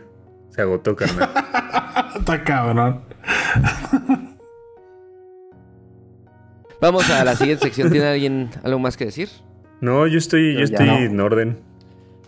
se 0.50 0.62
agotó, 0.62 0.96
carnal. 0.96 1.30
Está 2.18 2.44
cabrón. 2.44 3.04
Vamos 6.82 7.10
a 7.10 7.24
la 7.24 7.36
siguiente 7.36 7.66
sección. 7.66 7.92
¿Tiene 7.92 8.08
alguien 8.08 8.50
algo 8.63 8.80
más 8.80 8.98
que 8.98 9.06
decir? 9.06 9.30
No, 9.82 10.08
yo 10.08 10.18
estoy, 10.18 10.56
yo 10.56 10.62
estoy 10.62 10.90
en 10.90 11.20
orden. 11.20 11.60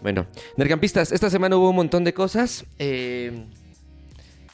Bueno, 0.01 0.27
Nercampistas, 0.55 1.11
esta 1.11 1.29
semana 1.29 1.57
hubo 1.57 1.69
un 1.71 1.75
montón 1.75 2.03
de 2.03 2.13
cosas. 2.13 2.65
Eh, 2.77 3.45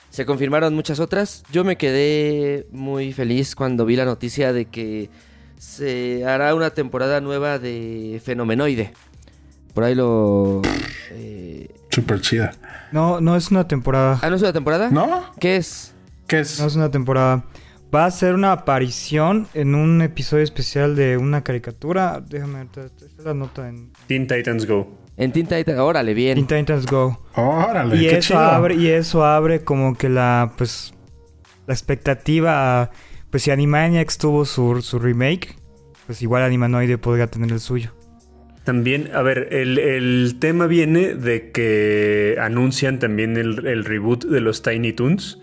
se 0.10 0.26
confirmaron 0.26 0.74
muchas 0.74 1.00
otras. 1.00 1.44
Yo 1.52 1.64
me 1.64 1.76
quedé 1.76 2.68
muy 2.72 3.14
feliz 3.14 3.56
cuando 3.56 3.86
vi 3.86 3.96
la 3.96 4.06
noticia 4.06 4.54
de 4.54 4.66
que 4.66 5.10
se 5.58 6.26
hará 6.26 6.56
una 6.56 6.72
temporada 6.72 7.22
nueva 7.22 7.60
de 7.60 8.22
Fenomenoide. 8.24 8.94
Por 9.74 9.84
ahí 9.84 9.96
lo... 9.96 10.62
Eh... 11.12 11.70
Super 11.92 12.22
chida. 12.22 12.54
No, 12.92 13.22
no 13.22 13.36
es 13.36 13.52
una 13.52 13.68
temporada. 13.68 14.20
¿Ah, 14.22 14.30
no 14.30 14.36
es 14.36 14.42
una 14.42 14.54
temporada? 14.54 14.90
¿No? 14.90 15.32
¿Qué 15.40 15.58
es? 15.58 15.94
¿Qué 16.28 16.40
es? 16.40 16.60
No 16.60 16.68
es 16.68 16.76
una 16.76 16.92
temporada. 16.92 17.44
Va 17.94 18.06
a 18.06 18.12
ser 18.12 18.34
una 18.34 18.52
aparición 18.52 19.48
en 19.54 19.76
un 19.76 20.02
episodio 20.02 20.44
especial 20.44 20.96
de 20.96 21.18
una 21.18 21.44
caricatura. 21.44 22.22
Déjame 22.26 22.66
ver, 22.66 22.86
esta 22.86 23.06
es 23.06 23.24
la 23.24 23.34
nota 23.34 23.70
en... 23.70 23.92
Teen 24.08 24.28
Titans 24.28 24.66
Go. 24.66 25.06
En 25.18 25.32
Teen 25.32 25.48
Titans, 25.48 25.80
órale, 25.80 26.14
bien. 26.14 26.46
Teen 26.46 26.66
Titans 26.66 26.86
Go. 26.86 27.22
Órale, 27.36 27.96
y 27.96 28.08
qué 28.10 28.18
eso 28.18 28.38
abre 28.38 28.76
Y 28.76 28.88
eso 28.88 29.24
abre 29.24 29.64
como 29.64 29.98
que 29.98 30.10
la, 30.10 30.52
pues, 30.58 30.94
la 31.68 31.74
expectativa, 31.74 32.92
pues 33.36 33.44
si 33.44 33.52
Animaniacs 33.52 34.18
tuvo 34.18 34.46
su, 34.46 34.82
su 34.82 34.98
remake, 34.98 35.58
pues 36.06 36.22
igual 36.22 36.44
Animanoide 36.44 36.98
podría 36.98 37.28
tener 37.28 37.52
el 37.52 37.60
suyo. 37.60 37.92
También, 38.64 39.10
a 39.14 39.24
ver, 39.24 39.50
el, 39.52 40.38
tema 40.40 40.68
viene 40.68 41.16
de 41.16 41.52
que 41.52 42.38
anuncian 42.40 42.98
también 42.98 43.36
el, 43.36 43.84
reboot 43.84 44.24
de 44.24 44.40
los 44.40 44.64
Tiny 44.64 44.94
Toons. 44.94 45.42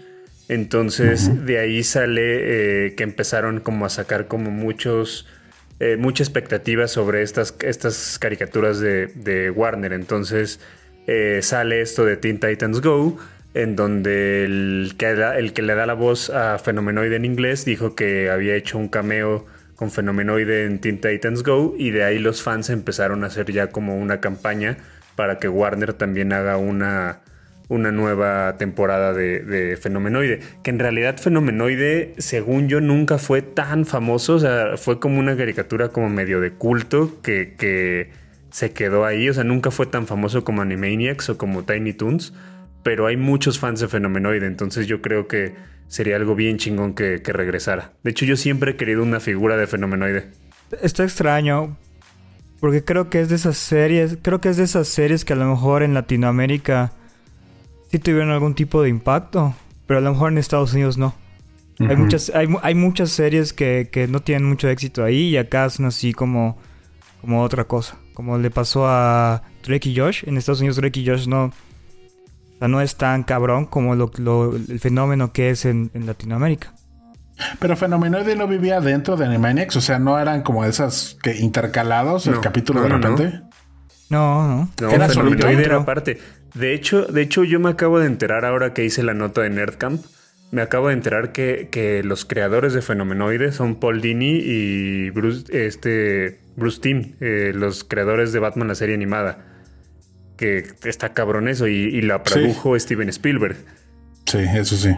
Entonces, 0.48 1.44
de 1.44 1.58
ahí 1.58 1.82
sale 1.82 2.86
eh, 2.86 2.94
que 2.94 3.02
empezaron 3.02 3.60
como 3.60 3.84
a 3.84 3.90
sacar 3.90 4.26
como 4.26 4.50
muchos 4.50 5.26
eh, 5.78 5.98
mucha 5.98 6.22
expectativa 6.22 6.88
sobre 6.88 7.20
estas, 7.20 7.54
estas 7.60 8.18
caricaturas 8.18 8.80
de, 8.80 9.52
Warner. 9.54 9.92
Entonces 9.92 10.60
eh, 11.06 11.40
sale 11.42 11.82
esto 11.82 12.06
de 12.06 12.16
Teen 12.16 12.40
Titans 12.40 12.80
Go, 12.80 13.18
en 13.54 13.76
donde 13.76 14.44
el 14.44 14.94
que, 14.96 15.62
le 15.62 15.74
da 15.74 15.86
la 15.86 15.94
voz 15.94 16.30
a 16.30 16.58
Fenomenoide 16.58 17.16
en 17.16 17.24
inglés 17.24 17.64
dijo 17.64 17.94
que 17.94 18.30
había 18.30 18.54
hecho 18.54 18.78
un 18.78 18.88
cameo 18.88 19.46
con 19.76 19.90
Fenomenoide 19.90 20.64
en 20.64 20.80
Teen 20.80 21.00
Titans 21.00 21.42
Go 21.42 21.74
y 21.76 21.90
de 21.90 22.04
ahí 22.04 22.18
los 22.18 22.42
fans 22.42 22.70
empezaron 22.70 23.24
a 23.24 23.26
hacer 23.26 23.52
ya 23.52 23.68
como 23.68 23.96
una 23.96 24.20
campaña 24.20 24.78
para 25.16 25.38
que 25.38 25.48
Warner 25.48 25.92
también 25.92 26.32
haga 26.32 26.56
una 26.56 27.20
una 27.72 27.90
nueva 27.90 28.56
temporada 28.58 29.14
de, 29.14 29.78
Fenomenoide. 29.80 30.40
Que 30.62 30.70
en 30.70 30.78
realidad 30.78 31.16
Fenomenoide, 31.16 32.12
según 32.18 32.68
yo, 32.68 32.82
nunca 32.82 33.16
fue 33.16 33.40
tan 33.40 33.86
famoso. 33.86 34.34
O 34.34 34.38
sea, 34.38 34.76
fue 34.76 35.00
como 35.00 35.18
una 35.18 35.36
caricatura 35.36 35.88
como 35.88 36.10
medio 36.10 36.40
de 36.40 36.52
culto 36.52 37.18
que, 37.22 37.54
que 37.56 38.10
se 38.50 38.72
quedó 38.72 39.06
ahí. 39.06 39.28
O 39.30 39.34
sea, 39.34 39.44
nunca 39.44 39.70
fue 39.70 39.86
tan 39.86 40.06
famoso 40.06 40.44
como 40.44 40.60
Animaniacs 40.60 41.30
o 41.30 41.38
como 41.38 41.64
Tiny 41.64 41.94
Toons. 41.94 42.34
Pero 42.82 43.06
hay 43.06 43.16
muchos 43.16 43.58
fans 43.58 43.80
de 43.80 43.88
Fenomenoide. 43.88 44.46
Entonces 44.46 44.86
yo 44.86 45.00
creo 45.02 45.28
que 45.28 45.54
sería 45.88 46.16
algo 46.16 46.34
bien 46.34 46.58
chingón 46.58 46.94
que, 46.94 47.22
que 47.22 47.32
regresara. 47.32 47.92
De 48.02 48.10
hecho, 48.10 48.24
yo 48.24 48.36
siempre 48.36 48.72
he 48.72 48.76
querido 48.76 49.02
una 49.02 49.20
figura 49.20 49.56
de 49.56 49.66
Fenomenoide. 49.66 50.30
Está 50.80 51.04
extraño. 51.04 51.76
Porque 52.60 52.84
creo 52.84 53.10
que 53.10 53.20
es 53.20 53.28
de 53.28 53.34
esas 53.34 53.56
series. 53.56 54.18
Creo 54.22 54.40
que 54.40 54.48
es 54.48 54.56
de 54.56 54.64
esas 54.64 54.88
series 54.88 55.24
que 55.24 55.32
a 55.32 55.36
lo 55.36 55.46
mejor 55.46 55.82
en 55.82 55.94
Latinoamérica 55.94 56.92
sí 57.90 57.98
tuvieron 57.98 58.30
algún 58.30 58.54
tipo 58.54 58.82
de 58.82 58.88
impacto, 58.88 59.54
pero 59.86 59.98
a 59.98 60.00
lo 60.00 60.12
mejor 60.12 60.32
en 60.32 60.38
Estados 60.38 60.72
Unidos 60.72 60.96
no. 60.96 61.14
Hay 61.80 61.96
muchas, 61.96 62.30
hay, 62.34 62.46
hay 62.62 62.74
muchas 62.74 63.10
series 63.10 63.52
que, 63.52 63.88
que, 63.90 64.06
no 64.06 64.20
tienen 64.20 64.48
mucho 64.48 64.68
éxito 64.68 65.02
ahí 65.02 65.30
y 65.30 65.36
acá 65.36 65.68
son 65.68 65.86
así 65.86 66.12
como, 66.12 66.56
como 67.20 67.42
otra 67.42 67.64
cosa. 67.64 67.98
Como 68.14 68.38
le 68.38 68.50
pasó 68.50 68.86
a 68.86 69.42
Drake 69.66 69.88
y 69.88 69.96
Josh. 69.96 70.22
En 70.26 70.36
Estados 70.36 70.60
Unidos 70.60 70.76
Drake 70.76 71.00
y 71.00 71.06
Josh 71.06 71.26
no, 71.26 71.52
no 72.68 72.80
es 72.80 72.96
tan 72.96 73.22
cabrón 73.22 73.66
como 73.66 73.94
lo, 73.94 74.10
el 74.54 74.80
fenómeno 74.80 75.32
que 75.32 75.50
es 75.50 75.64
en, 75.64 75.90
Latinoamérica. 75.94 76.72
Pero 77.58 77.76
Fenomenoide 77.76 78.36
no 78.36 78.46
vivía 78.46 78.80
dentro 78.80 79.16
de 79.16 79.24
Animaniacs, 79.24 79.76
o 79.76 79.80
sea, 79.80 79.98
no 79.98 80.18
eran 80.18 80.42
como 80.42 80.64
esas 80.64 81.16
que 81.22 81.36
intercalados 81.38 82.26
el 82.26 82.40
capítulo 82.40 82.82
de 82.82 82.88
repente. 82.88 83.40
No, 84.10 84.46
no. 84.46 84.70
No, 84.80 84.90
era 84.90 85.08
Fenomenoide 85.08 85.64
era 85.64 85.76
aparte. 85.78 86.18
De 86.54 86.74
hecho, 86.74 87.06
de 87.06 87.22
hecho, 87.22 87.44
yo 87.44 87.58
me 87.58 87.70
acabo 87.70 87.98
de 87.98 88.06
enterar 88.06 88.44
ahora 88.44 88.74
que 88.74 88.84
hice 88.84 89.02
la 89.02 89.14
nota 89.14 89.40
de 89.40 89.50
Nerdcamp. 89.50 90.04
Me 90.50 90.60
acabo 90.60 90.88
de 90.88 90.94
enterar 90.94 91.32
que, 91.32 92.02
los 92.04 92.26
creadores 92.26 92.74
de 92.74 92.82
Fenomenoide 92.82 93.52
son 93.52 93.76
Paul 93.76 94.02
Dini 94.02 94.38
y 94.38 95.08
Bruce, 95.10 95.46
este, 95.48 96.40
Bruce 96.56 96.80
Timm, 96.80 97.14
eh, 97.20 97.52
los 97.54 97.84
creadores 97.84 98.34
de 98.34 98.38
Batman, 98.38 98.68
la 98.68 98.74
serie 98.74 98.94
animada. 98.94 99.51
Que 100.42 100.64
está 100.82 101.14
cabrón 101.14 101.46
eso 101.46 101.68
y, 101.68 102.02
la 102.02 102.24
produjo 102.24 102.76
Steven 102.76 103.08
Spielberg. 103.10 103.54
Sí, 104.26 104.38
eso 104.38 104.76
sí. 104.76 104.90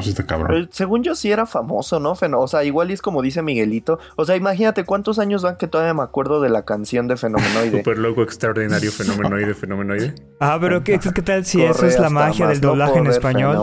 Sí 0.00 0.10
está 0.10 0.24
cabrón. 0.24 0.68
según 0.72 1.02
yo 1.02 1.14
sí 1.14 1.30
era 1.30 1.44
famoso, 1.44 2.00
¿no? 2.00 2.12
O 2.12 2.48
sea, 2.48 2.64
igual 2.64 2.90
es 2.90 3.02
como 3.02 3.20
dice 3.20 3.42
Miguelito. 3.42 3.98
O 4.16 4.24
sea, 4.24 4.36
imagínate 4.36 4.84
cuántos 4.84 5.18
años 5.18 5.42
van 5.42 5.56
que 5.56 5.66
todavía 5.66 5.92
me 5.92 6.02
acuerdo 6.02 6.40
de 6.40 6.50
la 6.50 6.64
canción 6.64 7.08
de 7.08 7.16
Fenomenoide. 7.16 7.78
Súper 7.78 7.98
loco, 7.98 8.22
extraordinario, 8.22 8.90
Fenomenoide, 8.92 9.54
Fenomenoide. 9.54 10.14
Ah, 10.44 10.58
pero 10.60 10.82
¿qué, 10.82 10.98
qué 10.98 11.22
tal 11.22 11.44
si 11.44 11.62
eso 11.62 11.86
es 11.86 12.00
la 12.00 12.10
magia 12.10 12.48
del 12.48 12.60
doblaje 12.60 12.98
en 12.98 13.06
español? 13.06 13.56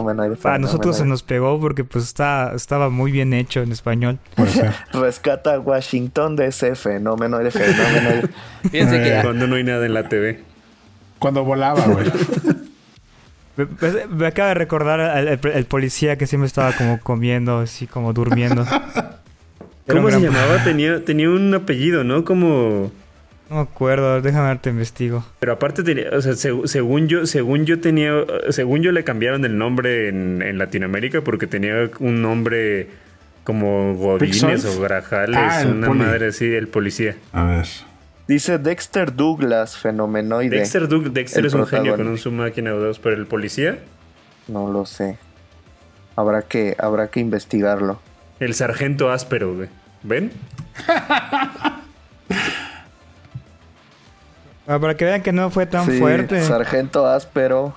A 0.46 0.60
nosotros 0.60 0.96
se 0.96 1.06
nos 1.06 1.24
pegó 1.24 1.60
porque 1.60 1.84
pues 1.84 2.06
está, 2.06 2.54
estaba 2.56 2.90
muy 2.90 3.12
bien 3.12 3.34
hecho 3.34 3.62
en 3.62 3.74
español. 3.74 4.18
Rescata 4.94 5.56
a 5.56 5.60
Washington 5.60 6.38
de 6.38 6.48
ese 6.48 6.76
Fenomenoide, 6.76 7.52
Fenomenoide. 7.52 8.30
Fíjense 8.72 9.04
que... 9.04 9.20
Cuando 9.24 9.48
no 9.48 9.56
hay 9.56 9.64
nada 9.66 9.86
en 9.86 9.94
la 9.94 10.08
TV. 10.08 10.42
Cuando 11.20 11.44
volaba, 11.44 11.86
güey. 11.86 12.10
Me, 14.10 14.28
acaba 14.28 14.50
de 14.50 14.56
recordar 14.56 15.28
el, 15.28 15.66
policía 15.66 16.18
que 16.18 16.28
siempre 16.28 16.48
estaba 16.48 16.74
como 16.74 17.00
comiendo, 17.00 17.60
así 17.60 17.88
como 17.88 18.14
durmiendo. 18.14 18.66
¿Cómo 19.88 20.12
se 20.12 20.20
llamaba? 20.20 20.64
Tenía, 20.64 21.04
tenía 21.04 21.30
un 21.30 21.54
apellido, 21.54 22.04
¿no? 22.04 22.24
Como... 22.24 22.92
No 23.50 23.56
me 23.56 23.62
acuerdo, 23.62 24.22
déjame 24.22 24.50
ver, 24.50 24.60
te 24.60 24.70
investigo. 24.70 25.26
Pero 25.40 25.54
aparte 25.54 25.82
tenía, 25.82 26.10
o 26.14 26.22
sea, 26.22 26.36
según 26.36 27.08
yo, 27.08 27.26
según 27.26 27.66
yo 27.66 27.82
tenía, 27.82 28.14
según 28.50 28.84
yo 28.84 28.92
le 28.92 29.04
cambiaron 29.04 29.44
el 29.44 29.58
nombre 29.58 30.10
en, 30.10 30.58
Latinoamérica 30.60 31.22
porque 31.22 31.48
tenía 31.48 31.90
un 32.00 32.22
nombre 32.22 32.90
como 33.44 33.96
Godínez 33.96 34.66
o 34.66 34.80
Grajales, 34.80 35.38
ah, 35.40 35.64
una 35.68 35.90
madre 35.90 36.28
así, 36.28 36.46
el 36.46 36.68
policía. 36.68 37.16
A 37.34 37.44
ver. 37.46 37.66
Dice 38.30 38.60
Dexter 38.60 39.16
Douglas, 39.16 39.76
fenomenoide. 39.76 40.58
Dexter, 40.58 40.88
Dexter 40.88 41.48
es 41.48 41.54
un 41.56 41.66
genio 41.66 41.98
con 41.98 42.08
un 42.08 42.20
su 42.20 42.32
máquina 42.32 42.76
o 42.76 42.80
dos, 42.80 43.00
pero 43.00 43.16
el 43.16 43.26
policía. 43.26 43.80
No 44.48 44.72
lo 44.72 44.86
sé. 44.86 45.18
Habrá 46.16 46.44
que, 46.44 46.76
habrá 46.78 47.08
que 47.08 47.22
investigarlo. 47.22 48.00
El 48.40 48.54
sargento 48.54 49.10
áspero, 49.10 49.56
güey. 49.56 49.70
¿Ven? 50.04 50.32
Ah, 54.68 54.78
para 54.80 54.96
que 54.96 55.04
vean 55.04 55.24
que 55.24 55.32
no 55.32 55.50
fue 55.50 55.66
tan 55.66 55.88
fuerte. 55.88 56.44
Sargento 56.44 57.08
áspero. 57.08 57.74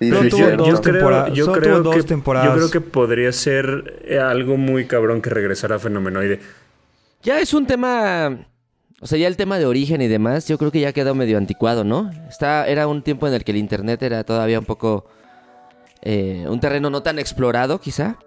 yo, 0.00 0.26
tuvo 0.30 0.50
dos 0.52 0.80
temporadas. 0.80 1.34
Yo 1.34 1.52
creo, 1.52 1.82
que, 1.82 1.90
yo 1.92 2.54
creo 2.54 2.70
que 2.70 2.80
podría 2.80 3.30
ser 3.32 4.08
algo 4.18 4.56
muy 4.56 4.86
cabrón 4.86 5.20
que 5.20 5.28
regresara 5.28 5.76
a 5.76 5.78
Fenomenoide. 5.78 6.40
Ya 7.22 7.38
es 7.38 7.52
un 7.52 7.66
tema 7.66 8.46
o 9.00 9.06
sea, 9.06 9.18
ya 9.18 9.28
el 9.28 9.36
tema 9.36 9.58
de 9.58 9.66
origen 9.66 10.00
y 10.02 10.08
demás, 10.08 10.48
yo 10.48 10.58
creo 10.58 10.70
que 10.70 10.80
ya 10.80 10.92
quedó 10.92 11.14
medio 11.14 11.38
anticuado, 11.38 11.84
¿no? 11.84 12.10
Está, 12.28 12.66
era 12.66 12.86
un 12.86 13.02
tiempo 13.02 13.26
en 13.28 13.34
el 13.34 13.44
que 13.44 13.52
el 13.52 13.58
internet 13.58 14.02
era 14.02 14.24
todavía 14.24 14.58
un 14.58 14.64
poco 14.64 15.06
eh, 16.02 16.46
un 16.48 16.60
terreno 16.60 16.88
no 16.90 17.02
tan 17.02 17.18
explorado, 17.18 17.80
quizá. 17.80 18.18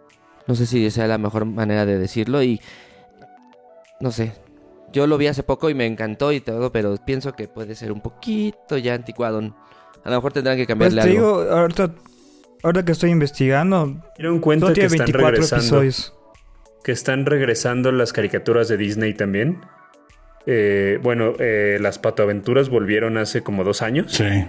No 0.48 0.56
sé 0.56 0.66
si 0.66 0.90
sea 0.92 1.08
la 1.08 1.18
mejor 1.18 1.46
manera 1.46 1.86
de 1.86 1.98
decirlo 1.98 2.42
y 2.44 2.60
no 4.00 4.12
sé. 4.12 4.34
Yo 4.92 5.06
lo 5.06 5.18
vi 5.18 5.28
hace 5.28 5.44
poco 5.44 5.70
y 5.70 5.76
me 5.76 5.86
encantó 5.86 6.32
y 6.32 6.40
todo, 6.40 6.72
pero 6.72 6.96
pienso 7.06 7.34
que 7.34 7.48
puede 7.48 7.76
ser 7.76 7.92
un 7.92 8.02
poquito 8.02 8.78
ya 8.78 8.96
anticuado. 8.96 9.40
A 10.04 10.10
lo 10.10 10.16
mejor 10.16 10.34
tendrán 10.34 10.58
que 10.58 10.66
cambiarle 10.66 11.02
Pues 11.02 11.12
te 11.12 11.18
algo. 11.18 11.42
digo, 11.44 11.52
ahorita, 11.56 11.92
ahorita 12.64 12.86
que 12.86 12.92
estoy 12.94 13.12
investigando, 13.12 14.02
Dieron 14.18 14.40
cuenta 14.40 14.68
solo 14.68 14.74
que 14.76 14.82
tiene 14.82 14.88
están 14.88 15.06
24 15.06 15.32
regresando. 15.32 15.64
episodios. 15.64 16.14
Que 16.84 16.92
están 16.92 17.26
regresando 17.26 17.92
las 17.92 18.14
caricaturas 18.14 18.68
de 18.68 18.78
Disney 18.78 19.14
también. 19.14 19.62
Eh, 20.46 21.00
bueno, 21.02 21.34
eh, 21.40 21.78
las 21.82 22.00
patoaventuras 22.00 22.70
volvieron 22.70 23.18
hace 23.18 23.42
como 23.44 23.64
dos 23.64 23.82
años. 23.82 24.12
Sí. 24.14 24.46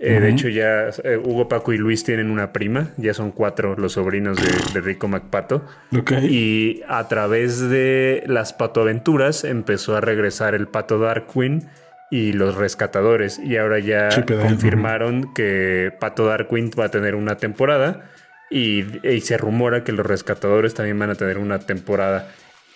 Eh, 0.00 0.20
De 0.20 0.28
hecho, 0.28 0.48
ya 0.48 0.88
eh, 1.04 1.16
Hugo, 1.16 1.48
Paco 1.48 1.72
y 1.72 1.78
Luis 1.78 2.04
tienen 2.04 2.30
una 2.30 2.52
prima. 2.52 2.88
Ya 2.96 3.14
son 3.14 3.30
cuatro 3.30 3.74
los 3.76 3.92
sobrinos 3.92 4.36
de, 4.36 4.50
de 4.74 4.80
Rico 4.84 5.08
MacPato. 5.08 5.64
Ok. 5.96 6.12
Y 6.28 6.82
a 6.88 7.06
través 7.08 7.60
de 7.70 8.24
las 8.26 8.52
patoaventuras 8.52 9.44
empezó 9.44 9.96
a 9.96 10.00
regresar 10.00 10.54
el 10.54 10.66
pato 10.66 10.98
Darkwing 10.98 11.68
y 12.10 12.32
los 12.32 12.56
rescatadores. 12.56 13.38
Y 13.38 13.56
ahora 13.56 13.78
ya 13.78 14.08
confirmaron 14.26 15.32
que 15.34 15.92
Pato 16.00 16.26
Darkwing 16.26 16.70
va 16.78 16.86
a 16.86 16.90
tener 16.90 17.14
una 17.14 17.36
temporada. 17.36 18.10
Y, 18.50 18.84
y 19.08 19.20
se 19.20 19.36
rumora 19.38 19.84
que 19.84 19.92
los 19.92 20.04
rescatadores 20.04 20.74
también 20.74 20.98
van 20.98 21.10
a 21.10 21.14
tener 21.14 21.38
una 21.38 21.60
temporada. 21.60 22.28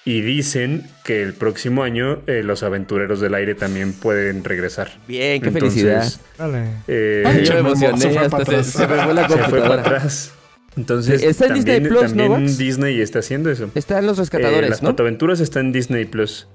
Y 0.09 0.23
dicen 0.23 0.85
que 1.05 1.23
el 1.23 1.35
próximo 1.35 1.83
año 1.83 2.23
eh, 2.27 2.43
los 2.43 2.63
aventureros 2.63 3.21
del 3.21 3.35
aire 3.35 3.55
también 3.55 3.93
pueden 3.93 4.43
regresar. 4.43 4.91
Bien, 5.07 5.43
qué 5.43 5.49
Entonces, 5.49 5.83
felicidad. 5.83 6.13
Dale. 6.39 6.65
eh, 6.89 7.25
Ay, 7.27 7.45
Yo 7.45 7.63
me 7.63 7.75
se 7.75 7.77
fue 7.77 7.89
emocioné, 7.89 8.15
para 8.31 8.31
se, 8.31 8.37
atrás. 8.53 8.67
se 8.67 8.87
me 8.87 9.03
fue 9.05 9.15
la 9.15 9.23
se 9.23 9.29
fue 9.29 9.37
para 9.37 9.45
computadora. 9.51 9.81
atrás. 9.83 10.33
Entonces, 10.77 11.23
Está 11.23 11.47
en 11.47 11.55
también, 11.55 11.65
Disney 11.83 11.91
Plus, 11.91 12.03
¿no, 12.15 12.23
también 12.25 12.43
Max? 12.45 12.57
Disney 12.59 13.01
está 13.01 13.19
haciendo 13.19 13.51
eso. 13.51 13.71
Están 13.75 14.07
los 14.07 14.17
Eh, 14.17 14.21
rescatadores, 14.23 14.71
las 14.71 14.83
¿no? 14.83 14.91
patoaventuras 14.91 15.41
están 15.41 15.67
en 15.67 15.73
Disney 15.73 16.05
Plus. 16.07 16.47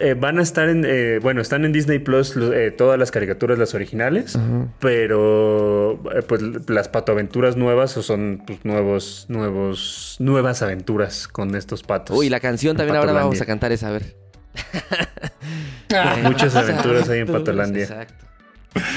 Eh, 0.00 0.14
van 0.18 0.38
a 0.38 0.42
estar 0.42 0.68
en. 0.68 0.84
eh, 0.86 1.18
bueno, 1.22 1.40
están 1.42 1.64
en 1.64 1.72
Disney 1.72 1.98
Plus 1.98 2.34
lo- 2.36 2.52
eh, 2.52 2.70
todas 2.70 2.98
las 2.98 3.10
caricaturas, 3.10 3.58
las 3.58 3.74
originales. 3.74 4.38
Pero. 4.80 6.00
eh, 6.14 6.22
pues 6.26 6.40
las 6.68 6.88
patoaventuras 6.88 7.56
nuevas 7.56 7.90
son 7.92 8.42
pues, 8.46 8.64
nuevos. 8.64 9.26
nuevos 9.28 10.16
nuevas 10.18 10.62
aventuras 10.62 11.28
con 11.28 11.54
estos 11.54 11.82
patos. 11.82 12.16
Uy, 12.16 12.28
la 12.30 12.40
canción 12.40 12.76
también 12.76 12.96
ahora 12.96 13.12
vamos 13.12 13.40
a 13.40 13.44
cantar 13.46 13.72
esa, 13.72 13.88
a 13.88 13.92
ver. 13.92 14.16
Muchas 16.24 16.54
aventuras 16.56 17.08
hay 17.08 17.20
en 17.20 17.26
Patolandia. 17.26 17.82
Exacto. 17.82 18.24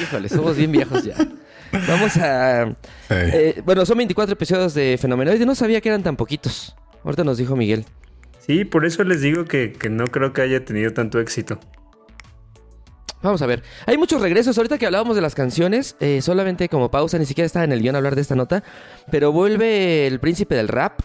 Híjole, 0.02 0.30
somos 0.30 0.58
bien 0.58 0.72
viejos 0.72 1.04
ya. 1.04 1.16
Vamos 1.88 2.18
a... 2.18 2.76
Eh, 3.10 3.62
bueno, 3.64 3.86
son 3.86 3.98
24 3.98 4.34
episodios 4.34 4.74
de 4.74 4.98
Fenomenoide. 5.00 5.46
No 5.46 5.56
sabía 5.56 5.80
que 5.82 5.90
eran 5.90 6.04
tan 6.04 6.16
poquitos. 6.16 6.76
Ahorita 7.04 7.24
nos 7.24 7.38
dijo 7.38 7.56
Miguel. 7.56 7.86
Sí, 8.50 8.66
por 8.66 8.84
eso 8.84 9.04
les 9.04 9.22
digo 9.22 9.46
que, 9.46 9.74
que 9.74 9.92
no 9.92 10.08
creo 10.08 10.34
que 10.34 10.42
haya 10.42 10.66
tenido 10.66 10.92
tanto 10.92 11.20
éxito. 11.20 11.60
Vamos 13.22 13.44
a 13.44 13.46
ver. 13.46 13.62
Hay 13.86 13.96
muchos 13.96 14.24
regresos. 14.24 14.58
Ahorita 14.58 14.80
que 14.80 14.88
hablábamos 14.88 15.16
de 15.16 15.22
las 15.22 15.36
canciones, 15.36 15.96
eh, 16.00 16.24
solamente 16.24 16.68
como 16.68 16.90
pausa, 16.90 17.20
ni 17.20 17.28
siquiera 17.28 17.46
estaba 17.46 17.64
en 17.66 17.74
el 17.74 17.84
guion 17.84 17.96
hablar 17.96 18.16
de 18.16 18.22
esta 18.22 18.34
nota. 18.34 18.64
Pero 19.12 19.32
vuelve 19.32 20.08
el 20.08 20.20
príncipe 20.20 20.56
del 20.56 20.68
rap. 20.68 21.00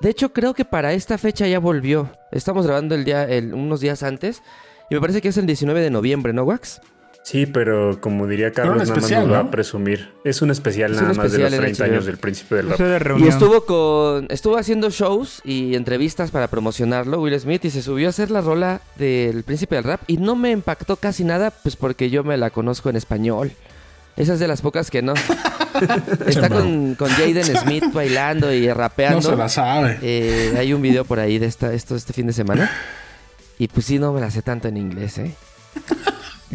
De 0.00 0.10
hecho, 0.10 0.32
creo 0.32 0.54
que 0.54 0.64
para 0.64 0.92
esta 0.92 1.18
fecha 1.18 1.46
ya 1.46 1.60
volvió. 1.60 2.10
Estamos 2.32 2.66
grabando 2.66 2.96
el 2.96 3.04
día, 3.04 3.28
unos 3.52 3.78
días 3.78 4.02
antes. 4.02 4.42
Y 4.90 4.96
me 4.96 5.00
parece 5.00 5.22
que 5.22 5.28
es 5.28 5.36
el 5.36 5.46
19 5.46 5.80
de 5.80 5.90
noviembre, 5.90 6.32
¿no, 6.32 6.42
Wax? 6.42 6.80
Sí, 7.24 7.46
pero 7.46 8.00
como 8.00 8.26
diría 8.26 8.50
Carlos, 8.50 8.78
nada 8.88 9.00
más 9.00 9.10
nos 9.10 9.12
va 9.12 9.24
¿no? 9.26 9.34
a 9.36 9.50
presumir. 9.50 10.10
Es 10.24 10.42
un 10.42 10.50
especial 10.50 10.90
Es 10.90 10.96
nada 10.96 11.12
un 11.12 11.16
más 11.16 11.30
de 11.30 11.38
los 11.38 11.52
en 11.52 11.60
30 11.60 11.84
HBO. 11.84 11.90
años 11.92 12.04
del 12.06 12.16
príncipe 12.16 12.56
del 12.56 12.70
rap. 12.70 13.18
Y 13.18 13.28
estuvo 13.28 13.64
con. 13.64 14.26
Estuvo 14.28 14.56
haciendo 14.56 14.90
shows 14.90 15.40
y 15.44 15.76
entrevistas 15.76 16.32
para 16.32 16.48
promocionarlo, 16.48 17.20
Will 17.20 17.38
Smith, 17.38 17.64
y 17.64 17.70
se 17.70 17.80
subió 17.80 18.08
a 18.08 18.10
hacer 18.10 18.32
la 18.32 18.40
rola 18.40 18.80
del 18.96 19.44
príncipe 19.44 19.76
del 19.76 19.84
rap. 19.84 20.00
Y 20.08 20.16
no 20.16 20.34
me 20.34 20.50
impactó 20.50 20.96
casi 20.96 21.22
nada, 21.22 21.52
pues 21.52 21.76
porque 21.76 22.10
yo 22.10 22.24
me 22.24 22.36
la 22.36 22.50
conozco 22.50 22.90
en 22.90 22.96
español. 22.96 23.52
Esa 24.16 24.34
es 24.34 24.40
de 24.40 24.48
las 24.48 24.60
pocas 24.60 24.90
que 24.90 25.00
no. 25.00 25.14
Está 26.26 26.48
con, 26.48 26.96
con 26.96 27.08
Jaden 27.08 27.44
Smith 27.44 27.84
bailando 27.92 28.52
y 28.52 28.70
rapeando. 28.70 29.20
No 29.20 29.22
se 29.22 29.36
la 29.36 29.48
sabe. 29.48 29.98
Eh, 30.02 30.54
hay 30.58 30.72
un 30.74 30.82
video 30.82 31.04
por 31.04 31.18
ahí 31.20 31.38
de 31.38 31.46
esta, 31.46 31.72
esto 31.72 31.94
este 31.94 32.12
fin 32.12 32.26
de 32.26 32.32
semana. 32.32 32.70
Y 33.58 33.68
pues 33.68 33.86
sí, 33.86 33.98
no 33.98 34.12
me 34.12 34.20
la 34.20 34.30
sé 34.30 34.42
tanto 34.42 34.68
en 34.68 34.76
inglés, 34.76 35.18
¿eh? 35.18 35.34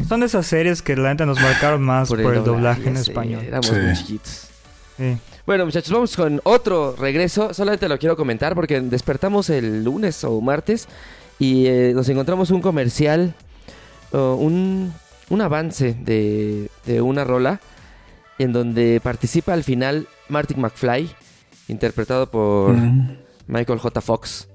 Son 0.08 0.20
de 0.20 0.26
esas 0.28 0.46
series 0.46 0.82
que 0.82 0.96
la 0.96 1.10
neta 1.10 1.26
nos 1.26 1.40
marcaron 1.40 1.82
más 1.82 2.10
por, 2.10 2.20
el 2.20 2.44
doblaje 2.44 2.90
en 2.90 2.98
español. 2.98 3.44
Éramos 3.46 3.68
Sí. 3.68 3.74
muy 3.76 3.94
chiquitos. 3.96 4.48
Sí. 4.98 5.18
Bueno, 5.46 5.66
muchachos, 5.66 5.92
vamos 5.92 6.16
con 6.16 6.42
otro 6.44 6.96
regreso. 6.98 7.54
Solamente 7.54 7.88
lo 7.88 7.98
quiero 7.98 8.16
comentar 8.18 8.54
porque 8.56 8.82
despertamos 8.82 9.50
el 9.50 9.84
lunes 9.84 10.24
o 10.24 10.42
martes 10.42 10.88
y 11.40 11.68
eh, 11.68 11.92
nos 11.96 12.10
encontramos 12.10 12.52
un 12.52 12.62
comercial, 12.62 13.34
o 14.12 14.36
un, 14.36 14.94
un 15.30 15.42
avance 15.42 15.96
de, 16.00 16.70
de 16.86 17.02
una 17.02 17.24
rola 17.24 17.60
en 18.40 18.54
donde 18.54 19.00
participa 19.04 19.54
al 19.54 19.64
final 19.64 20.08
Martin 20.30 20.60
McFly, 20.62 21.10
interpretado 21.70 22.30
por 22.30 22.74
Mm. 22.74 23.18
Michael 23.48 23.80
J. 23.80 24.02
Fox. 24.02 24.48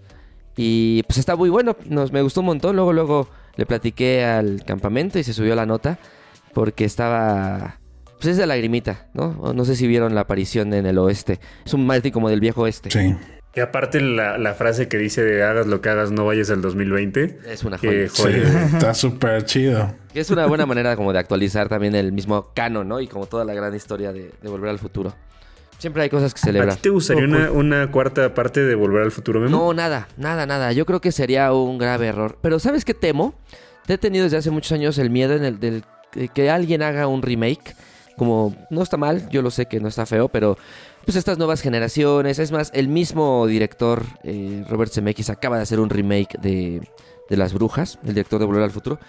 Y 0.57 1.03
pues 1.05 1.19
está 1.19 1.35
muy 1.37 1.49
bueno, 1.49 1.77
nos, 1.89 2.13
me 2.13 2.21
gustó 2.21 2.41
un 2.41 2.47
montón. 2.47 2.77
Luego, 2.77 2.93
luego 2.93 3.29
le 3.57 3.67
platiqué 3.67 4.25
al 4.25 4.65
campamento 4.65 5.19
y 5.19 5.25
se 5.25 5.33
subió 5.33 5.55
la 5.55 5.67
nota 5.67 5.99
porque 6.55 6.85
estaba... 6.85 7.79
Pues 8.15 8.27
es 8.27 8.37
de 8.37 8.47
lagrimita, 8.47 9.09
¿no? 9.15 9.53
No 9.53 9.65
sé 9.65 9.75
si 9.75 9.87
vieron 9.89 10.15
la 10.15 10.23
aparición 10.23 10.73
en 10.75 10.87
el 10.87 10.99
oeste. 10.99 11.41
Es 11.67 11.75
un 11.75 11.87
Marty 11.87 12.13
como 12.13 12.29
del 12.29 12.39
viejo 12.39 12.63
oeste. 12.63 12.91
Sí. 12.91 13.17
Y 13.55 13.61
aparte 13.61 14.01
la, 14.01 14.39
la 14.39 14.55
frase 14.55 14.89
que 14.89 14.97
dice 14.97 15.23
de 15.23 15.43
hagas 15.43 15.67
lo 15.67 15.81
que 15.81 15.89
hagas, 15.91 16.11
no 16.11 16.25
vayas 16.25 16.49
al 16.51 16.63
2020. 16.63 17.41
Es 17.47 17.65
una 17.65 17.79
joya. 17.79 18.09
joya. 18.09 18.69
Sí, 18.69 18.77
Está 18.77 18.95
súper 18.95 19.45
chido. 19.45 19.95
Es 20.15 20.31
una 20.31 20.47
buena 20.47 20.67
manera 20.67 20.97
como 20.97 21.13
de 21.13 21.19
actualizar 21.19 21.69
también 21.69 21.95
el 21.95 22.13
mismo 22.13 22.51
canon, 22.55 22.89
¿no? 22.89 23.01
Y 23.01 23.09
como 23.09 23.27
toda 23.27 23.45
la 23.45 23.53
gran 23.55 23.75
historia 23.75 24.13
de, 24.13 24.31
de 24.41 24.49
Volver 24.49 24.71
al 24.71 24.79
Futuro. 24.79 25.13
Siempre 25.83 26.05
hay 26.05 26.11
cosas 26.11 26.33
que 26.33 26.39
¿A 26.39 26.45
celebrar. 26.45 26.77
ti 26.77 26.83
te 26.83 26.91
gustaría 26.91 27.25
una, 27.25 27.51
una 27.51 27.91
cuarta 27.91 28.33
parte 28.35 28.61
de 28.63 28.77
Volver 28.77 29.03
al 29.03 29.11
Futuro, 29.11 29.41
Memo? 29.41 29.51
No, 29.59 29.75
nada, 29.75 30.07
nada, 30.17 30.47
nada. 30.47 30.71
Yo 30.71 30.87
creo 30.87 31.01
que 31.01 31.11
sería 31.11 31.53
un 31.53 31.77
grave 31.77 32.07
error. 32.07 32.39
Pero 32.41 32.61
¿sabes 32.61 32.85
qué 32.85 32.95
temo? 32.95 33.35
Te 33.87 33.95
he 33.95 33.99
tenido 33.99 34.23
desde 34.23 34.37
hace 34.37 34.53
muchos 34.53 34.71
años 34.71 34.97
el 34.99 35.11
miedo 35.11 35.35
en 35.35 35.45
el 35.45 35.59
del 35.59 35.83
que- 36.13 36.29
que 36.29 36.51
alguien 36.51 36.83
haga 36.83 37.09
un 37.09 37.21
remake. 37.21 37.75
Como 38.17 38.55
no 38.71 38.81
está 38.83 38.97
mal, 38.97 39.29
yo 39.31 39.43
lo 39.43 39.51
sé 39.51 39.67
que 39.67 39.81
no 39.81 39.89
está 39.89 40.07
feo, 40.07 40.29
pero 40.29 40.57
pues 41.05 41.17
estas 41.17 41.37
nuevas 41.37 41.61
generaciones, 41.63 42.39
es 42.39 42.53
más, 42.53 42.71
el 42.75 42.87
mismo 42.87 43.45
director 43.49 44.05
eh, 44.23 44.65
Robert 44.69 44.93
Zemeckis 44.93 45.31
acaba 45.31 45.57
de 45.57 45.65
hacer 45.65 45.81
un 45.81 45.91
remake 45.91 46.39
de, 46.41 46.89
de 47.29 47.37
Las 47.37 47.53
Brujas, 47.55 47.99
el 48.05 48.11
director 48.15 48.39
de 48.39 48.47
Volver 48.47 48.63
al 48.63 48.71
Futuro. 48.71 49.01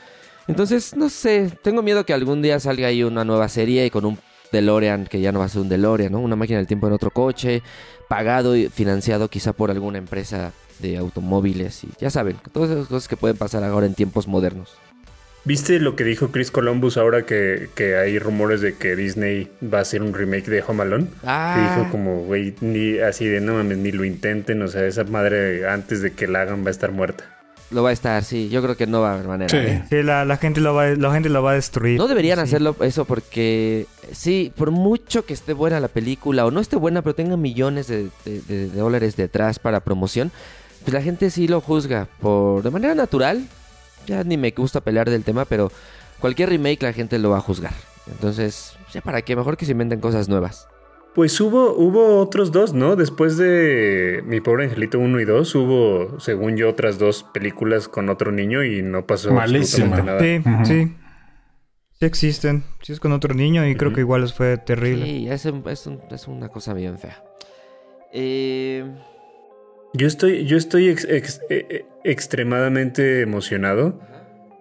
Entonces, 0.47 0.95
no 0.95 1.09
sé, 1.09 1.51
tengo 1.61 1.83
miedo 1.83 2.03
que 2.05 2.13
algún 2.13 2.41
día 2.41 2.59
salga 2.59 2.87
ahí 2.87 3.03
una 3.03 3.23
nueva 3.23 3.47
serie 3.47 3.85
y 3.85 3.89
con 3.91 4.05
un 4.05 4.17
DeLorean, 4.53 5.05
que 5.05 5.19
ya 5.19 5.33
no 5.33 5.39
va 5.39 5.45
a 5.45 5.49
ser 5.49 5.61
un 5.61 5.69
DeLorean, 5.69 6.13
¿no? 6.13 6.19
Una 6.19 6.37
máquina 6.37 6.59
del 6.59 6.67
tiempo 6.67 6.87
en 6.87 6.93
otro 6.93 7.11
coche, 7.11 7.61
pagado 8.07 8.55
y 8.55 8.69
financiado 8.69 9.27
quizá 9.27 9.51
por 9.51 9.69
alguna 9.69 9.97
empresa 9.97 10.53
de 10.79 10.97
automóviles 10.97 11.83
y 11.83 11.89
ya 11.99 12.09
saben, 12.09 12.37
todas 12.51 12.71
esas 12.71 12.87
cosas 12.87 13.07
que 13.07 13.17
pueden 13.17 13.37
pasar 13.37 13.63
ahora 13.63 13.85
en 13.85 13.95
tiempos 13.95 14.27
modernos. 14.27 14.77
¿Viste 15.45 15.77
lo 15.79 15.97
que 15.97 16.05
dijo 16.05 16.29
Chris 16.29 16.51
Columbus 16.51 16.95
ahora 16.95 17.25
que, 17.25 17.67
que 17.75 17.97
hay 17.97 18.17
rumores 18.17 18.61
de 18.61 18.75
que 18.75 18.95
Disney 18.95 19.49
va 19.61 19.79
a 19.79 19.81
hacer 19.81 20.01
un 20.01 20.13
remake 20.13 20.47
de 20.49 20.63
Home 20.65 20.83
Alone? 20.83 21.07
Ah. 21.25 21.75
Dijo 21.75 21.91
como, 21.91 22.23
güey, 22.23 22.55
así 23.01 23.25
de 23.25 23.41
no 23.41 23.55
mames, 23.55 23.77
ni 23.77 23.91
lo 23.91 24.05
intenten, 24.05 24.61
o 24.61 24.69
sea, 24.69 24.85
esa 24.85 25.03
madre 25.03 25.67
antes 25.67 26.01
de 26.01 26.13
que 26.13 26.27
la 26.27 26.43
hagan 26.43 26.63
va 26.63 26.69
a 26.69 26.71
estar 26.71 26.93
muerta. 26.93 27.25
Lo 27.73 27.81
va 27.83 27.89
a 27.89 27.93
estar, 27.93 28.23
sí, 28.23 28.49
yo 28.49 28.61
creo 28.61 28.77
que 28.77 28.85
no 28.87 29.01
va 29.01 29.11
a 29.11 29.13
haber 29.15 29.27
manera. 29.27 29.49
Sí. 29.49 29.57
¿eh? 29.57 29.83
Sí, 29.89 30.03
la, 30.03 30.25
la 30.25 30.37
gente 30.37 30.61
lo 30.61 30.73
va, 30.75 30.87
la 30.89 31.11
gente 31.11 31.27
lo 31.29 31.41
va 31.41 31.51
a 31.51 31.55
destruir. 31.55 31.97
No 31.97 32.07
deberían 32.07 32.37
Sí. 32.37 32.43
hacerlo 32.43 32.75
eso 32.81 33.05
porque 33.05 33.87
sí, 34.11 34.51
por 34.55 34.69
mucho 34.71 35.25
que 35.25 35.33
esté 35.33 35.53
buena 35.53 35.79
la 35.79 35.87
película 35.87 36.45
o 36.45 36.51
no 36.51 36.59
esté 36.59 36.75
buena, 36.75 37.01
pero 37.01 37.15
tenga 37.15 37.35
millones 37.35 37.87
de, 37.87 38.09
de- 38.25 38.41
de- 38.41 38.69
de 38.69 38.77
dólares 38.79 39.15
detrás 39.15 39.57
para 39.59 39.79
promoción, 39.79 40.31
pues 40.83 40.93
la 40.93 41.01
gente 41.01 41.29
sí 41.31 41.47
lo 41.47 41.61
juzga 41.61 42.07
por 42.21 42.61
de 42.63 42.69
manera 42.69 42.93
natural. 42.95 43.43
Ya 44.05 44.23
ni 44.23 44.37
me 44.37 44.51
gusta 44.51 44.81
pelear 44.81 45.09
del 45.09 45.23
tema, 45.23 45.45
pero 45.45 45.71
cualquier 46.19 46.49
remake 46.49 46.83
la 46.83 46.93
gente 46.93 47.17
lo 47.19 47.29
va 47.31 47.37
a 47.37 47.41
juzgar. 47.41 47.73
Entonces, 48.11 48.73
ya 48.93 49.01
para 49.01 49.21
qué, 49.21 49.35
mejor 49.35 49.55
que 49.57 49.65
se 49.65 49.71
inventen 49.71 49.99
cosas 50.01 50.27
nuevas. 50.29 50.67
Pues 51.15 51.39
hubo, 51.39 51.73
hubo 51.75 52.17
otros 52.19 52.51
dos, 52.51 52.73
¿no? 52.73 52.95
Después 52.95 53.37
de 53.37 54.23
Mi 54.25 54.41
Pobre 54.41 54.63
Angelito 54.65 54.97
1 54.97 55.19
y 55.19 55.25
2, 55.25 55.55
hubo, 55.55 56.19
según 56.19 56.57
yo, 56.57 56.69
otras 56.69 56.97
dos 56.97 57.23
películas 57.33 57.87
con 57.87 58.09
otro 58.09 58.31
niño 58.31 58.63
y 58.63 58.81
no 58.81 59.05
pasó 59.05 59.31
Malísima. 59.31 59.95
absolutamente 59.97 60.49
nada. 60.49 60.65
Sí, 60.65 60.73
sí. 60.85 60.93
Sí 61.99 62.05
existen. 62.05 62.63
Sí 62.81 62.93
es 62.93 62.99
con 62.99 63.11
otro 63.11 63.35
niño 63.35 63.65
y 63.67 63.75
creo 63.75 63.93
que 63.93 63.99
igual 64.01 64.21
les 64.21 64.33
fue 64.33 64.57
terrible. 64.57 65.05
Sí, 65.05 65.27
es, 65.29 65.45
un- 65.45 65.63
es 65.67 65.85
un- 65.85 66.01
es 66.09 66.27
una 66.27 66.49
cosa 66.49 66.73
bien 66.73 66.97
fea. 66.97 67.23
Eh, 68.11 68.83
Yo 69.93 70.07
estoy, 70.07 70.45
yo 70.45 70.57
estoy 70.57 70.89
ex- 70.89 71.05
ex- 71.07 71.41
eh, 71.51 71.67
eh, 71.69 71.85
extremadamente 72.03 73.21
emocionado. 73.21 73.99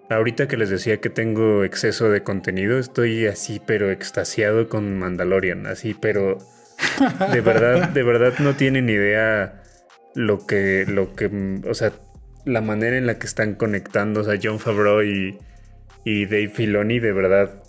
Ahorita 0.08 0.48
que 0.48 0.56
les 0.56 0.70
decía 0.70 1.00
que 1.00 1.10
tengo 1.10 1.64
exceso 1.64 2.10
de 2.10 2.22
contenido, 2.22 2.78
estoy 2.78 3.26
así, 3.26 3.60
pero 3.64 3.90
extasiado 3.90 4.68
con 4.68 4.98
Mandalorian, 4.98 5.66
así, 5.66 5.94
pero 5.94 6.38
de 7.32 7.40
verdad, 7.40 7.88
de 7.94 8.02
verdad 8.02 8.34
no 8.40 8.54
tienen 8.54 8.90
idea 8.90 9.62
lo 10.14 10.46
que, 10.46 10.84
lo 10.86 11.14
que, 11.14 11.60
o 11.66 11.74
sea, 11.74 11.92
la 12.44 12.60
manera 12.60 12.96
en 12.96 13.06
la 13.06 13.18
que 13.18 13.26
están 13.26 13.54
conectando, 13.54 14.20
o 14.20 14.24
sea, 14.24 14.38
John 14.42 14.58
Favreau 14.58 15.02
y, 15.02 15.38
y 16.04 16.26
Dave 16.26 16.48
Filoni, 16.48 16.98
de 16.98 17.12
verdad, 17.12 17.62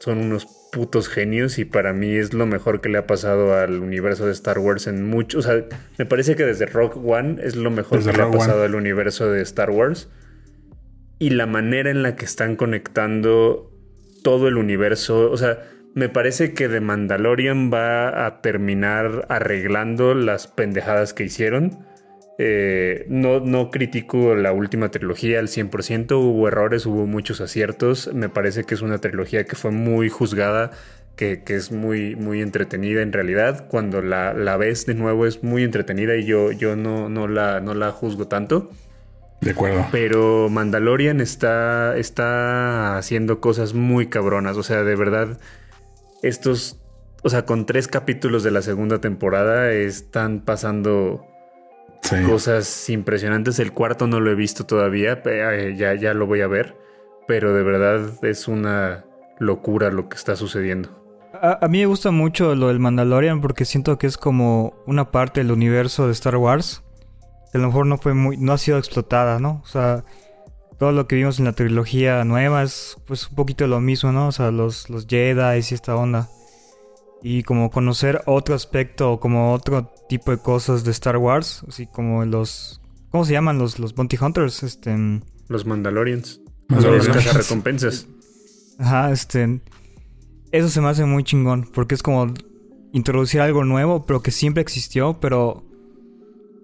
son 0.00 0.18
unos 0.18 0.46
putos 0.74 1.08
genios 1.08 1.58
y 1.58 1.64
para 1.64 1.92
mí 1.92 2.16
es 2.16 2.34
lo 2.34 2.46
mejor 2.46 2.80
que 2.80 2.88
le 2.88 2.98
ha 2.98 3.06
pasado 3.06 3.56
al 3.56 3.80
universo 3.80 4.26
de 4.26 4.32
Star 4.32 4.58
Wars 4.58 4.88
en 4.88 5.06
mucho. 5.06 5.38
O 5.38 5.42
sea, 5.42 5.64
me 5.98 6.04
parece 6.04 6.34
que 6.34 6.44
desde 6.44 6.66
Rock 6.66 6.96
One 6.96 7.40
es 7.42 7.54
lo 7.54 7.70
mejor 7.70 8.04
que 8.04 8.12
le 8.12 8.22
ha 8.22 8.30
pasado 8.30 8.64
al 8.64 8.74
universo 8.74 9.30
de 9.30 9.40
Star 9.42 9.70
Wars. 9.70 10.08
Y 11.24 11.30
la 11.30 11.46
manera 11.46 11.90
en 11.90 12.02
la 12.02 12.16
que 12.16 12.26
están 12.26 12.54
conectando 12.54 13.72
todo 14.22 14.46
el 14.46 14.58
universo. 14.58 15.30
O 15.30 15.38
sea, 15.38 15.58
me 15.94 16.10
parece 16.10 16.52
que 16.52 16.68
The 16.68 16.82
Mandalorian 16.82 17.72
va 17.72 18.26
a 18.26 18.42
terminar 18.42 19.24
arreglando 19.30 20.14
las 20.14 20.48
pendejadas 20.48 21.14
que 21.14 21.24
hicieron. 21.24 21.78
Eh, 22.36 23.06
no, 23.08 23.40
no 23.40 23.70
critico 23.70 24.34
la 24.34 24.52
última 24.52 24.90
trilogía 24.90 25.38
al 25.38 25.48
100%, 25.48 26.12
hubo 26.12 26.46
errores, 26.46 26.84
hubo 26.84 27.06
muchos 27.06 27.40
aciertos. 27.40 28.12
Me 28.12 28.28
parece 28.28 28.64
que 28.64 28.74
es 28.74 28.82
una 28.82 28.98
trilogía 28.98 29.44
que 29.44 29.56
fue 29.56 29.70
muy 29.70 30.10
juzgada, 30.10 30.72
que, 31.16 31.42
es 31.46 31.72
muy, 31.72 32.16
muy 32.16 32.42
entretenida 32.42 33.00
en 33.00 33.14
realidad. 33.14 33.66
Cuando 33.68 34.02
la, 34.02 34.56
ves 34.58 34.84
de 34.84 34.94
nuevo 34.94 35.24
es 35.24 35.42
muy 35.42 35.64
entretenida 35.64 36.16
y 36.16 36.26
yo, 36.26 36.52
yo 36.52 36.76
no, 36.76 37.08
no, 37.08 37.28
la, 37.28 37.62
no 37.62 37.72
la 37.72 37.92
juzgo 37.92 38.28
tanto. 38.28 38.70
De 39.40 39.50
acuerdo. 39.50 39.86
Pero 39.92 40.48
Mandalorian 40.48 41.20
está, 41.20 41.96
está 41.96 42.96
haciendo 42.96 43.40
cosas 43.40 43.74
muy 43.74 44.06
cabronas. 44.06 44.56
O 44.56 44.62
sea, 44.62 44.84
de 44.84 44.96
verdad, 44.96 45.38
estos, 46.22 46.80
o 47.22 47.30
sea, 47.30 47.44
con 47.44 47.66
tres 47.66 47.88
capítulos 47.88 48.42
de 48.42 48.50
la 48.50 48.62
segunda 48.62 49.00
temporada 49.00 49.70
están 49.72 50.40
pasando 50.40 51.26
cosas 52.26 52.88
impresionantes. 52.90 53.58
El 53.58 53.72
cuarto 53.72 54.06
no 54.06 54.20
lo 54.20 54.30
he 54.30 54.34
visto 54.34 54.64
todavía, 54.64 55.22
ya, 55.76 55.94
ya 55.94 56.14
lo 56.14 56.26
voy 56.26 56.40
a 56.40 56.46
ver. 56.46 56.76
Pero 57.26 57.54
de 57.54 57.62
verdad 57.62 58.02
es 58.22 58.48
una 58.48 59.04
locura 59.38 59.90
lo 59.90 60.08
que 60.08 60.16
está 60.16 60.36
sucediendo. 60.36 61.04
A, 61.40 61.66
mí 61.68 61.80
me 61.80 61.86
gusta 61.86 62.10
mucho 62.12 62.54
lo 62.54 62.68
del 62.68 62.78
Mandalorian 62.78 63.40
porque 63.40 63.64
siento 63.64 63.98
que 63.98 64.06
es 64.06 64.16
como 64.16 64.74
una 64.86 65.10
parte 65.10 65.40
del 65.40 65.50
universo 65.50 66.06
de 66.06 66.12
Star 66.12 66.36
Wars. 66.36 66.83
Que 67.54 67.58
a 67.58 67.60
lo 67.60 67.68
mejor 67.68 67.86
no 67.86 67.98
fue 67.98 68.14
muy, 68.14 68.36
no 68.36 68.52
ha 68.52 68.58
sido 68.58 68.78
explotada, 68.78 69.38
¿no? 69.38 69.62
O 69.62 69.66
sea, 69.68 70.04
todo 70.76 70.90
lo 70.90 71.06
que 71.06 71.14
vimos 71.14 71.38
en 71.38 71.44
la 71.44 71.52
trilogía 71.52 72.24
nueva 72.24 72.64
es 72.64 72.96
pues 73.06 73.28
un 73.28 73.36
poquito 73.36 73.68
lo 73.68 73.80
mismo, 73.80 74.10
¿no? 74.10 74.26
O 74.26 74.32
sea, 74.32 74.50
los, 74.50 74.90
los 74.90 75.06
Jedi 75.06 75.58
y 75.58 75.60
esta 75.72 75.94
onda. 75.94 76.28
Y 77.22 77.44
como 77.44 77.70
conocer 77.70 78.22
otro 78.26 78.56
aspecto, 78.56 79.20
como 79.20 79.52
otro 79.52 79.88
tipo 80.08 80.32
de 80.32 80.38
cosas 80.38 80.82
de 80.82 80.90
Star 80.90 81.16
Wars, 81.16 81.64
así 81.68 81.86
como 81.86 82.24
los... 82.24 82.80
¿Cómo 83.10 83.24
se 83.24 83.34
llaman 83.34 83.56
los, 83.56 83.78
los 83.78 83.94
Bounty 83.94 84.18
Hunters? 84.20 84.64
Este, 84.64 84.92
los 85.46 85.64
Mandalorians. 85.64 86.40
Los 86.70 87.34
recompensas. 87.34 88.08
Ajá, 88.80 89.12
este... 89.12 89.60
Eso 90.50 90.68
se 90.70 90.80
me 90.80 90.88
hace 90.88 91.04
muy 91.04 91.22
chingón, 91.22 91.70
porque 91.72 91.94
es 91.94 92.02
como 92.02 92.34
introducir 92.92 93.42
algo 93.42 93.62
nuevo, 93.62 94.06
pero 94.06 94.22
que 94.22 94.32
siempre 94.32 94.60
existió, 94.60 95.20
pero 95.20 95.62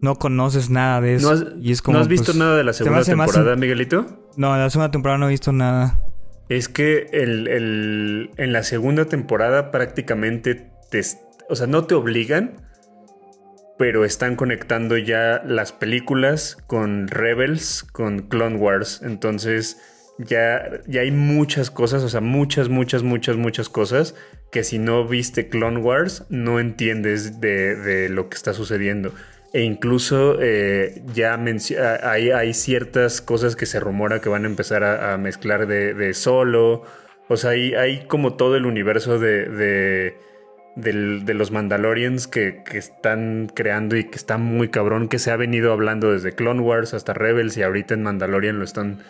no 0.00 0.16
conoces 0.16 0.70
nada 0.70 1.00
de 1.00 1.16
eso. 1.16 1.28
¿No 1.28 1.34
has, 1.34 1.46
y 1.60 1.72
es 1.72 1.82
como, 1.82 1.96
¿no 1.98 2.02
has 2.02 2.08
visto 2.08 2.26
pues, 2.26 2.36
nada 2.36 2.56
de 2.56 2.64
la 2.64 2.72
segunda 2.72 3.02
temporada, 3.04 3.56
Miguelito? 3.56 4.06
No, 4.36 4.54
en 4.54 4.60
la 4.60 4.70
segunda 4.70 4.90
temporada 4.90 5.18
no 5.18 5.26
he 5.26 5.30
visto 5.30 5.52
nada. 5.52 6.00
Es 6.48 6.68
que 6.68 7.06
el, 7.12 8.30
en 8.36 8.52
la 8.52 8.62
segunda 8.62 9.04
temporada 9.04 9.70
prácticamente 9.70 10.70
te, 10.90 11.02
o 11.48 11.54
sea, 11.54 11.66
no 11.66 11.84
te 11.84 11.94
obligan, 11.94 12.56
pero 13.78 14.04
están 14.04 14.36
conectando 14.36 14.96
ya 14.98 15.42
las 15.46 15.72
películas 15.72 16.56
con 16.66 17.08
Rebels, 17.08 17.84
con 17.92 18.28
Clone 18.28 18.56
Wars. 18.56 19.00
Entonces 19.04 19.78
ya, 20.18 20.80
ya 20.86 21.02
hay 21.02 21.12
muchas 21.12 21.70
cosas, 21.70 22.02
o 22.02 22.08
sea, 22.08 22.20
muchas, 22.20 22.68
muchas, 22.68 23.02
muchas, 23.02 23.36
muchas 23.36 23.68
cosas 23.68 24.14
que 24.50 24.64
si 24.64 24.78
no 24.78 25.06
viste 25.06 25.48
Clone 25.48 25.78
Wars 25.78 26.24
no 26.28 26.58
entiendes 26.58 27.40
de, 27.40 27.76
de 27.76 28.08
lo 28.08 28.28
que 28.28 28.36
está 28.36 28.52
sucediendo. 28.52 29.14
E 29.52 29.62
incluso 29.62 30.36
eh, 30.40 31.02
ya 31.12 31.34
hay, 31.34 32.54
ciertas 32.54 33.20
cosas 33.20 33.56
que 33.56 33.66
se 33.66 33.80
rumora 33.80 34.20
que 34.20 34.28
van 34.28 34.44
a 34.44 34.46
empezar 34.46 34.84
a, 34.84 35.16
mezclar 35.18 35.66
de, 35.66 36.14
solo. 36.14 36.84
O 37.28 37.36
sea, 37.36 37.50
hay, 37.50 38.04
como 38.06 38.34
todo 38.34 38.56
el 38.56 38.64
universo 38.64 39.18
de, 39.18 40.14
de, 40.76 41.34
los 41.34 41.50
Mandalorians 41.50 42.28
que, 42.28 42.62
están 42.72 43.50
creando 43.52 43.96
y 43.96 44.04
que 44.04 44.16
está 44.16 44.38
muy 44.38 44.68
cabrón, 44.68 45.08
que 45.08 45.18
se 45.18 45.32
ha 45.32 45.36
venido 45.36 45.72
hablando 45.72 46.12
desde 46.12 46.32
Clone 46.32 46.60
Wars 46.60 46.94
hasta 46.94 47.12
Rebels 47.12 47.56
y 47.56 47.62
ahorita 47.62 47.94
en 47.94 48.04
Mandalorian 48.04 48.58
lo 48.58 48.64
están 48.64 49.00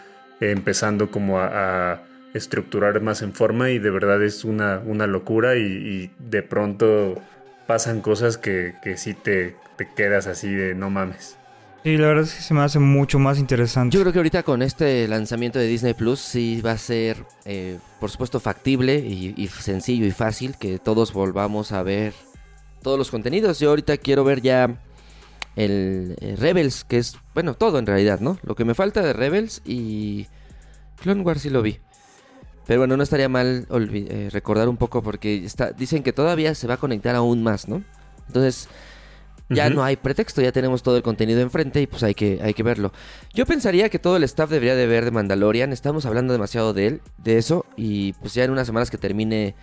eh, 0.40 0.52
empezando 0.52 1.10
como 1.10 1.38
a, 1.38 2.02
estructurar 2.32 3.00
más 3.00 3.22
en 3.22 3.32
forma 3.32 3.70
y 3.70 3.80
de 3.80 3.90
verdad 3.90 4.22
es 4.22 4.44
una, 4.44 4.80
una 4.86 5.08
locura 5.08 5.56
y 5.56 6.12
de 6.20 6.44
pronto 6.44 7.20
pasan 7.70 8.00
cosas 8.00 8.36
que, 8.36 8.74
que 8.82 8.96
sí 8.96 9.14
te, 9.14 9.54
te, 9.76 9.86
quedas 9.94 10.26
así 10.26 10.50
de 10.50 10.74
no 10.74 10.90
mames. 10.90 11.36
Sí, 11.84 11.96
la 11.96 12.08
verdad 12.08 12.24
es 12.24 12.34
que 12.34 12.42
se 12.42 12.52
me 12.52 12.62
hace 12.62 12.80
mucho 12.80 13.20
más 13.20 13.38
interesante. 13.38 13.94
Yo 13.94 14.00
creo 14.00 14.12
que 14.12 14.18
ahorita 14.18 14.42
con 14.42 14.60
este 14.60 15.06
lanzamiento 15.06 15.60
de 15.60 15.68
Disney 15.68 15.94
Plus 15.94 16.18
sí 16.18 16.60
va 16.62 16.72
a 16.72 16.78
ser, 16.78 17.24
eh, 17.44 17.78
por 18.00 18.10
supuesto, 18.10 18.40
factible 18.40 18.96
y, 18.96 19.46
sencillo 19.46 20.04
y 20.04 20.10
fácil 20.10 20.56
que 20.58 20.80
todos 20.80 21.12
volvamos 21.12 21.70
a 21.70 21.84
ver 21.84 22.12
todos 22.82 22.98
los 22.98 23.12
contenidos. 23.12 23.60
Yo 23.60 23.70
ahorita 23.70 23.98
quiero 23.98 24.24
ver 24.24 24.42
ya 24.42 24.76
el 25.54 26.16
eh, 26.20 26.34
Rebels, 26.36 26.82
que 26.82 26.98
es, 26.98 27.18
bueno, 27.34 27.54
todo 27.54 27.78
en 27.78 27.86
realidad, 27.86 28.18
¿no? 28.18 28.36
Lo 28.42 28.56
que 28.56 28.64
me 28.64 28.74
falta 28.74 29.00
de 29.00 29.12
Rebels 29.12 29.62
y 29.64 30.26
Clone 31.00 31.22
Wars 31.22 31.42
sí 31.42 31.50
lo 31.50 31.62
vi. 31.62 31.78
Pero 32.70 32.82
bueno, 32.82 32.96
no 32.96 33.02
estaría 33.02 33.28
mal 33.28 33.66
eh, 33.68 34.28
recordar 34.30 34.68
un 34.68 34.76
poco 34.76 35.02
porque 35.02 35.44
está, 35.44 35.72
dicen 35.72 36.04
que 36.04 36.12
todavía 36.12 36.54
se 36.54 36.68
va 36.68 36.74
a 36.74 36.76
conectar 36.76 37.16
aún 37.16 37.42
más, 37.42 37.66
¿no? 37.66 37.82
Entonces, 38.28 38.68
ya 39.48 39.68
no 39.70 39.82
hay 39.82 39.96
pretexto, 39.96 40.40
ya 40.40 40.52
tenemos 40.52 40.84
todo 40.84 40.96
el 40.96 41.02
contenido 41.02 41.40
enfrente 41.40 41.82
y 41.82 41.88
pues 41.88 42.04
hay 42.04 42.14
que, 42.14 42.38
hay 42.40 42.54
que 42.54 42.62
verlo. 42.62 42.92
Yo 43.34 43.44
pensaría 43.44 43.88
que 43.88 43.98
todo 43.98 44.16
el 44.16 44.22
staff 44.22 44.50
debería 44.50 44.76
de 44.76 44.86
ver 44.86 45.04
de 45.04 45.10
Mandalorian, 45.10 45.72
estamos 45.72 46.06
hablando 46.06 46.32
demasiado 46.32 46.72
de 46.72 46.86
él, 46.86 47.00
de 47.18 47.38
eso, 47.38 47.66
y 47.76 48.12
pues 48.12 48.34
ya 48.34 48.44
en 48.44 48.52
unas 48.52 48.68
semanas 48.68 48.88
que 48.88 48.98
termine 48.98 49.56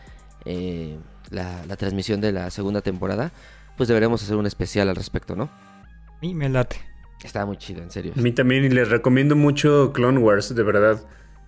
eh, 0.43 0.97
la, 1.30 1.66
la, 1.66 1.78
transmisión 1.78 2.20
de 2.20 2.34
la 2.34 2.49
segunda 2.49 2.82
temporada, 2.82 3.32
pues 3.78 3.88
deberemos 3.88 4.22
hacer 4.22 4.36
un 4.36 4.47
especial 4.47 4.89
al 4.89 4.97
respecto, 4.97 5.34
¿no? 5.38 5.43
A 5.45 6.18
mí 6.22 6.34
me 6.34 6.49
late. 6.49 6.76
Está 7.24 7.45
muy 7.45 7.55
chido, 7.55 7.82
en 7.82 7.89
serio. 7.89 8.12
A 8.18 8.22
mí 8.22 8.34
también, 8.34 8.66
y 8.66 8.70
les 8.70 8.89
recomiendo 8.89 9.38
mucho 9.38 9.93
Clone 9.93 10.20
Wars, 10.20 10.53
de 10.53 10.64
verdad. 10.64 10.99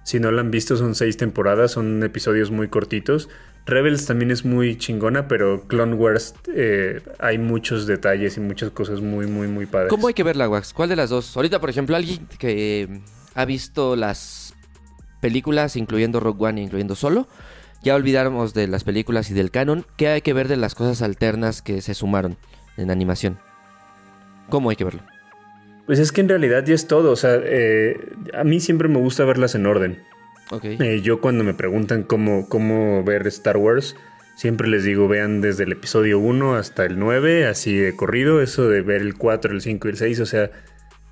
Si 0.04 0.20
no 0.20 0.32
la 0.32 0.42
han 0.42 0.52
visto, 0.52 0.76
son 0.76 0.96
seis 0.96 1.18
temporadas, 1.18 1.72
son 1.72 2.02
episodios 2.04 2.52
muy 2.52 2.68
cortitos. 2.68 3.30
Rebels 3.66 4.06
también 4.08 4.32
es 4.32 4.46
muy 4.46 4.78
chingona, 4.78 5.28
pero 5.28 5.68
Clone 5.68 5.96
Wars 5.96 6.34
eh, 6.56 7.02
hay 7.20 7.38
muchos 7.38 7.86
detalles 7.86 8.38
y 8.38 8.40
muchas 8.40 8.72
cosas 8.72 9.02
muy, 9.02 9.28
muy, 9.28 9.48
muy 9.48 9.66
padres. 9.66 9.90
¿Cómo 9.90 10.08
hay 10.08 10.14
que 10.14 10.24
verla, 10.24 10.50
Wax? 10.50 10.74
¿Cuál 10.74 10.90
de 10.90 10.96
las 10.96 11.12
dos? 11.12 11.36
Ahorita, 11.38 11.60
por 11.60 11.70
ejemplo, 11.70 11.96
alguien 11.96 12.28
que 12.40 12.82
eh, 12.82 13.02
ha 13.36 13.46
visto 13.46 13.96
las 13.96 14.56
películas, 15.22 15.76
incluyendo 15.76 16.20
Rogue 16.20 16.46
One 16.46 16.62
incluyendo 16.62 16.96
Solo, 16.96 17.28
ya 17.84 17.96
olvidamos 17.96 18.54
de 18.54 18.68
las 18.68 18.84
películas 18.84 19.30
y 19.30 19.34
del 19.34 19.52
canon. 19.52 19.86
¿Qué 19.98 20.08
hay 20.08 20.22
que 20.22 20.34
ver 20.34 20.48
de 20.48 20.58
las 20.58 20.74
cosas 20.74 21.02
alternas 21.02 21.62
que 21.62 21.82
se 21.82 21.94
sumaron 21.94 22.38
en 22.78 22.90
animación? 22.90 23.40
¿Cómo 24.50 24.70
hay 24.70 24.76
que 24.76 24.86
verlo? 24.86 25.04
Pues 25.90 25.98
es 25.98 26.12
que 26.12 26.22
en 26.22 26.30
realidad 26.30 26.64
ya 26.64 26.76
es 26.76 26.86
todo. 26.86 27.12
O 27.12 27.16
sea, 27.16 27.40
eh, 27.44 28.14
a 28.36 28.44
mí 28.44 28.60
siempre 28.60 28.88
me 28.88 29.00
gusta 29.00 29.26
verlas 29.26 29.56
en 29.56 29.66
orden. 29.66 30.04
Eh, 30.62 31.02
yo 31.02 31.20
cuando 31.20 31.44
me 31.44 31.56
preguntan 31.56 32.04
cómo, 32.04 32.48
cómo 32.48 33.04
ver 33.04 33.26
Star 33.26 33.58
Wars, 33.58 33.96
siempre 34.36 34.68
les 34.68 34.84
digo, 34.84 35.08
vean 35.08 35.42
desde 35.42 35.64
el 35.64 35.72
episodio 35.72 36.20
1 36.20 36.54
hasta 36.54 36.86
el 36.86 37.00
9, 37.00 37.48
así 37.48 37.76
de 37.76 37.96
corrido. 37.96 38.40
Eso 38.40 38.70
de 38.70 38.84
ver 38.84 39.02
el 39.02 39.16
4, 39.16 39.52
el 39.52 39.62
5 39.62 39.88
y 39.88 39.90
el 39.90 39.98
6, 39.98 40.20
o 40.20 40.26
sea, 40.28 40.52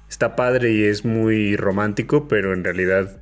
está 0.07 0.36
padre 0.36 0.71
y 0.71 0.84
es 0.84 1.05
muy 1.05 1.55
romántico, 1.55 2.28
pero 2.28 2.53
en 2.53 2.63
realidad 2.63 3.19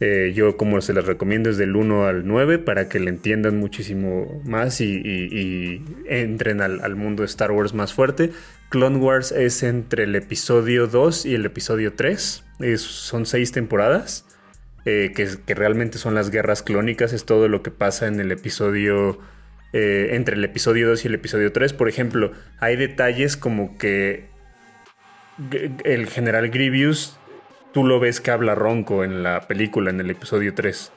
eh, 0.00 0.32
yo 0.34 0.56
como 0.56 0.80
se 0.80 0.92
las 0.92 1.06
recomiendo 1.06 1.50
es 1.50 1.56
del 1.56 1.76
1 1.76 2.06
al 2.06 2.26
9 2.26 2.58
para 2.58 2.88
que 2.88 2.98
le 2.98 3.10
entiendan 3.10 3.58
muchísimo 3.58 4.42
más 4.44 4.80
y, 4.80 5.82
entren 6.06 6.60
al, 6.60 6.96
mundo 6.96 7.22
de 7.22 7.26
Star 7.26 7.52
Wars 7.52 7.74
más 7.74 7.92
fuerte. 7.92 8.32
Clone 8.70 8.98
Wars 8.98 9.30
es 9.30 9.62
entre 9.62 10.04
el 10.04 10.16
episodio 10.16 10.86
2 10.86 11.26
y 11.26 11.34
el 11.34 11.46
episodio 11.46 11.94
3. 11.94 12.44
son 12.78 13.26
seis 13.26 13.52
temporadas. 13.52 14.26
Eh, 14.86 15.12
que, 15.14 15.54
realmente 15.54 15.96
son 15.98 16.14
las 16.14 16.30
guerras 16.30 16.62
clónicas. 16.62 17.12
Es 17.12 17.24
todo 17.24 17.48
lo 17.48 17.62
que 17.62 17.70
pasa 17.70 18.06
en 18.06 18.20
el 18.20 18.32
episodio. 18.32 19.18
Eh, 19.72 20.10
entre 20.12 20.36
el 20.36 20.44
episodio 20.44 20.88
2 20.88 21.04
y 21.04 21.08
el 21.08 21.14
episodio 21.14 21.52
3. 21.52 21.72
Por 21.72 21.88
ejemplo, 21.88 22.32
hay 22.60 22.76
detalles 22.76 23.36
como 23.36 23.78
que 23.78 24.28
el 25.84 26.08
general 26.08 26.48
Grievous 26.50 27.18
tú 27.74 27.84
lo 27.84 27.98
ves 28.00 28.20
que 28.20 28.30
habla 28.30 28.54
ronco 28.54 29.04
en 29.04 29.24
la 29.24 29.48
película, 29.48 29.90
en 29.90 30.00
el 30.00 30.08
episodio 30.08 30.54
3. 30.54 30.92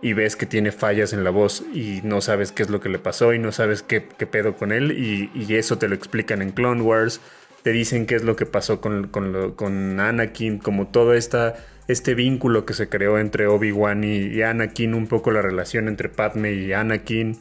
Y 0.00 0.14
ves 0.14 0.36
que 0.36 0.46
tiene 0.46 0.72
fallas 0.72 1.12
en 1.12 1.24
la 1.24 1.30
voz 1.30 1.64
y 1.74 2.00
no 2.04 2.20
sabes 2.20 2.52
qué 2.52 2.62
es 2.62 2.70
lo 2.70 2.80
que 2.80 2.88
le 2.88 2.98
pasó 2.98 3.34
y 3.34 3.38
no 3.38 3.52
sabes 3.52 3.82
qué, 3.82 4.00
pedo 4.00 4.54
con 4.56 4.72
él. 4.72 4.92
Y, 4.92 5.54
eso 5.54 5.78
te 5.78 5.88
lo 5.88 5.94
explican 5.94 6.40
en 6.40 6.52
Clone 6.52 6.80
Wars. 6.80 7.20
te 7.62 7.72
dicen 7.72 8.06
qué 8.06 8.14
es 8.14 8.24
lo 8.24 8.36
que 8.36 8.46
pasó 8.46 8.80
con, 8.80 9.08
con, 9.08 10.00
Anakin, 10.00 10.58
como 10.58 10.86
todo 10.88 11.12
esta, 11.14 11.56
este 11.88 12.14
vínculo 12.14 12.64
que 12.64 12.74
se 12.74 12.88
creó 12.88 13.18
entre 13.18 13.48
Obi-Wan 13.48 14.04
y, 14.04 14.42
Anakin, 14.42 14.94
un 14.94 15.08
poco 15.08 15.32
la 15.32 15.42
relación 15.42 15.88
entre 15.88 16.08
Padme 16.08 16.52
y 16.52 16.72
Anakin. 16.72 17.38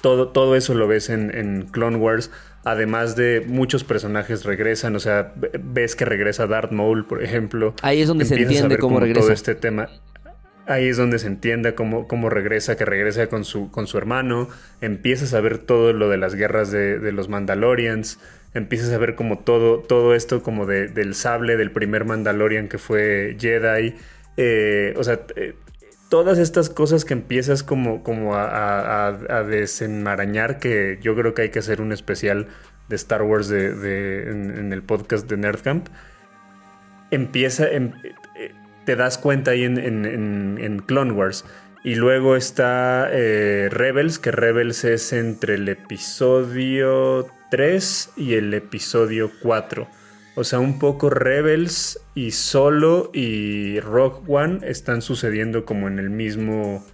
Todo, 0.00 0.28
todo 0.28 0.56
eso 0.56 0.74
lo 0.74 0.88
ves 0.88 1.10
en, 1.10 1.34
en 1.34 1.66
Clone 1.70 1.96
Wars. 1.98 2.30
Además 2.64 3.16
de 3.16 3.44
muchos 3.46 3.84
personajes 3.84 4.44
regresan, 4.44 4.94
o 4.96 5.00
sea, 5.00 5.32
ves 5.60 5.96
que 5.96 6.04
regresa 6.04 6.46
Darth 6.46 6.72
Maul, 6.72 7.06
por 7.06 7.22
ejemplo. 7.22 7.74
Ahí 7.82 8.00
es 8.00 8.08
donde 8.08 8.24
se 8.24 8.36
entiende 8.36 8.78
cómo 8.78 9.00
regresa. 9.00 9.20
Todo 9.20 9.32
este 9.32 9.54
tema. 9.54 9.88
Ahí 10.66 10.86
es 10.86 10.96
donde 10.96 11.18
se 11.18 11.26
entiende 11.26 11.74
cómo, 11.74 12.06
cómo 12.06 12.30
regresa, 12.30 12.76
que 12.76 12.84
regresa 12.84 13.26
con 13.26 13.44
su, 13.44 13.70
con 13.70 13.88
su 13.88 13.98
hermano. 13.98 14.48
Empiezas 14.80 15.34
a 15.34 15.40
ver 15.40 15.58
todo 15.58 15.92
lo 15.92 16.08
de 16.08 16.18
las 16.18 16.36
guerras 16.36 16.70
de, 16.70 17.00
de 17.00 17.12
los 17.12 17.28
Mandalorians 17.28 18.18
empiezas 18.54 18.92
a 18.92 18.98
ver 18.98 19.14
como 19.14 19.38
todo, 19.38 19.78
todo 19.78 20.14
esto 20.14 20.42
como 20.42 20.66
de, 20.66 20.88
del 20.88 21.14
sable 21.14 21.56
del 21.56 21.70
primer 21.70 22.04
Mandalorian 22.04 22.68
que 22.68 22.78
fue 22.78 23.36
Jedi. 23.38 23.94
Eh, 24.36 24.94
o 24.96 25.04
sea, 25.04 25.20
eh, 25.36 25.54
todas 26.12 26.36
estas 26.36 26.68
cosas 26.68 27.06
que 27.06 27.14
empiezas 27.14 27.62
como, 27.62 28.02
como 28.02 28.34
a, 28.36 29.16
desenmarañar, 29.48 30.58
que 30.58 30.98
yo 31.00 31.16
creo 31.16 31.32
que 31.32 31.40
hay 31.40 31.48
que 31.48 31.60
hacer 31.60 31.80
un 31.80 31.90
especial 31.90 32.48
de 32.90 32.96
Star 32.96 33.22
Wars 33.22 33.48
de, 33.48 34.30
en, 34.30 34.74
el 34.74 34.82
podcast 34.82 35.26
de 35.26 35.38
Nerdcamp, 35.38 35.88
empieza, 37.10 37.66
em, 37.66 37.92
eh, 38.36 38.52
te 38.84 38.94
das 38.94 39.16
cuenta 39.16 39.52
ahí 39.52 39.64
en, 39.64 39.78
en, 39.78 40.78
Clone 40.80 41.12
Wars. 41.12 41.46
Y 41.82 41.94
luego 41.94 42.36
está 42.36 43.08
Rebels, 43.08 44.18
que 44.18 44.32
Rebels 44.32 44.84
es 44.84 45.14
entre 45.14 45.54
el 45.54 45.66
episodio 45.70 47.26
3 47.50 48.10
y 48.18 48.34
el 48.34 48.52
episodio 48.52 49.30
4. 49.40 49.88
O 50.34 50.44
sea, 50.44 50.60
un 50.60 50.78
poco 50.78 51.10
Rebels 51.10 52.00
y 52.14 52.30
Solo 52.30 53.10
y 53.12 53.80
Rock 53.80 54.28
One 54.28 54.60
están 54.62 55.02
sucediendo 55.02 55.64
como 55.66 55.88
en 55.88 55.98
el 55.98 56.08
mismo. 56.08 56.84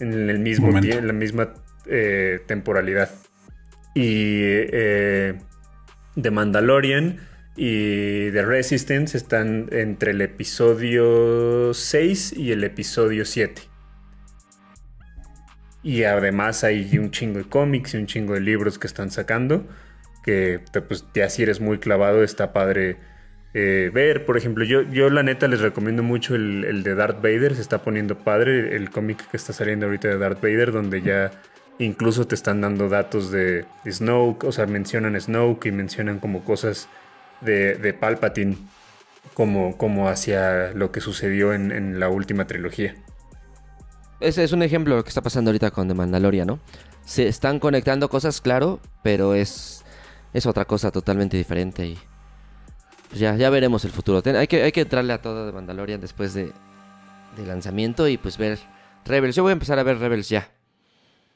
En 0.00 0.28
el 0.28 0.38
mismo 0.38 0.76
en 0.76 1.06
la 1.06 1.12
misma 1.12 1.54
eh, 1.86 2.40
temporalidad. 2.46 3.10
Y 3.94 4.40
eh, 4.42 5.38
The 6.20 6.30
Mandalorian 6.30 7.20
y 7.56 8.30
The 8.32 8.42
Resistance 8.42 9.16
están 9.16 9.68
entre 9.70 10.10
el 10.10 10.20
episodio 10.20 11.72
6 11.72 12.34
y 12.36 12.52
el 12.52 12.64
episodio 12.64 13.24
7. 13.24 13.62
Y 15.82 16.02
además 16.02 16.64
hay 16.64 16.98
un 16.98 17.10
chingo 17.10 17.38
de 17.38 17.44
cómics 17.44 17.94
y 17.94 17.98
un 17.98 18.06
chingo 18.06 18.34
de 18.34 18.40
libros 18.40 18.78
que 18.78 18.86
están 18.86 19.10
sacando 19.10 19.66
que 20.24 20.60
pues, 20.88 21.04
ya 21.14 21.28
si 21.28 21.42
eres 21.42 21.60
muy 21.60 21.78
clavado 21.78 22.24
está 22.24 22.52
padre 22.52 22.96
eh, 23.52 23.90
ver. 23.92 24.24
Por 24.24 24.36
ejemplo, 24.36 24.64
yo, 24.64 24.82
yo 24.82 25.10
la 25.10 25.22
neta 25.22 25.46
les 25.46 25.60
recomiendo 25.60 26.02
mucho 26.02 26.34
el, 26.34 26.82
de 26.82 26.94
Darth 26.94 27.22
Vader, 27.22 27.54
se 27.54 27.60
está 27.60 27.82
poniendo 27.82 28.18
padre 28.18 28.74
el 28.74 28.90
cómic 28.90 29.28
que 29.30 29.36
está 29.36 29.52
saliendo 29.52 29.86
ahorita 29.86 30.08
de 30.08 30.18
Darth 30.18 30.40
Vader, 30.40 30.72
donde 30.72 31.02
ya 31.02 31.30
incluso 31.78 32.26
te 32.26 32.34
están 32.34 32.60
dando 32.60 32.88
datos 32.88 33.30
de 33.30 33.66
Snoke, 33.88 34.44
o 34.44 34.52
sea, 34.52 34.66
mencionan 34.66 35.20
Snoke 35.20 35.66
y 35.66 35.72
mencionan 35.72 36.18
como 36.18 36.42
cosas 36.42 36.88
de, 37.42 37.74
de 37.74 37.92
Palpatine, 37.92 38.56
como, 39.34 39.76
como 39.76 40.08
hacia 40.08 40.72
lo 40.72 40.90
que 40.90 41.00
sucedió 41.00 41.52
en, 41.52 41.70
en 41.70 42.00
la 42.00 42.08
última 42.08 42.46
trilogía. 42.46 42.94
Ese 44.20 44.42
es 44.42 44.52
un 44.52 44.62
ejemplo 44.62 44.94
de 44.94 45.00
lo 45.00 45.04
que 45.04 45.08
está 45.10 45.20
pasando 45.20 45.50
ahorita 45.50 45.70
con 45.70 45.86
The 45.86 45.94
Mandalorian, 45.94 46.46
¿no? 46.46 46.60
Se 47.04 47.28
están 47.28 47.58
conectando 47.58 48.08
cosas, 48.08 48.40
claro, 48.40 48.80
pero 49.02 49.34
es 49.34 49.83
es 50.34 50.44
otra 50.46 50.66
cosa 50.66 50.90
totalmente 50.90 51.36
diferente 51.38 51.86
y 51.86 51.98
pues 53.08 53.20
ya, 53.20 53.36
ya 53.36 53.48
veremos 53.48 53.84
el 53.84 53.92
futuro. 53.92 54.20
hay, 54.36 54.46
que, 54.48 54.64
hay 54.64 54.72
que 54.72 54.82
entrarle 54.82 55.12
a 55.12 55.22
todo 55.22 55.46
de 55.46 55.52
Mandalorian 55.52 56.00
después 56.00 56.34
de, 56.34 56.52
lanzamiento 57.46 58.08
y 58.08 58.18
pues 58.18 58.36
ver 58.36 58.58
Rebels. 59.04 59.36
Yo 59.36 59.44
voy 59.44 59.50
a 59.50 59.52
empezar 59.54 59.78
a 59.78 59.84
ver 59.84 59.98
Rebels 59.98 60.28
ya. 60.28 60.50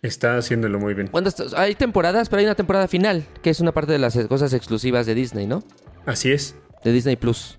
Está 0.03 0.37
haciéndolo 0.37 0.79
muy 0.79 0.95
bien. 0.95 1.11
hay 1.57 1.75
temporadas, 1.75 2.29
pero 2.29 2.41
hay 2.41 2.47
una 2.47 2.55
temporada 2.55 2.87
final, 2.89 3.25
que 3.43 3.51
es 3.51 3.61
una 3.61 3.73
parte 3.73 3.93
de 3.93 3.99
las 3.99 4.17
cosas 4.27 4.53
exclusivas 4.53 5.07
de 5.07 5.15
Disney, 5.15 5.47
¿no? 5.47 5.63
Así 6.07 6.31
es. 6.33 6.57
De 6.85 6.93
Disney 6.93 7.17
Plus. 7.17 7.57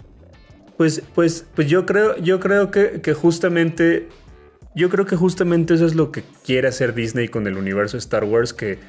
Pues, 0.77 1.01
pues, 1.13 1.45
pues 1.53 1.67
yo 1.67 1.85
creo, 1.85 2.17
yo 2.17 2.39
creo 2.39 2.71
que, 2.71 3.01
que 3.01 3.13
justamente. 3.13 4.07
Yo 4.75 4.89
creo 4.89 5.05
que 5.05 5.15
justamente 5.17 5.73
eso 5.73 5.85
es 5.85 5.95
lo 5.95 6.11
que 6.11 6.23
quiere 6.45 6.67
hacer 6.67 6.93
Disney 6.93 7.27
con 7.27 7.47
el 7.47 7.57
universo 7.57 7.97
Star 7.97 8.23
Wars, 8.23 8.53
que 8.53 8.79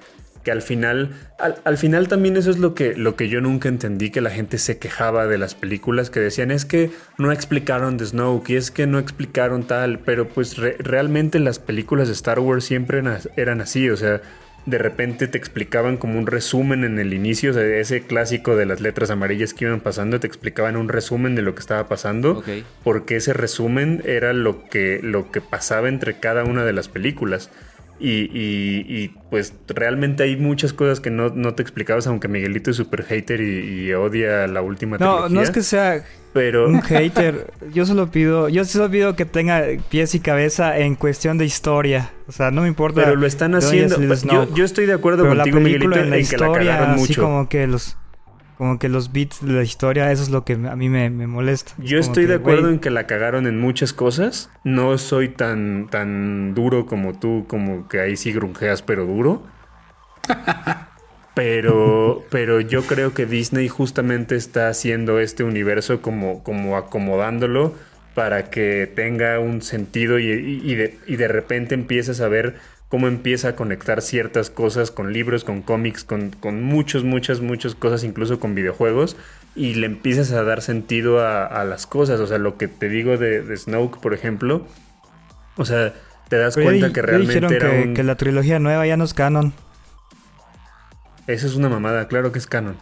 que 0.45 0.51
al 0.51 0.63
final, 0.63 1.11
al, 1.39 1.77
final 1.77 2.09
también 2.09 2.37
eso 2.37 2.51
es 2.51 2.59
lo 2.59 2.75
que, 2.75 2.95
lo 2.95 3.15
que 3.15 3.29
yo 3.29 3.41
nunca 3.41 3.69
entendí, 3.69 4.11
que 4.11 4.21
la 4.21 4.31
gente 4.31 4.59
se 4.59 4.79
quejaba 4.79 5.27
de 5.27 5.39
las 5.39 5.55
películas, 5.55 6.11
que 6.11 6.21
decían 6.21 6.51
es 6.51 6.65
que 6.65 6.91
no 7.19 7.31
explicaron 7.31 7.99
The 7.99 8.07
Snoke 8.07 8.51
y 8.51 8.57
es 8.57 8.71
que 8.71 8.87
no 8.87 8.99
explicaron 8.99 9.65
tal, 9.65 9.99
pero 9.99 10.29
pues 10.29 10.57
realmente 10.57 11.39
las 11.39 11.59
películas 11.59 12.09
de 12.09 12.15
Star 12.15 12.39
Wars 12.39 12.65
siempre 12.65 13.03
eran 13.37 13.61
así, 13.61 13.91
o 13.91 13.97
sea, 13.97 14.23
de 14.67 14.79
repente 14.79 15.27
te 15.27 15.39
explicaban 15.39 15.97
como 15.97 16.19
un 16.19 16.27
resumen 16.27 16.85
en 16.85 16.99
el 16.99 17.15
inicio, 17.15 17.51
o 17.51 17.55
sea, 17.55 17.65
ese 17.65 18.03
clásico 18.03 18.57
de 18.57 18.67
las 18.67 18.81
letras 18.81 19.11
amarillas 19.11 19.55
que 19.55 19.65
iban 19.65 19.81
pasando, 19.81 20.21
te 20.21 20.27
explicaban 20.27 20.77
un 20.77 20.89
resumen 20.89 21.35
de 21.35 21.43
lo 21.43 21.55
que 21.55 21.61
estaba 21.61 21.89
pasando, 21.89 22.43
porque 22.85 23.17
ese 23.17 23.33
resumen 23.33 24.03
era 24.05 24.33
lo 24.33 24.65
que, 24.69 25.01
lo 25.03 25.31
que 25.31 25.41
pasaba 25.41 25.89
entre 25.89 26.19
cada 26.19 26.45
una 26.45 26.65
de 26.65 26.73
las 26.73 26.89
películas. 26.89 27.51
Y, 28.01 29.09
pues 29.31 29.55
realmente 29.69 30.23
hay 30.23 30.37
muchas 30.37 30.73
cosas 30.73 31.01
que 31.01 31.11
no, 31.11 31.55
te 31.55 31.63
explicabas, 31.63 32.07
aunque 32.07 32.29
Miguelito 32.29 32.71
es 32.71 32.77
súper 32.77 33.05
hater 33.05 33.41
y, 33.41 33.93
odia 33.93 34.47
la 34.47 34.63
última 34.63 34.99
No, 34.99 35.29
no 35.29 35.43
es 35.43 35.51
que 35.51 35.63
sea 35.63 36.05
pero... 36.33 36.69
un 36.69 36.83
hater. 36.83 37.53
Yo 37.73 37.87
solo 37.87 38.11
pido, 38.11 38.49
yo 38.49 38.65
solo 38.65 38.91
pido 38.91 39.17
que 39.17 39.25
tenga 39.25 39.65
pies 39.89 40.15
y 40.15 40.21
cabeza 40.21 40.79
en 40.79 40.95
cuestión 40.95 41.39
de 41.39 41.45
historia. 41.45 42.13
O 42.29 42.33
sea, 42.33 42.51
no 42.51 42.63
me 42.63 42.69
importa. 42.69 43.03
Pero 43.03 43.17
lo 43.17 43.27
están 43.27 43.55
haciendo. 43.55 43.99
Yo, 44.55 44.65
estoy 44.65 44.87
de 44.87 44.95
acuerdo 44.95 45.27
contigo, 45.27 45.61
Miguelito, 45.61 45.99
en, 45.99 46.11
la 46.11 46.19
historia, 46.19 46.93
Así 46.93 47.15
como 47.15 47.49
que 47.49 47.67
los 47.67 47.97
como 48.61 48.79
que 48.79 48.91
los 48.91 49.11
beats 49.11 49.43
de 49.43 49.55
la 49.55 49.63
historia, 49.63 50.13
eso 50.13 50.23
es 50.23 50.29
lo 50.29 50.45
que 50.45 50.53
a 50.53 50.77
mí 50.77 50.91
me, 50.91 51.09
molesta. 51.09 51.73
Yo 51.79 51.99
estoy 51.99 52.27
de 52.27 52.35
acuerdo 52.35 52.69
en 52.69 52.79
que 52.79 52.91
la 52.91 53.07
cagaron 53.07 53.47
en 53.47 53.59
muchas 53.59 53.95
cosas. 53.95 54.51
No 54.65 54.99
soy 54.99 55.31
tan, 55.31 55.89
tan 55.89 56.53
duro 56.53 56.85
como 56.85 57.19
tú, 57.19 57.47
como 57.49 57.89
que 57.89 58.01
ahí 58.01 58.19
sí 58.19 58.35
grunjeas, 58.35 58.83
pero 58.83 59.07
duro. 59.07 59.43
pero, 61.35 62.23
pero 62.29 62.61
yo 62.61 62.83
creo 62.83 63.15
que 63.15 63.25
Disney 63.25 63.69
justamente 63.69 64.37
está 64.37 64.69
haciendo 64.69 65.21
este 65.21 65.43
universo 65.43 66.03
como, 66.03 66.43
como 66.43 66.77
acomodándolo 66.77 67.75
para 68.15 68.51
que 68.51 68.93
tenga 68.95 69.41
un 69.41 69.63
sentido 69.63 70.19
y, 70.19 70.27
y, 70.27 70.75
de, 70.75 70.99
y 71.07 71.17
de 71.17 71.29
repente 71.29 71.75
empiezas 71.75 72.21
a 72.21 72.29
ver 72.29 72.57
cómo 72.91 73.07
empieza 73.07 73.51
a 73.51 73.57
conectar 73.57 74.03
ciertas 74.03 74.51
cosas 74.51 74.91
con 74.91 75.13
libros, 75.13 75.45
con 75.45 75.63
cómics, 75.63 76.03
con, 76.03 76.31
con 76.31 76.63
muchas, 76.63 77.05
muchas, 77.05 77.41
muchas 77.41 77.77
cosas, 77.77 78.03
incluso 78.03 78.41
con 78.41 78.57
videojuegos, 78.57 79.17
y 79.55 79.75
le 79.75 79.87
empiezas 79.87 80.33
a 80.33 80.43
dar 80.43 80.61
sentido 80.61 81.25
a, 81.25 81.65
las 81.65 81.87
cosas. 81.87 82.19
O 82.19 82.27
sea, 82.27 82.39
lo 82.39 82.59
que 82.59 82.67
te 82.67 82.89
digo 82.89 83.17
de, 83.17 83.43
de 83.43 83.57
Snoke, 83.57 84.01
por 84.01 84.13
ejemplo, 84.13 84.67
o 85.57 85.65
sea, 85.65 85.95
te 86.29 86.37
das 86.37 86.57
cuenta 86.57 86.93
que 86.93 87.01
realmente 87.01 87.57
era 87.57 87.71
que, 87.71 87.95
que 87.95 88.03
la 88.03 88.17
trilogía 88.17 88.59
nueva 88.59 88.85
ya 88.87 88.97
no 88.97 89.05
es 89.05 89.15
canon. 89.15 89.53
Esa 91.29 91.47
es 91.47 91.55
una 91.55 91.69
mamada, 91.69 92.09
claro 92.09 92.33
que 92.33 92.41
es 92.41 92.49
canon. 92.49 92.77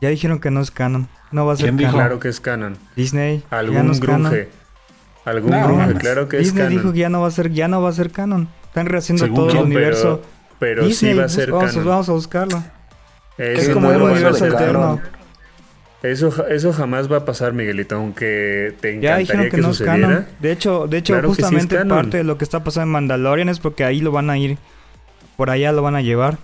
Ya 0.00 0.08
dijeron 0.08 0.40
que 0.40 0.50
no 0.50 0.62
es 0.62 0.70
canon. 0.70 1.06
No 1.32 1.44
va 1.44 1.52
a 1.52 1.56
ser 1.56 1.66
¿Quién 1.66 1.76
dijo? 1.76 1.92
Claro 1.92 2.18
que 2.18 2.28
es 2.28 2.40
canon. 2.40 2.78
Disney. 2.96 3.44
Algún 3.50 4.00
grunge. 4.00 4.48
Algún 5.26 5.50
grunge, 5.50 5.94
claro 5.96 6.28
que 6.30 6.40
es 6.40 6.50
canon. 6.50 6.68
Disney 6.68 6.78
dijo 6.78 6.92
que 6.94 6.98
ya 7.00 7.10
no 7.10 7.20
va 7.20 7.28
a 7.28 7.30
ser, 7.30 7.52
ya 7.52 7.68
no 7.68 7.82
va 7.82 7.90
a 7.90 7.92
ser 7.92 8.10
canon. 8.10 8.48
Están 8.72 8.86
rehaciendo 8.86 9.28
todo 9.28 9.50
el 9.50 9.56
universo. 9.58 10.22
Pero, 10.58 10.90
sí 10.90 11.12
va 11.12 11.24
a 11.24 11.28
ser 11.28 11.50
vamos, 11.50 11.72
canon. 11.72 11.86
Vamos 11.86 12.08
a 12.08 12.12
buscarlo. 12.12 12.64
es 13.36 13.68
como 13.68 13.90
un 13.90 14.00
universo 14.00 14.46
eterno. 14.46 14.98
Eso, 16.02 16.48
eso 16.48 16.72
jamás 16.72 17.12
va 17.12 17.18
a 17.18 17.24
pasar, 17.26 17.52
Miguelito, 17.52 17.96
aunque 17.96 18.74
te 18.80 18.94
encantaría 18.94 19.50
que, 19.50 19.58
no 19.58 19.74
sucediera. 19.74 20.26
De 20.40 20.52
hecho, 20.52 20.86
de 20.88 20.96
hecho 20.96 21.20
justamente 21.22 21.84
parte 21.84 22.16
de 22.16 22.24
lo 22.24 22.38
que 22.38 22.44
está 22.44 22.64
pasando 22.64 22.84
en 22.84 22.92
Mandalorian 22.92 23.50
es 23.50 23.60
porque 23.60 23.84
ahí 23.84 24.00
lo 24.00 24.10
van 24.10 24.30
a 24.30 24.38
ir, 24.38 24.56
por 25.36 25.50
allá 25.50 25.70
lo 25.72 25.82
van 25.82 25.94
a 25.94 26.00
llevar. 26.00 26.38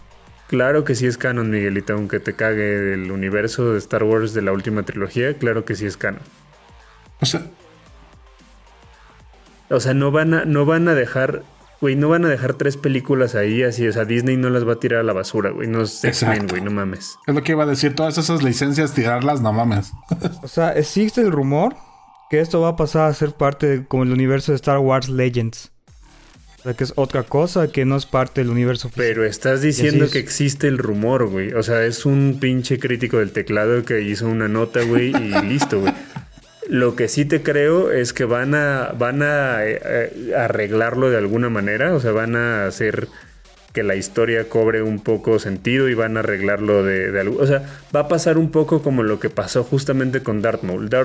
Claro 0.48 0.84
que 0.84 0.94
sí 0.94 1.06
es 1.06 1.16
canon, 1.16 1.50
Miguelito, 1.50 1.94
aunque 1.94 2.20
te 2.20 2.34
cague 2.34 2.92
el 2.92 3.10
universo 3.10 3.72
de 3.72 3.78
Star 3.78 4.04
Wars 4.04 4.34
de 4.34 4.42
la 4.42 4.52
última 4.52 4.82
trilogía, 4.82 5.32
claro 5.32 5.64
que 5.64 5.74
sí 5.76 5.86
es 5.86 5.96
canon. 5.96 6.20
O 7.20 7.26
sea, 7.26 7.40
o 9.70 9.80
sea, 9.80 9.94
no 9.94 10.10
van 10.10 10.34
a, 10.34 10.44
no 10.44 10.66
van 10.66 10.88
a 10.88 10.94
dejar 10.94 11.42
Güey, 11.80 11.94
no 11.94 12.08
van 12.08 12.24
a 12.24 12.28
dejar 12.28 12.54
tres 12.54 12.76
películas 12.76 13.36
ahí 13.36 13.62
así, 13.62 13.86
o 13.86 13.92
sea, 13.92 14.04
Disney 14.04 14.36
no 14.36 14.50
las 14.50 14.66
va 14.66 14.72
a 14.72 14.80
tirar 14.80 15.00
a 15.00 15.02
la 15.04 15.12
basura, 15.12 15.50
güey, 15.50 15.68
no 15.68 15.82
es 15.82 16.02
X-Men, 16.02 16.48
güey, 16.48 16.60
no 16.60 16.72
mames. 16.72 17.16
Es 17.26 17.34
lo 17.34 17.42
que 17.42 17.52
iba 17.52 17.62
a 17.62 17.66
decir, 17.66 17.94
todas 17.94 18.18
esas 18.18 18.42
licencias 18.42 18.94
tirarlas, 18.94 19.40
no 19.40 19.52
mames. 19.52 19.92
o 20.42 20.48
sea, 20.48 20.72
existe 20.72 21.20
el 21.20 21.30
rumor 21.30 21.76
que 22.30 22.40
esto 22.40 22.60
va 22.60 22.70
a 22.70 22.76
pasar 22.76 23.08
a 23.08 23.14
ser 23.14 23.32
parte 23.32 23.66
de, 23.66 23.86
como 23.86 24.02
el 24.02 24.12
universo 24.12 24.52
de 24.52 24.56
Star 24.56 24.78
Wars 24.78 25.08
Legends. 25.08 25.70
O 26.58 26.62
sea, 26.62 26.74
que 26.74 26.82
es 26.82 26.92
otra 26.96 27.22
cosa 27.22 27.68
que 27.68 27.84
no 27.84 27.96
es 27.96 28.04
parte 28.04 28.40
del 28.40 28.50
universo 28.50 28.88
físico. 28.88 29.04
Pero 29.06 29.24
estás 29.24 29.62
diciendo 29.62 30.10
que 30.10 30.18
existe 30.18 30.66
el 30.66 30.78
rumor, 30.78 31.28
güey. 31.28 31.52
O 31.52 31.62
sea, 31.62 31.84
es 31.84 32.04
un 32.04 32.38
pinche 32.40 32.80
crítico 32.80 33.18
del 33.18 33.30
teclado 33.30 33.84
que 33.84 34.02
hizo 34.02 34.26
una 34.26 34.48
nota, 34.48 34.82
güey, 34.82 35.10
y 35.10 35.40
listo, 35.46 35.80
güey. 35.80 35.94
Lo 36.68 36.96
que 36.96 37.08
sí 37.08 37.24
te 37.24 37.42
creo 37.42 37.90
es 37.90 38.12
que 38.12 38.24
van 38.24 38.54
a, 38.54 38.92
van 38.98 39.22
a 39.22 39.64
eh, 39.64 40.34
arreglarlo 40.36 41.10
de 41.10 41.16
alguna 41.16 41.48
manera, 41.48 41.94
o 41.94 42.00
sea, 42.00 42.12
van 42.12 42.36
a 42.36 42.66
hacer 42.66 43.08
que 43.72 43.82
la 43.82 43.96
historia 43.96 44.48
cobre 44.48 44.82
un 44.82 45.00
poco 45.00 45.38
sentido 45.38 45.88
y 45.88 45.94
van 45.94 46.16
a 46.16 46.20
arreglarlo 46.20 46.82
de, 46.82 47.18
algo. 47.20 47.40
O 47.40 47.46
sea, 47.46 47.62
va 47.94 48.00
a 48.00 48.08
pasar 48.08 48.38
un 48.38 48.50
poco 48.50 48.82
como 48.82 49.02
lo 49.02 49.20
que 49.20 49.30
pasó 49.30 49.62
justamente 49.62 50.22
con. 50.22 50.42
Darth 50.42 50.62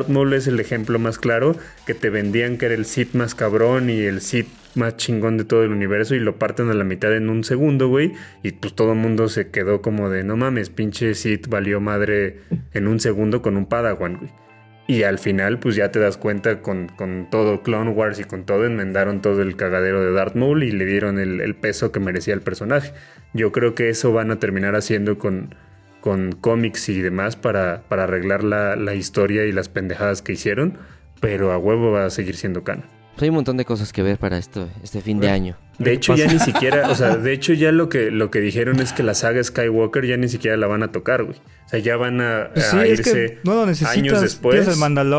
Maul 0.07 0.33
es 0.33 0.47
el 0.47 0.59
ejemplo 0.59 0.99
más 0.99 1.17
claro 1.17 1.55
que 1.85 1.93
te 1.93 2.09
vendían 2.09 2.57
que 2.57 2.65
era 2.67 2.75
el 2.75 2.85
Sith 2.85 3.13
más 3.13 3.35
cabrón 3.35 3.89
y 3.89 4.01
el 4.01 4.21
Sith 4.21 4.47
más 4.75 4.97
chingón 4.97 5.37
de 5.37 5.43
todo 5.43 5.63
el 5.63 5.71
universo 5.71 6.15
y 6.15 6.19
lo 6.19 6.37
parten 6.37 6.69
a 6.69 6.73
la 6.73 6.83
mitad 6.83 7.15
en 7.15 7.29
un 7.29 7.43
segundo, 7.43 7.89
güey. 7.89 8.13
Y 8.43 8.51
pues 8.53 8.73
todo 8.73 8.93
el 8.93 8.97
mundo 8.97 9.29
se 9.29 9.49
quedó 9.49 9.81
como 9.81 10.09
de 10.09 10.23
no 10.23 10.35
mames, 10.35 10.69
pinche 10.69 11.13
Sith 11.15 11.47
valió 11.47 11.79
madre 11.79 12.39
en 12.73 12.87
un 12.87 12.99
segundo 12.99 13.41
con 13.41 13.55
un 13.55 13.65
Padawan, 13.65 14.17
güey. 14.17 14.42
Y 14.85 15.03
al 15.03 15.17
final, 15.17 15.59
pues 15.59 15.75
ya 15.75 15.91
te 15.91 15.99
das 15.99 16.17
cuenta 16.17 16.61
con, 16.61 16.89
todo 17.31 17.63
Clone 17.63 17.91
Wars 17.91 18.19
y 18.19 18.25
con 18.25 18.45
todo, 18.45 18.65
enmendaron 18.65 19.21
todo 19.21 19.41
el 19.41 19.55
cagadero 19.55 20.03
de 20.03 20.11
Darth 20.11 20.35
Maul 20.35 20.63
y 20.63 20.71
le 20.71 20.85
dieron 20.85 21.19
el, 21.19 21.55
peso 21.55 21.91
que 21.91 22.01
merecía 22.01 22.33
el 22.33 22.41
personaje. 22.41 22.91
Yo 23.33 23.51
creo 23.53 23.75
que 23.75 23.89
eso 23.89 24.11
van 24.11 24.29
a 24.31 24.39
terminar 24.39 24.75
haciendo 24.75 25.17
con, 25.17 25.55
con 26.01 26.33
cómics 26.33 26.89
y 26.89 27.01
demás 27.01 27.37
para, 27.37 27.83
para 27.87 28.03
arreglar 28.03 28.43
la, 28.43 28.75
la, 28.75 28.93
historia 28.93 29.45
y 29.45 29.53
las 29.53 29.69
pendejadas 29.69 30.21
que 30.21 30.33
hicieron, 30.33 30.77
pero 31.21 31.53
a 31.53 31.57
huevo 31.57 31.91
va 31.91 32.05
a 32.05 32.09
seguir 32.09 32.35
siendo 32.35 32.65
canon. 32.65 33.02
Hay 33.19 33.29
un 33.29 33.35
montón 33.35 33.57
de 33.57 33.65
cosas 33.65 33.93
que 33.93 34.01
ver 34.01 34.17
para 34.17 34.37
esto, 34.37 34.67
este 34.83 35.01
fin 35.01 35.19
de 35.19 35.29
año. 35.29 35.55
De 35.77 35.93
hecho, 35.93 36.15
ya 36.15 36.25
ni 36.25 36.39
siquiera, 36.39 36.89
o 36.89 36.95
sea, 36.95 37.15
de 37.17 37.31
hecho 37.31 37.53
ya 37.53 37.71
lo 37.71 37.87
que, 37.87 38.11
lo 38.11 38.31
que 38.31 38.39
dijeron 38.39 38.79
es 38.79 38.91
que 38.91 39.03
la 39.03 39.13
saga 39.13 39.43
Skywalker 39.43 40.05
ya 40.05 40.17
ni 40.17 40.27
siquiera 40.27 40.57
la 40.57 40.67
van 40.67 40.83
a 40.83 40.91
tocar, 40.91 41.23
güey. 41.23 41.37
O 41.37 41.69
sea, 41.69 41.79
ya 41.79 41.95
van 41.95 42.21
a, 42.21 42.49
pues 42.53 42.73
irse 42.73 43.39
años 43.85 44.19
después 44.19 44.67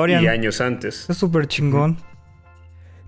y 0.09 0.27
años 0.27 0.61
antes. 0.61 1.09
Es 1.09 1.17
súper 1.17 1.47
chingón. 1.47 1.97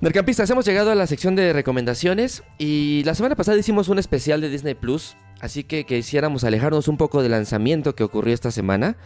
Mercampistas, 0.01 0.49
hemos 0.51 0.65
llegado 0.67 0.91
a 0.91 0.95
la 0.95 1.07
sección 1.07 1.35
de 1.37 1.53
recomendaciones 1.53 2.43
y 2.59 3.03
la 3.05 3.15
semana 3.15 3.35
pasada 3.35 3.57
hicimos 3.59 3.89
un 3.89 3.99
especial 3.99 4.41
de 4.41 4.51
Disney 4.51 4.75
Plus, 4.75 5.17
así 5.41 5.65
que 5.65 5.85
quisiéramos 5.85 6.45
alejarnos 6.45 6.87
un 6.89 6.97
poco 6.97 7.23
del 7.23 7.33
lanzamiento 7.33 7.95
que 7.95 8.05
ocurrió 8.05 8.35
esta 8.35 8.51
semana, 8.51 8.97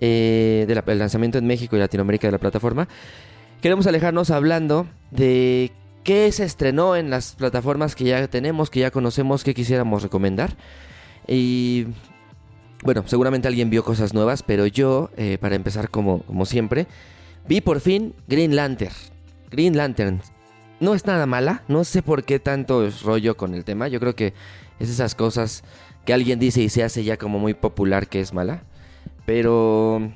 eh, 0.00 0.64
del 0.66 0.98
lanzamiento 0.98 1.38
en 1.38 1.46
México 1.46 1.76
y 1.76 1.78
Latinoamérica 1.78 2.26
de 2.26 2.32
la 2.32 2.38
plataforma 2.38 2.88
queremos 3.64 3.86
alejarnos 3.86 4.30
hablando 4.30 4.86
de 5.10 5.72
qué 6.02 6.30
se 6.32 6.44
estrenó 6.44 6.96
en 6.96 7.08
las 7.08 7.34
plataformas 7.34 7.94
que 7.94 8.04
ya 8.04 8.28
tenemos, 8.28 8.68
que 8.68 8.80
ya 8.80 8.90
conocemos, 8.90 9.42
que 9.42 9.54
quisiéramos 9.54 10.02
recomendar. 10.02 10.54
Y 11.26 11.86
bueno, 12.82 13.04
seguramente 13.06 13.48
alguien 13.48 13.70
vio 13.70 13.82
cosas 13.82 14.12
nuevas, 14.12 14.42
pero 14.42 14.66
yo, 14.66 15.08
eh, 15.16 15.38
para 15.40 15.54
empezar 15.54 15.88
como, 15.88 16.18
como 16.24 16.44
siempre, 16.44 16.86
vi 17.48 17.62
por 17.62 17.80
fin 17.80 18.14
Green 18.28 18.54
Lantern. 18.54 18.92
Green 19.50 19.78
Lantern. 19.78 20.20
No 20.78 20.94
es 20.94 21.06
nada 21.06 21.24
mala, 21.24 21.62
no 21.66 21.84
sé 21.84 22.02
por 22.02 22.24
qué 22.24 22.38
tanto 22.38 22.86
rollo 23.02 23.38
con 23.38 23.54
el 23.54 23.64
tema. 23.64 23.88
Yo 23.88 23.98
creo 23.98 24.14
que 24.14 24.34
es 24.78 24.90
esas 24.90 25.14
cosas 25.14 25.64
que 26.04 26.12
alguien 26.12 26.38
dice 26.38 26.60
y 26.60 26.68
se 26.68 26.84
hace 26.84 27.02
ya 27.02 27.16
como 27.16 27.38
muy 27.38 27.54
popular 27.54 28.08
que 28.08 28.20
es 28.20 28.34
mala. 28.34 28.64
Pero 29.24 30.12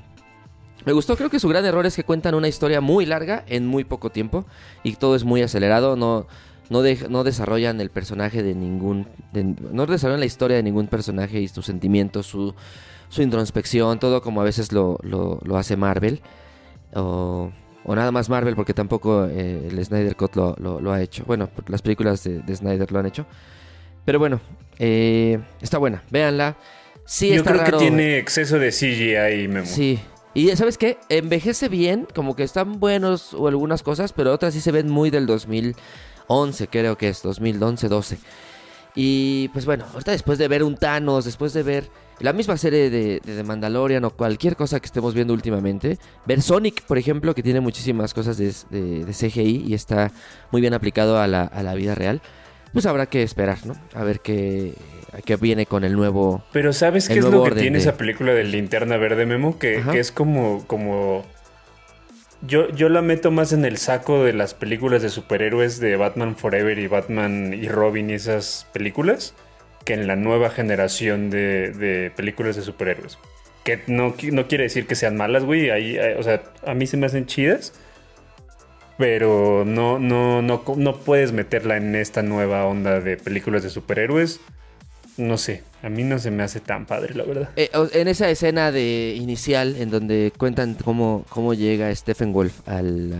me 0.85 0.93
gustó, 0.93 1.17
creo 1.17 1.29
que 1.29 1.39
su 1.39 1.47
gran 1.49 1.65
error 1.65 1.85
es 1.85 1.95
que 1.95 2.03
cuentan 2.03 2.35
una 2.35 2.47
historia 2.47 2.81
muy 2.81 3.05
larga 3.05 3.43
en 3.47 3.67
muy 3.67 3.83
poco 3.83 4.09
tiempo 4.09 4.45
y 4.83 4.93
todo 4.93 5.15
es 5.15 5.23
muy 5.23 5.41
acelerado, 5.41 5.95
no, 5.95 6.27
no, 6.69 6.81
no 7.09 7.23
desarrollan 7.23 7.81
el 7.81 7.89
personaje 7.89 8.43
de 8.43 8.55
ningún, 8.55 9.07
no 9.71 9.85
desarrollan 9.85 10.19
la 10.19 10.25
historia 10.25 10.57
de 10.57 10.63
ningún 10.63 10.87
personaje 10.87 11.39
y 11.41 11.47
sus 11.47 11.65
sentimientos, 11.65 12.27
su, 12.27 12.55
su 13.09 13.21
introspección, 13.21 13.99
todo 13.99 14.21
como 14.21 14.41
a 14.41 14.43
veces 14.43 14.71
lo, 14.71 14.99
lo, 15.03 15.57
hace 15.57 15.75
Marvel 15.75 16.21
o, 16.93 17.51
o, 17.83 17.95
nada 17.95 18.11
más 18.11 18.29
Marvel 18.29 18.55
porque 18.55 18.73
tampoco 18.73 19.25
eh, 19.25 19.67
el 19.69 19.83
Snyder 19.83 20.15
Cut 20.15 20.35
lo, 20.35 20.55
lo, 20.57 20.91
ha 20.91 21.01
hecho. 21.01 21.25
Bueno, 21.25 21.49
las 21.67 21.81
películas 21.81 22.23
de, 22.23 22.55
Snyder 22.55 22.91
lo 22.91 22.99
han 22.99 23.05
hecho. 23.05 23.25
Pero 24.05 24.17
bueno, 24.17 24.39
eh, 24.77 25.39
está 25.61 25.77
buena, 25.77 26.03
véanla. 26.09 26.55
Sí, 27.05 27.33
Yo 27.33 27.43
creo 27.43 27.63
que 27.63 27.71
tiene 27.73 28.17
exceso 28.19 28.59
de 28.59 28.69
CGI, 28.69 29.47
Memo. 29.47 29.65
Sí, 29.65 29.99
y 30.33 30.55
¿sabes 30.55 30.77
qué? 30.77 30.97
Envejece 31.09 31.69
bien, 31.69 32.07
como 32.13 32.35
que 32.35 32.43
están 32.43 32.79
buenos 32.79 33.33
o 33.33 33.47
algunas 33.47 33.83
cosas, 33.83 34.13
pero 34.13 34.33
otras 34.33 34.53
sí 34.53 34.61
se 34.61 34.71
ven 34.71 34.89
muy 34.89 35.09
del 35.09 35.25
2011, 35.25 36.67
creo 36.67 36.97
que 36.97 37.09
es, 37.09 37.21
2011, 37.23 37.87
12. 37.87 38.17
Y 38.95 39.47
pues 39.49 39.65
bueno, 39.65 39.85
después 40.05 40.37
de 40.37 40.47
ver 40.47 40.63
un 40.63 40.75
Thanos, 40.75 41.25
después 41.25 41.53
de 41.53 41.63
ver 41.63 41.89
la 42.19 42.33
misma 42.33 42.57
serie 42.57 42.89
de, 42.89 43.21
de, 43.23 43.43
Mandalorian 43.43 44.03
o 44.03 44.11
cualquier 44.11 44.55
cosa 44.55 44.79
que 44.79 44.87
estemos 44.87 45.13
viendo 45.13 45.33
últimamente, 45.33 45.97
ver 46.25 46.41
Sonic, 46.41 46.83
por 46.83 46.97
ejemplo, 46.97 47.33
que 47.33 47.43
tiene 47.43 47.61
muchísimas 47.61 48.13
cosas 48.13 48.37
de, 48.37 48.53
de 48.69 49.13
CGI 49.13 49.63
y 49.67 49.73
está 49.73 50.11
muy 50.51 50.59
bien 50.61 50.73
aplicado 50.73 51.19
a 51.19 51.27
la, 51.27 51.43
a 51.43 51.63
la 51.63 51.75
vida 51.75 51.95
real, 51.95 52.21
pues 52.73 52.85
habrá 52.85 53.05
que 53.07 53.23
esperar, 53.23 53.65
¿no? 53.65 53.75
A 53.93 54.03
ver 54.03 54.19
qué 54.19 54.73
que 55.25 55.35
viene 55.35 55.65
con 55.65 55.83
el 55.83 55.93
nuevo. 55.93 56.43
Pero 56.51 56.73
¿sabes 56.73 57.07
qué 57.07 57.19
es 57.19 57.25
lo 57.25 57.43
que 57.43 57.51
tiene 57.51 57.77
esa 57.77 57.97
película 57.97 58.33
de 58.33 58.43
Linterna 58.43 58.97
Verde, 58.97 59.25
Memo? 59.25 59.57
Que, 59.57 59.81
es 59.93 60.11
como. 60.11 60.65
como... 60.67 61.25
Yo, 62.41 62.69
yo 62.69 62.87
la 62.87 63.01
meto 63.01 63.31
más 63.31 63.51
en 63.51 63.65
el 63.65 63.77
saco 63.77 64.23
de 64.23 64.31
las 64.31 64.53
películas 64.53 65.01
de 65.01 65.09
superhéroes 65.09 65.81
de 65.81 65.97
Batman 65.97 66.37
Forever 66.37 66.79
y 66.79 66.87
Batman 66.87 67.53
y 67.53 67.67
Robin 67.67 68.09
y 68.09 68.13
esas 68.13 68.65
películas 68.71 69.33
que 69.83 69.93
en 69.93 70.07
la 70.07 70.15
nueva 70.15 70.49
generación 70.49 71.29
de, 71.29 72.13
películas 72.15 72.55
de 72.55 72.61
superhéroes. 72.61 73.17
Que 73.65 73.81
no, 73.87 74.15
no, 74.31 74.47
quiere 74.47 74.63
decir 74.63 74.87
que 74.87 74.95
sean 74.95 75.17
malas, 75.17 75.43
güey. 75.43 75.69
Ahí, 75.69 75.97
eh, 75.97 76.15
o 76.17 76.23
sea, 76.23 76.43
a 76.65 76.73
mí 76.73 76.87
se 76.87 76.95
me 76.95 77.07
hacen 77.07 77.25
chidas. 77.25 77.73
Pero 78.99 79.63
no, 79.65 79.97
no, 79.97 80.43
no, 80.43 80.63
no 80.77 80.97
puedes 80.99 81.31
meterla 81.31 81.77
en 81.77 81.95
esta 81.95 82.21
nueva 82.21 82.65
onda 82.65 82.99
de 82.99 83.17
películas 83.17 83.63
de 83.63 83.71
superhéroes 83.71 84.39
no 85.19 85.37
sé, 85.37 85.63
a 85.83 85.89
mí 85.89 86.03
no 86.03 86.17
se 86.17 86.31
me 86.31 86.43
hace 86.43 86.59
tan 86.59 86.85
padre, 86.85 87.13
la 87.13 87.23
verdad. 87.23 87.49
Eh, 87.55 87.69
en 87.93 88.07
esa 88.07 88.29
escena 88.29 88.71
de 88.71 89.15
inicial, 89.17 89.75
en 89.77 89.91
donde 89.91 90.31
cuentan 90.37 90.75
cómo, 90.75 91.25
cómo 91.29 91.53
llega 91.53 91.93
Stephen 91.93 92.31
Wolf 92.33 92.67
al, 92.67 93.13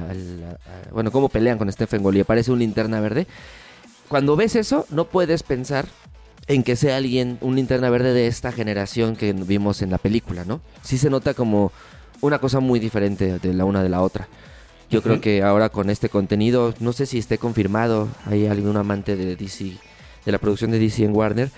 Bueno, 0.91 1.11
cómo 1.11 1.29
pelean 1.29 1.57
con 1.57 1.71
Stephen 1.71 2.01
Wolf 2.01 2.17
y 2.17 2.21
aparece 2.21 2.51
un 2.51 2.59
linterna 2.59 3.01
verde. 3.01 3.27
Cuando 4.07 4.35
ves 4.35 4.55
eso, 4.55 4.85
no 4.89 5.09
puedes 5.09 5.43
pensar 5.43 5.87
en 6.47 6.63
que 6.63 6.75
sea 6.75 6.97
alguien, 6.97 7.37
un 7.41 7.55
linterna 7.55 7.89
verde 7.89 8.13
de 8.13 8.27
esta 8.27 8.51
generación 8.51 9.15
que 9.15 9.33
vimos 9.33 9.81
en 9.81 9.91
la 9.91 9.97
película, 9.97 10.45
¿no? 10.45 10.61
Sí 10.81 10.97
se 10.97 11.09
nota 11.09 11.33
como 11.33 11.71
una 12.21 12.39
cosa 12.39 12.59
muy 12.59 12.79
diferente 12.79 13.39
de 13.39 13.53
la 13.53 13.65
una 13.65 13.83
de 13.83 13.89
la 13.89 14.01
otra. 14.01 14.27
Yo 14.89 15.03
creo 15.03 15.21
que 15.21 15.43
ahora 15.43 15.69
con 15.69 15.89
este 15.89 16.09
contenido, 16.09 16.73
no 16.79 16.93
sé 16.93 17.05
si 17.05 17.19
esté 17.19 17.37
confirmado, 17.37 18.07
hay 18.25 18.47
algún 18.47 18.75
amante 18.75 19.15
de 19.15 19.35
DC, 19.35 19.73
de 20.25 20.31
la 20.31 20.39
producción 20.39 20.71
de 20.71 20.79
DC 20.79 21.03
en 21.03 21.15
Warner, 21.15 21.51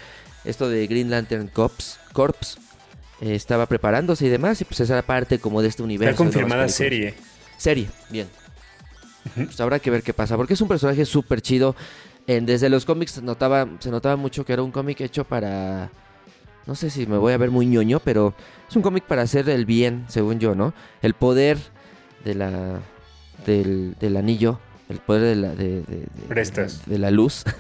esto 0.44 0.68
de 0.68 0.86
Green 0.88 1.10
Lantern 1.10 1.48
Corps, 1.48 2.00
Corps 2.12 2.58
eh, 3.22 3.36
estaba 3.36 3.68
preparándose 3.68 4.26
y 4.26 4.30
demás, 4.30 4.60
y 4.62 4.66
pues 4.66 4.80
esa 4.82 5.02
parte 5.02 5.40
como 5.40 5.62
de 5.62 5.70
este 5.70 5.84
universo. 5.84 6.12
Está 6.12 6.24
confirmada 6.24 6.68
serie. 6.68 7.14
Serie, 7.58 7.88
bien. 8.10 8.28
Pues 9.36 9.60
habrá 9.62 9.80
que 9.80 9.92
ver 9.92 10.04
qué 10.04 10.14
pasa, 10.14 10.36
porque 10.36 10.56
es 10.56 10.62
un 10.62 10.68
personaje 10.68 11.06
súper 11.06 11.42
chido. 11.42 11.76
desde 12.26 12.70
los 12.70 12.86
cómics 12.86 13.12
se 13.12 13.22
notaba, 13.22 13.68
se 13.80 13.92
notaba 13.92 14.16
mucho 14.16 14.44
que 14.46 14.54
era 14.54 14.64
un 14.64 14.72
cómic 14.72 15.02
hecho 15.02 15.24
para... 15.24 15.90
No 16.66 16.76
sé 16.76 16.90
si 16.90 17.08
me 17.08 17.18
voy 17.18 17.34
a 17.34 17.38
ver 17.38 17.50
muy 17.50 17.66
ñoño, 17.66 18.00
pero 18.00 18.34
es 18.70 18.76
un 18.76 18.82
cómic 18.82 19.04
para 19.06 19.22
hacer 19.24 19.50
el 19.50 19.66
bien, 19.66 20.06
según 20.08 20.40
yo, 20.40 20.54
¿no? 20.56 20.74
El 21.02 21.14
poder 21.14 21.58
de 22.26 22.36
la... 22.36 22.80
Del, 23.46 23.96
del 24.00 24.18
anillo, 24.18 24.60
el 24.90 25.00
poder 25.00 25.22
de 25.22 25.36
la... 25.36 25.56
De, 25.56 25.84
de 26.86 26.98
la 27.00 27.12
luz. 27.12 27.44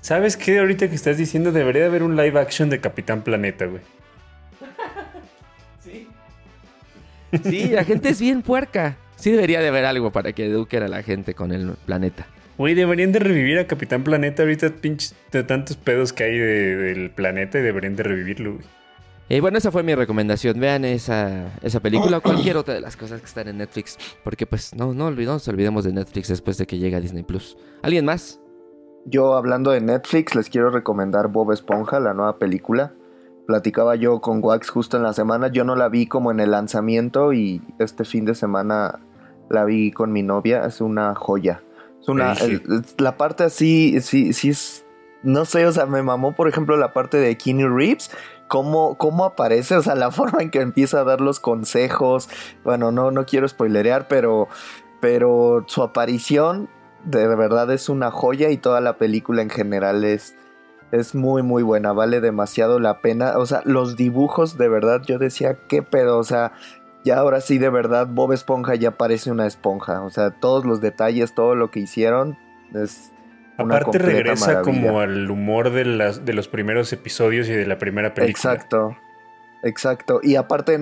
¿Sabes 0.00 0.36
qué? 0.36 0.58
Ahorita 0.58 0.88
que 0.88 0.94
estás 0.94 1.18
diciendo, 1.18 1.52
debería 1.52 1.86
haber 1.86 2.02
un 2.02 2.16
live 2.16 2.40
action 2.40 2.70
de 2.70 2.80
Capitán 2.80 3.22
Planeta, 3.22 3.66
güey. 3.66 3.82
Sí. 5.80 6.08
Sí, 7.44 7.68
la 7.68 7.84
gente 7.84 8.08
es 8.08 8.20
bien 8.20 8.42
puerca. 8.42 8.96
Sí 9.16 9.30
debería 9.32 9.60
de 9.60 9.68
haber 9.68 9.84
algo 9.84 10.10
para 10.12 10.32
que 10.32 10.46
eduquen 10.46 10.84
a 10.84 10.88
la 10.88 11.02
gente 11.02 11.34
con 11.34 11.52
el 11.52 11.72
planeta. 11.84 12.26
Güey, 12.56 12.74
deberían 12.74 13.12
de 13.12 13.18
revivir 13.18 13.58
a 13.58 13.66
Capitán 13.66 14.02
Planeta 14.02 14.42
ahorita, 14.42 14.70
pinche, 14.80 15.14
de 15.30 15.44
tantos 15.44 15.76
pedos 15.76 16.12
que 16.12 16.24
hay 16.24 16.38
del 16.38 17.10
planeta 17.10 17.58
y 17.58 17.62
deberían 17.62 17.94
de 17.94 18.02
revivirlo, 18.02 18.54
güey. 18.54 18.64
Y 19.30 19.40
bueno, 19.40 19.58
esa 19.58 19.70
fue 19.70 19.82
mi 19.82 19.94
recomendación. 19.94 20.58
Vean 20.58 20.84
esa, 20.84 21.58
esa 21.62 21.80
película 21.80 22.18
o 22.18 22.22
cualquier 22.22 22.56
otra 22.56 22.74
de 22.74 22.80
las 22.80 22.96
cosas 22.96 23.20
que 23.20 23.26
están 23.26 23.48
en 23.48 23.58
Netflix. 23.58 23.98
Porque 24.24 24.46
pues 24.46 24.74
no, 24.74 24.94
no 24.94 25.06
olvidemos, 25.06 25.46
olvidemos 25.48 25.84
de 25.84 25.92
Netflix 25.92 26.28
después 26.28 26.56
de 26.56 26.66
que 26.66 26.78
llegue 26.78 26.96
a 26.96 27.00
Disney 27.00 27.24
Plus. 27.24 27.56
¿Alguien 27.82 28.06
más? 28.06 28.40
Yo 29.04 29.34
hablando 29.34 29.70
de 29.70 29.80
Netflix 29.80 30.34
les 30.34 30.48
quiero 30.48 30.70
recomendar 30.70 31.28
Bob 31.28 31.52
Esponja, 31.52 32.00
la 32.00 32.14
nueva 32.14 32.38
película. 32.38 32.94
Platicaba 33.46 33.96
yo 33.96 34.20
con 34.20 34.42
Wax 34.42 34.70
justo 34.70 34.96
en 34.96 35.02
la 35.02 35.12
semana. 35.12 35.48
Yo 35.48 35.64
no 35.64 35.76
la 35.76 35.88
vi 35.88 36.06
como 36.06 36.30
en 36.30 36.40
el 36.40 36.50
lanzamiento 36.50 37.32
y 37.32 37.62
este 37.78 38.04
fin 38.04 38.24
de 38.24 38.34
semana 38.34 39.00
la 39.50 39.64
vi 39.64 39.90
con 39.92 40.12
mi 40.12 40.22
novia, 40.22 40.64
es 40.64 40.80
una 40.80 41.14
joya. 41.14 41.62
Es 42.00 42.08
una, 42.08 42.34
la 42.98 43.16
parte 43.16 43.44
así, 43.44 44.00
sí, 44.00 44.32
sí 44.32 44.50
es, 44.50 44.86
no 45.22 45.44
sé, 45.44 45.66
o 45.66 45.72
sea, 45.72 45.86
me 45.86 46.02
mamó, 46.02 46.34
por 46.34 46.48
ejemplo, 46.48 46.76
la 46.76 46.92
parte 46.92 47.16
de 47.16 47.36
Keanu 47.36 47.74
Reeves, 47.74 48.10
cómo, 48.48 48.96
cómo 48.96 49.24
aparece, 49.24 49.76
o 49.76 49.82
sea, 49.82 49.94
la 49.94 50.10
forma 50.12 50.42
en 50.42 50.50
que 50.50 50.60
empieza 50.60 51.00
a 51.00 51.04
dar 51.04 51.20
los 51.20 51.40
consejos. 51.40 52.28
Bueno, 52.64 52.90
no, 52.90 53.10
no 53.10 53.26
quiero 53.26 53.46
spoilerear, 53.46 54.08
pero, 54.08 54.48
pero 55.00 55.64
su 55.68 55.82
aparición 55.82 56.68
de 57.04 57.26
verdad 57.28 57.70
es 57.70 57.88
una 57.88 58.10
joya 58.10 58.50
y 58.50 58.56
toda 58.56 58.80
la 58.80 58.98
película 58.98 59.42
en 59.42 59.50
general 59.50 60.04
es, 60.04 60.34
es 60.90 61.14
muy, 61.14 61.42
muy 61.42 61.62
buena. 61.62 61.92
Vale 61.92 62.20
demasiado 62.20 62.80
la 62.80 63.00
pena. 63.00 63.38
O 63.38 63.46
sea, 63.46 63.62
los 63.64 63.96
dibujos, 63.96 64.58
de 64.58 64.68
verdad, 64.68 65.02
yo 65.06 65.18
decía, 65.18 65.58
¿qué 65.68 65.82
pedo? 65.82 66.18
O 66.18 66.24
sea, 66.24 66.52
ya 67.04 67.18
ahora 67.18 67.40
sí, 67.40 67.58
de 67.58 67.70
verdad, 67.70 68.08
Bob 68.10 68.32
Esponja 68.32 68.74
ya 68.74 68.92
parece 68.92 69.30
una 69.30 69.46
esponja. 69.46 70.02
O 70.02 70.10
sea, 70.10 70.30
todos 70.30 70.64
los 70.64 70.80
detalles, 70.80 71.34
todo 71.34 71.54
lo 71.54 71.70
que 71.70 71.80
hicieron 71.80 72.36
es 72.74 73.12
Aparte 73.58 73.98
regresa 73.98 74.62
como 74.62 75.00
al 75.00 75.28
humor 75.30 75.70
de, 75.70 75.84
las, 75.84 76.24
de 76.24 76.32
los 76.32 76.46
primeros 76.46 76.92
episodios 76.92 77.48
y 77.48 77.52
de 77.52 77.66
la 77.66 77.78
primera 77.78 78.14
película. 78.14 78.52
Exacto, 78.54 78.96
exacto. 79.64 80.20
Y 80.22 80.36
aparte, 80.36 80.78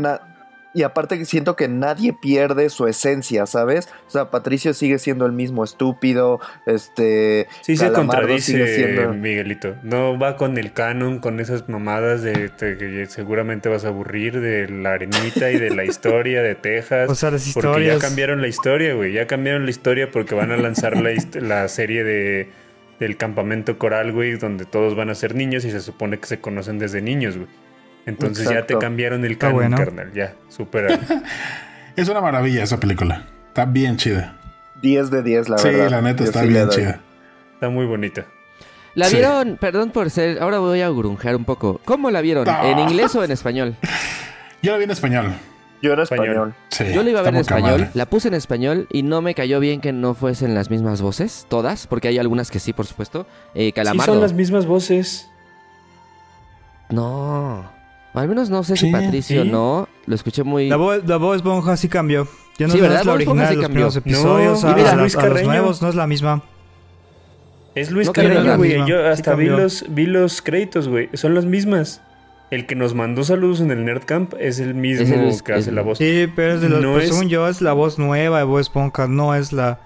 y 0.77 0.83
aparte 0.83 1.24
siento 1.24 1.57
que 1.57 1.68
nadie 1.68 2.12
pierde 2.12 2.68
su 2.68 2.87
esencia, 2.87 3.47
¿sabes? 3.47 3.89
O 4.09 4.11
sea, 4.11 4.31
Patricio 4.31 4.74
sigue 4.74 4.99
siendo 4.99 5.24
el 5.24 5.33
mismo 5.33 5.64
estúpido, 5.64 6.39
este... 6.66 7.49
Sí, 7.62 7.79
se 7.79 7.91
contradice 7.93 9.09
Miguelito. 9.14 9.74
No 9.83 10.18
va 10.18 10.37
con 10.37 10.59
el 10.59 10.74
canon, 10.74 11.20
con 11.20 11.41
esas 11.41 11.66
mamadas 11.70 12.20
de, 12.20 12.53
que 12.59 13.07
seguramente 13.09 13.70
vas 13.70 13.87
a 13.87 13.89
aburrir 13.89 14.39
de 14.39 14.68
la 14.68 14.93
arenita 14.93 15.51
y 15.51 15.59
de 15.59 15.70
la 15.70 15.85
historia 15.87 16.43
de 16.43 16.55
Texas. 16.55 17.09
O 17.09 17.14
sea, 17.14 17.31
las 17.31 17.47
historias... 17.47 17.72
Porque 17.72 17.87
ya 17.87 17.99
cambiaron 17.99 18.43
la 18.43 18.49
historia, 18.49 18.93
güey. 18.93 19.14
Ya 19.14 19.27
cambiaron 19.27 19.64
la 19.64 19.70
historia 19.70 20.11
porque 20.11 20.35
van 20.35 20.53
a 20.53 20.59
lanzar 20.59 20.95
la, 20.99 21.11
la 21.41 21.68
serie 21.68 22.05
de 22.05 22.51
del 22.99 23.16
campamento 23.16 23.78
coral, 23.78 24.12
güey, 24.12 24.36
donde 24.36 24.64
todos 24.64 24.94
van 24.94 25.11
a 25.11 25.14
ser 25.14 25.34
niños 25.34 25.64
y 25.64 25.70
se 25.70 25.80
supone 25.80 26.18
que 26.18 26.26
se 26.26 26.40
conocen 26.40 26.78
desde 26.78 27.03
niños, 27.03 27.36
güey. 27.36 27.49
Entonces 28.07 28.49
ya 28.49 28.66
te 28.66 28.78
cambiaron 28.78 29.24
el 29.24 29.36
canon, 29.36 29.72
carnal, 29.72 30.12
ya, 30.12 30.34
súper. 30.49 30.99
es 31.97 32.09
una 32.09 32.20
maravilla 32.20 32.62
esa 32.62 32.78
película. 32.78 33.26
Está 33.49 33.64
bien 33.64 33.97
chida. 33.97 34.36
10 34.82 35.11
de 35.11 35.22
10, 35.22 35.49
la 35.49 35.57
verdad. 35.57 35.86
Sí, 35.86 35.90
la 35.90 36.03
neta 36.03 36.24
está 36.24 36.42
bien 36.42 36.68
chida. 36.68 37.01
Está 37.55 37.68
muy 37.68 37.86
bonita. 37.86 38.26
¿La 38.94 39.09
vieron? 39.09 39.59
Perdón 39.61 39.90
por 39.90 40.11
ser. 40.11 40.40
Ahora 40.40 40.59
voy 40.59 40.80
a 40.80 40.88
grunjar 40.88 41.36
un 41.36 41.44
poco. 41.44 41.80
¿Cómo 41.84 42.11
la 42.11 42.20
vieron? 42.20 42.49
¿En 42.49 42.78
inglés 42.78 43.14
o 43.14 43.24
en 43.24 43.30
español? 43.30 43.76
Yo 44.62 44.72
la 44.72 44.78
vi 44.78 44.84
en 44.84 44.90
español. 44.90 45.34
Yo 45.83 45.93
era 45.93 46.03
español. 46.05 46.55
Yo 46.93 47.03
lo 47.03 47.11
iba 47.11 47.20
a 47.20 47.22
ver 47.22 47.35
en 47.35 47.41
español, 47.41 47.89
la 47.95 48.07
puse 48.07 48.29
en 48.29 48.35
español 48.35 48.87
y 48.91 49.03
no 49.03 49.22
me 49.22 49.35
cayó 49.35 49.61
bien 49.61 49.81
que 49.81 49.93
no 49.93 50.14
fuesen 50.14 50.55
las 50.55 50.70
mismas 50.70 51.03
voces, 51.03 51.47
todas, 51.49 51.87
porque 51.87 52.09
hay 52.09 52.18
algunas 52.18 52.51
que 52.51 52.59
sí, 52.59 52.72
por 52.72 52.87
supuesto. 52.87 53.27
Eh, 53.55 53.72
Sí, 53.77 53.99
son 54.01 54.20
las 54.20 54.33
mismas 54.33 54.66
voces. 54.66 55.29
No. 56.91 57.64
Al 58.14 58.29
menos 58.29 58.49
no 58.49 58.62
sé 58.62 58.77
si 58.77 58.91
Patricio 58.91 59.45
no. 59.45 59.89
Lo 60.07 60.14
escuché 60.14 60.43
muy. 60.43 60.68
La 60.68 60.77
voz, 60.77 61.05
la 61.07 61.18
voz 61.18 61.37
Esponja 61.37 61.77
sí 61.77 61.89
cambió. 61.89 62.27
Ya 62.59 62.66
no 62.66 62.74
es 62.74 63.05
la 63.05 63.12
original 63.12 63.61
de 63.61 63.68
los 63.68 63.97
episodios. 63.97 64.64
No, 64.64 64.70
a, 64.70 64.74
mira, 64.74 64.95
Luis 64.95 65.14
los 65.14 65.43
nuevos 65.43 65.83
no 65.83 65.89
es 65.91 65.95
la 65.95 66.07
misma. 66.07 66.43
Es 67.74 67.91
Luis 67.91 68.09
Carreño, 68.11 68.57
güey. 68.57 68.87
Yo 68.87 69.07
hasta 69.07 69.35
vi, 69.35 69.47
los, 69.47 69.85
vi 69.91 70.07
los 70.07 70.41
créditos, 70.41 70.89
güey. 70.89 71.11
Son 71.12 71.35
las 71.35 71.45
mismas. 71.45 72.01
El 72.51 72.66
que 72.66 72.76
nos 72.76 72.94
mandó 72.94 73.24
saludos 73.24 73.61
en 73.61 73.70
el 73.72 73.84
Nerdcamp 73.84 74.34
es 74.38 74.61
el 74.61 74.74
mismo 74.74 75.36
que 75.44 75.53
hace 75.53 75.72
la 75.72 75.82
voz. 75.82 75.99
Sí, 75.99 76.28
pero 76.34 76.55
es 76.55 76.61
de 76.61 76.68
los, 76.68 76.84
pues, 76.84 77.09
según 77.09 77.28
yo 77.28 77.49
es 77.49 77.61
la 77.61 77.72
voz 77.72 77.99
nueva 77.99 78.38
de 78.38 78.44
Bob 78.44 78.61
Esponja, 78.61 79.09
no 79.09 79.34
es 79.34 79.53
la, 79.53 79.80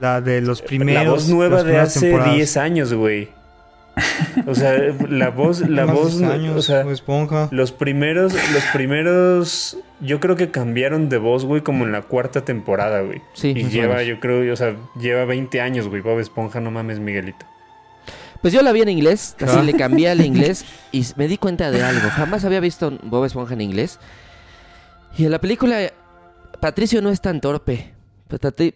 la 0.00 0.20
de 0.20 0.40
los 0.40 0.62
primeros. 0.62 1.04
La 1.04 1.10
voz 1.10 1.28
nueva 1.28 1.62
de 1.62 1.78
hace 1.78 2.18
10 2.18 2.56
años, 2.56 2.92
güey. 2.92 3.28
O 4.46 4.54
sea, 4.54 4.72
la 5.08 5.28
voz, 5.28 5.60
la 5.68 5.84
voz, 5.84 6.20
años, 6.22 6.56
o 6.56 6.62
sea, 6.62 6.80
Esponja. 6.90 7.48
los 7.50 7.72
primeros, 7.72 8.32
los 8.32 8.64
primeros, 8.72 9.78
yo 10.00 10.18
creo 10.18 10.34
que 10.34 10.50
cambiaron 10.50 11.10
de 11.10 11.18
voz, 11.18 11.44
güey, 11.44 11.60
como 11.60 11.84
en 11.84 11.92
la 11.92 12.00
cuarta 12.00 12.42
temporada, 12.44 13.02
güey. 13.02 13.20
Sí. 13.34 13.52
Y 13.54 13.64
lleva, 13.64 14.02
yo 14.02 14.18
creo, 14.18 14.50
o 14.50 14.56
sea, 14.56 14.74
lleva 14.98 15.26
20 15.26 15.60
años, 15.60 15.88
güey, 15.88 16.00
Bob 16.00 16.18
Esponja, 16.20 16.60
no 16.60 16.70
mames, 16.70 16.98
Miguelito. 17.00 17.44
Pues 18.42 18.52
yo 18.52 18.60
la 18.62 18.72
vi 18.72 18.82
en 18.82 18.88
inglés, 18.88 19.36
así 19.40 19.56
ah. 19.58 19.62
le 19.62 19.72
cambié 19.74 20.10
al 20.10 20.20
inglés 20.26 20.64
y 20.90 21.06
me 21.16 21.28
di 21.28 21.38
cuenta 21.38 21.70
de 21.70 21.82
algo. 21.82 22.10
Jamás 22.10 22.44
había 22.44 22.60
visto 22.60 22.98
Bob 23.04 23.24
Esponja 23.24 23.54
en 23.54 23.60
inglés. 23.60 24.00
Y 25.16 25.24
en 25.24 25.30
la 25.30 25.40
película, 25.40 25.78
Patricio 26.60 27.00
no 27.00 27.10
es 27.10 27.20
tan 27.20 27.40
torpe. 27.40 27.94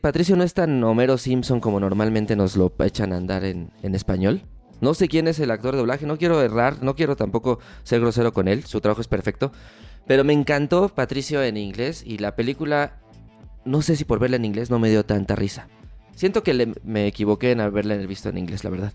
Patricio 0.01 0.37
no 0.37 0.45
es 0.45 0.55
tan 0.55 0.85
Homero 0.85 1.19
Simpson 1.19 1.61
como 1.61 1.81
normalmente 1.81 2.37
nos 2.37 2.57
lo 2.57 2.73
echan 2.79 3.13
a 3.13 3.17
andar 3.17 3.45
en, 3.45 3.71
en 3.83 3.95
español. 3.95 4.43
No 4.81 4.95
sé 4.95 5.09
quién 5.09 5.27
es 5.29 5.41
el 5.41 5.51
actor 5.51 5.73
de 5.73 5.79
doblaje, 5.79 6.07
no 6.07 6.19
quiero 6.19 6.41
errar, 6.43 6.83
no 6.83 6.95
quiero 6.95 7.17
tampoco 7.17 7.59
ser 7.83 8.01
grosero 8.01 8.33
con 8.35 8.49
él, 8.49 8.65
su 8.65 8.81
trabajo 8.81 9.01
es 9.01 9.09
perfecto. 9.09 9.51
Pero 10.07 10.23
me 10.23 10.35
encantó 10.35 10.91
Patricio 10.91 11.43
en 11.43 11.57
inglés 11.57 12.03
y 12.07 12.19
la 12.19 12.37
película, 12.37 12.99
no 13.65 13.83
sé 13.83 13.97
si 13.97 14.05
por 14.05 14.19
verla 14.21 14.37
en 14.37 14.45
inglés 14.45 14.71
no 14.71 14.79
me 14.79 14.91
dio 14.91 15.05
tanta 15.05 15.35
risa. 15.35 15.69
Siento 16.17 16.43
que 16.43 16.73
me 16.83 17.07
equivoqué 17.07 17.53
en 17.53 17.61
haberla 17.61 17.95
visto 17.97 18.31
en 18.31 18.39
inglés, 18.39 18.65
la 18.65 18.71
verdad. 18.71 18.93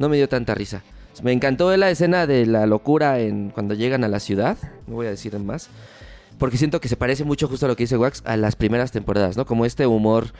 No 0.00 0.08
me 0.08 0.16
dio 0.16 0.28
tanta 0.28 0.54
risa. 0.54 0.82
Me 1.22 1.30
encantó 1.30 1.74
la 1.76 1.88
escena 1.88 2.26
de 2.26 2.46
la 2.46 2.66
locura 2.66 3.20
en 3.20 3.50
cuando 3.50 3.74
llegan 3.74 4.02
a 4.02 4.08
la 4.08 4.18
ciudad. 4.18 4.58
No 4.88 4.96
voy 4.96 5.06
a 5.06 5.10
decir 5.10 5.38
más. 5.38 5.68
Porque 6.36 6.56
siento 6.56 6.80
que 6.80 6.88
se 6.88 6.96
parece 6.96 7.22
mucho 7.22 7.46
justo 7.46 7.66
a 7.66 7.68
lo 7.68 7.76
que 7.76 7.84
dice 7.84 7.96
Wax 7.96 8.22
a 8.26 8.36
las 8.36 8.56
primeras 8.56 8.90
temporadas, 8.90 9.36
¿no? 9.36 9.46
Como 9.46 9.64
este 9.64 9.86
humor, 9.86 10.32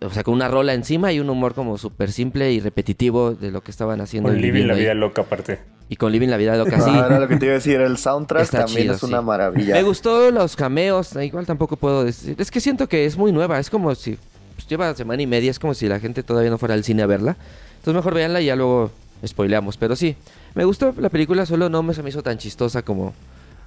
o 0.00 0.08
sea, 0.08 0.22
con 0.22 0.32
una 0.32 0.48
rola 0.48 0.72
encima 0.72 1.12
y 1.12 1.20
un 1.20 1.28
humor 1.28 1.54
como 1.54 1.76
súper 1.76 2.10
simple 2.10 2.50
y 2.50 2.60
repetitivo 2.60 3.34
de 3.34 3.50
lo 3.50 3.62
que 3.62 3.70
estaban 3.70 4.00
haciendo. 4.00 4.30
Con 4.30 4.40
Living 4.40 4.64
la 4.66 4.74
vida 4.74 4.94
loca 4.94 5.22
aparte. 5.22 5.58
Y 5.90 5.96
con 5.96 6.10
Living 6.10 6.28
la 6.28 6.38
vida 6.38 6.56
loca, 6.56 6.80
sí. 6.84 6.90
Ahora 6.90 7.20
lo 7.20 7.28
que 7.28 7.36
te 7.36 7.44
iba 7.44 7.52
a 7.52 7.56
decir, 7.56 7.82
el 7.82 7.98
soundtrack 7.98 8.48
también 8.48 8.92
es 8.92 9.02
una 9.02 9.20
maravilla. 9.20 9.74
Me 9.74 9.82
gustó 9.82 10.30
los 10.30 10.56
cameos, 10.56 11.14
igual 11.16 11.44
tampoco 11.44 11.76
puedo 11.76 12.02
decir. 12.02 12.34
Es 12.38 12.50
que 12.50 12.60
siento 12.60 12.88
que 12.88 13.04
es 13.04 13.18
muy 13.18 13.30
nueva, 13.30 13.58
es 13.58 13.68
como 13.68 13.94
si 13.94 14.16
pues, 14.54 14.66
lleva 14.68 14.94
semana 14.94 15.22
y 15.22 15.26
media, 15.26 15.50
es 15.50 15.58
como 15.58 15.74
si 15.74 15.88
la 15.88 16.00
gente 16.00 16.22
todavía 16.22 16.50
no 16.50 16.58
fuera 16.58 16.74
al 16.74 16.84
cine 16.84 17.02
a 17.02 17.06
verla. 17.06 17.36
Entonces 17.76 17.94
mejor 17.94 18.14
véanla 18.14 18.40
y 18.40 18.46
ya 18.46 18.56
luego 18.56 18.90
spoileamos. 19.26 19.76
Pero 19.76 19.96
sí, 19.96 20.16
me 20.54 20.64
gustó 20.64 20.94
la 20.98 21.08
película, 21.08 21.46
solo 21.46 21.68
no 21.68 21.82
me 21.82 21.94
se 21.94 22.02
me 22.02 22.10
hizo 22.10 22.22
tan 22.22 22.38
chistosa 22.38 22.82
como, 22.82 23.14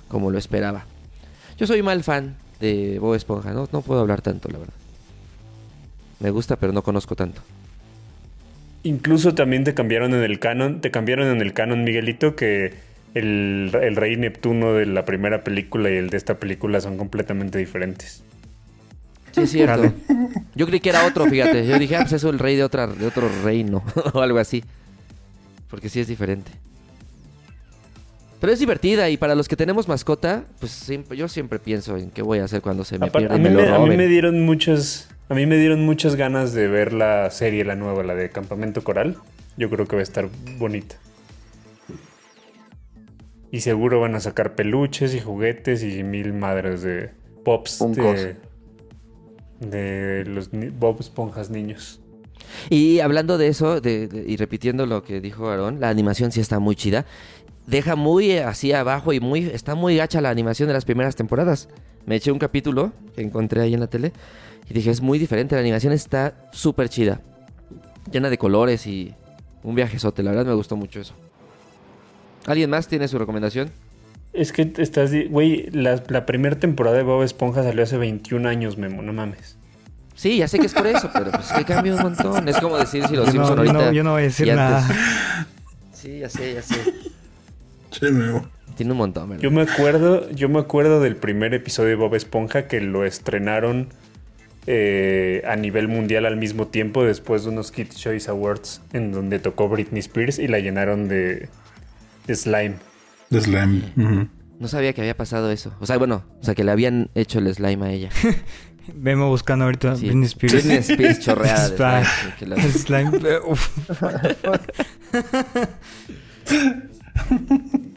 como 0.08 0.32
lo 0.32 0.38
esperaba. 0.38 0.86
Yo 1.58 1.68
soy 1.68 1.82
mal 1.82 2.04
fan 2.04 2.36
de 2.60 3.00
Bob 3.00 3.16
Esponja, 3.16 3.52
no, 3.52 3.68
no 3.72 3.82
puedo 3.82 4.02
hablar 4.02 4.22
tanto, 4.22 4.50
la 4.50 4.60
verdad. 4.60 4.74
Me 6.20 6.32
gusta, 6.32 6.56
pero 6.56 6.74
no 6.74 6.82
conozco 6.82 7.16
tanto. 7.16 7.42
Incluso 8.84 9.36
también 9.36 9.64
te 9.64 9.74
cambiaron 9.74 10.14
en 10.14 10.24
el 10.24 10.40
canon, 10.40 10.82
te 10.82 10.92
cambiaron 10.92 11.28
en 11.28 11.42
el 11.42 11.54
canon, 11.54 11.84
Miguelito, 11.84 12.36
que 12.36 12.74
el, 13.14 13.72
el 13.82 13.96
rey 13.96 14.16
Neptuno 14.16 14.74
de 14.74 14.86
la 14.86 15.06
primera 15.06 15.44
película 15.44 15.90
y 15.90 15.96
el 15.96 16.10
de 16.10 16.18
esta 16.18 16.36
película 16.36 16.80
son 16.80 16.98
completamente 16.98 17.58
diferentes. 17.58 18.24
Sí, 19.38 19.44
es 19.44 19.52
cierto. 19.52 19.94
Yo 20.56 20.66
creí 20.66 20.80
que 20.80 20.90
era 20.90 21.06
otro, 21.06 21.26
fíjate. 21.28 21.68
Yo 21.68 21.78
dije, 21.78 21.96
ah, 21.96 22.00
pues 22.02 22.14
eso 22.14 22.28
es 22.28 22.34
el 22.34 22.40
rey 22.40 22.56
de, 22.56 22.64
otra, 22.64 22.88
de 22.88 23.06
otro 23.06 23.30
reino 23.44 23.84
o 24.14 24.22
algo 24.22 24.40
así. 24.40 24.64
Porque 25.70 25.90
sí 25.90 26.00
es 26.00 26.08
diferente. 26.08 26.52
Pero 28.40 28.52
es 28.52 28.60
divertida 28.60 29.10
y 29.10 29.18
para 29.18 29.36
los 29.36 29.48
que 29.48 29.56
tenemos 29.56 29.88
mascota, 29.88 30.46
pues 30.60 30.92
yo 31.16 31.28
siempre 31.28 31.60
pienso 31.60 31.98
en 31.98 32.10
qué 32.10 32.22
voy 32.22 32.40
a 32.40 32.46
hacer 32.46 32.62
cuando 32.62 32.84
se 32.84 32.98
me 32.98 33.12
pierde 33.12 33.34
a 33.34 33.38
mí 33.38 33.44
me, 33.44 33.50
lo 33.50 33.76
A 33.76 33.86
mí 33.86 33.98
me 33.98 34.08
dieron 34.08 34.44
muchas, 34.44 35.10
a 35.30 35.34
mí 35.34 35.46
me 35.46 35.58
dieron 35.58 35.86
muchas 35.86 36.16
ganas 36.16 36.54
de 36.54 36.68
ver 36.68 36.94
la 36.94 37.30
serie, 37.32 37.64
la 37.64 37.76
nueva, 37.76 38.04
la 38.04 38.16
de 38.16 38.30
Campamento 38.30 38.84
Coral. 38.84 39.18
Yo 39.58 39.70
creo 39.70 39.88
que 39.88 39.96
va 39.96 40.02
a 40.02 40.04
estar 40.04 40.30
bonita. 40.58 40.96
Y 43.52 43.62
seguro 43.62 44.00
van 44.00 44.14
a 44.16 44.20
sacar 44.20 44.56
peluches 44.56 45.16
y 45.16 45.20
juguetes 45.20 45.84
y 45.84 46.04
mil 46.04 46.34
madres 46.34 46.82
de 46.82 47.12
pops 47.44 47.80
de, 47.94 48.36
de 49.60 50.24
los 50.26 50.50
Bob 50.52 50.98
Esponjas 51.00 51.50
niños. 51.50 52.00
Y 52.70 53.00
hablando 53.00 53.38
de 53.38 53.48
eso, 53.48 53.82
y 53.84 54.38
repitiendo 54.38 54.86
lo 54.86 55.04
que 55.04 55.20
dijo 55.22 55.50
Aaron, 55.50 55.80
la 55.80 55.90
animación 55.90 56.32
sí 56.32 56.40
está 56.40 56.60
muy 56.60 56.76
chida. 56.76 57.06
Deja 57.66 57.96
muy 57.96 58.38
así 58.38 58.72
abajo 58.72 59.12
y 59.12 59.20
muy 59.20 59.46
está 59.46 59.76
muy 59.76 59.98
gacha 59.98 60.22
la 60.22 60.30
animación 60.30 60.68
de 60.68 60.74
las 60.74 60.86
primeras 60.86 61.16
temporadas. 61.16 61.68
Me 62.06 62.16
eché 62.16 62.32
un 62.32 62.40
capítulo 62.40 62.94
que 63.16 63.22
encontré 63.22 63.62
ahí 63.62 63.74
en 63.74 63.82
la 63.82 63.88
tele 63.88 64.14
y 64.70 64.74
dije, 64.74 64.90
es 64.90 65.02
muy 65.02 65.20
diferente, 65.20 65.56
la 65.56 65.62
animación 65.62 65.92
está 65.92 66.50
súper 66.52 66.88
chida. 66.88 67.22
Llena 68.12 68.30
de 68.30 68.38
colores 68.38 68.88
y 68.88 69.14
un 69.64 69.76
viajezote, 69.76 70.24
la 70.24 70.32
verdad 70.32 70.46
me 70.46 70.54
gustó 70.54 70.78
mucho 70.78 71.02
eso. 71.02 71.14
¿Alguien 72.46 72.70
más 72.70 72.88
tiene 72.88 73.10
su 73.10 73.20
recomendación? 73.20 73.70
Es 74.34 74.52
que 74.52 74.72
estás, 74.78 75.12
güey, 75.30 75.70
la, 75.72 76.26
primera 76.26 76.60
temporada 76.60 76.96
de 76.98 77.04
Bob 77.04 77.24
Esponja 77.24 77.64
salió 77.64 77.84
hace 77.84 77.98
21 77.98 78.48
años, 78.48 78.78
Memo, 78.78 79.02
no 79.02 79.14
mames. 79.14 79.58
Sí, 80.16 80.38
ya 80.38 80.48
sé 80.48 80.60
que 80.60 80.66
es 80.66 80.74
por 80.74 80.88
eso, 80.88 81.10
pero 81.14 81.32
pues 81.32 81.52
que 81.52 81.64
cambia 81.64 81.96
un 81.96 82.02
montón. 82.02 82.48
Es 82.48 82.58
como 82.58 82.78
decir 82.78 83.06
si 83.08 83.16
los 83.16 83.30
Simpsons 83.30 83.56
no, 83.56 83.58
ahorita. 83.58 83.74
No, 83.74 83.92
yo 83.92 84.04
no 84.04 84.12
voy 84.12 84.22
a 84.22 84.26
decir 84.26 84.54
nada. 84.54 84.88
Sí, 85.94 86.20
ya 86.20 86.30
sé, 86.30 86.54
ya 86.54 86.62
sé. 86.62 86.76
Sí, 87.90 88.06
Memo. 88.12 88.48
Tiene 88.76 88.92
un 88.92 89.00
montón, 89.00 89.30
¿verdad? 89.30 89.42
Yo 89.42 89.50
me 89.50 89.64
acuerdo, 89.64 90.30
yo 90.30 90.48
me 90.48 90.60
acuerdo 90.60 91.00
del 91.02 91.16
primer 91.16 91.56
episodio 91.56 91.90
de 91.90 91.96
Bob 91.96 92.14
Esponja 92.14 92.68
que 92.68 92.80
lo 92.80 93.04
estrenaron 93.04 93.90
eh, 94.70 95.44
a 95.48 95.56
nivel 95.56 95.88
mundial 95.88 96.26
al 96.26 96.36
mismo 96.36 96.68
tiempo 96.68 97.06
después 97.06 97.44
de 97.46 97.52
unos 97.52 97.72
Kids 97.72 97.96
Choice 97.96 98.30
Awards 98.30 98.82
en 98.92 99.14
donde 99.14 99.40
tocó 99.40 99.70
Britney 99.70 100.02
Spears 100.02 100.40
y 100.40 100.50
la 100.50 100.60
llenaron 100.60 101.08
de, 101.08 101.48
slime. 102.28 102.76
De 103.30 103.42
slime. 103.42 103.82
No 104.60 104.68
sabía 104.68 104.94
que 104.94 105.02
había 105.02 105.16
pasado 105.16 105.52
eso. 105.52 105.76
O 105.80 105.86
sea, 105.86 105.98
bueno, 105.98 106.24
o 106.42 106.44
sea, 106.44 106.56
que 106.56 106.64
le 106.64 106.72
habían 106.72 107.10
hecho 107.14 107.40
el 107.40 107.54
slime 107.54 107.86
a 107.86 107.92
ella. 107.92 108.10
Vemos 108.96 109.30
buscando 109.30 109.66
ahorita 109.66 109.96
Britney 109.96 110.26
Spears. 110.26 110.54
Britney 110.54 110.78
Spears 110.78 111.20
chorreada 111.26 111.70
de 112.40 112.72
slime. 112.72 113.12
slime. 113.12 113.20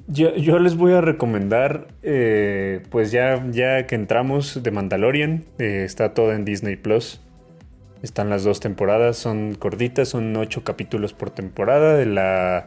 Yo, 0.09 0.59
les 0.59 0.77
voy 0.77 0.93
a 0.93 1.01
recomendar, 1.01 1.87
eh, 2.03 2.83
pues 2.91 3.13
ya, 3.13 3.47
ya 3.53 3.87
que 3.87 3.95
entramos 3.95 4.61
de 4.61 4.71
Mandalorian, 4.73 5.45
eh, 5.59 5.85
está 5.85 6.15
todo 6.15 6.33
en 6.33 6.45
Disney 6.45 6.75
Plus. 6.75 7.21
Están 8.03 8.29
las 8.29 8.43
dos 8.43 8.59
temporadas, 8.59 9.17
son 9.17 9.55
cortitas, 9.55 10.09
son 10.09 10.37
ocho 10.37 10.65
capítulos 10.65 11.13
por 11.13 11.31
temporada. 11.31 11.95
De 11.95 12.07
la 12.07 12.67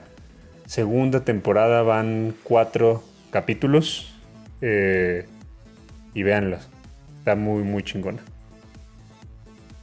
segunda 0.66 1.26
temporada 1.26 1.82
van 1.82 2.34
cuatro 2.44 3.04
capítulos. 3.32 4.14
Eh, 4.62 5.26
y 6.14 6.24
véanlas, 6.24 6.70
está 7.20 7.36
muy, 7.36 7.64
muy 7.64 7.84
chingona. 7.84 8.20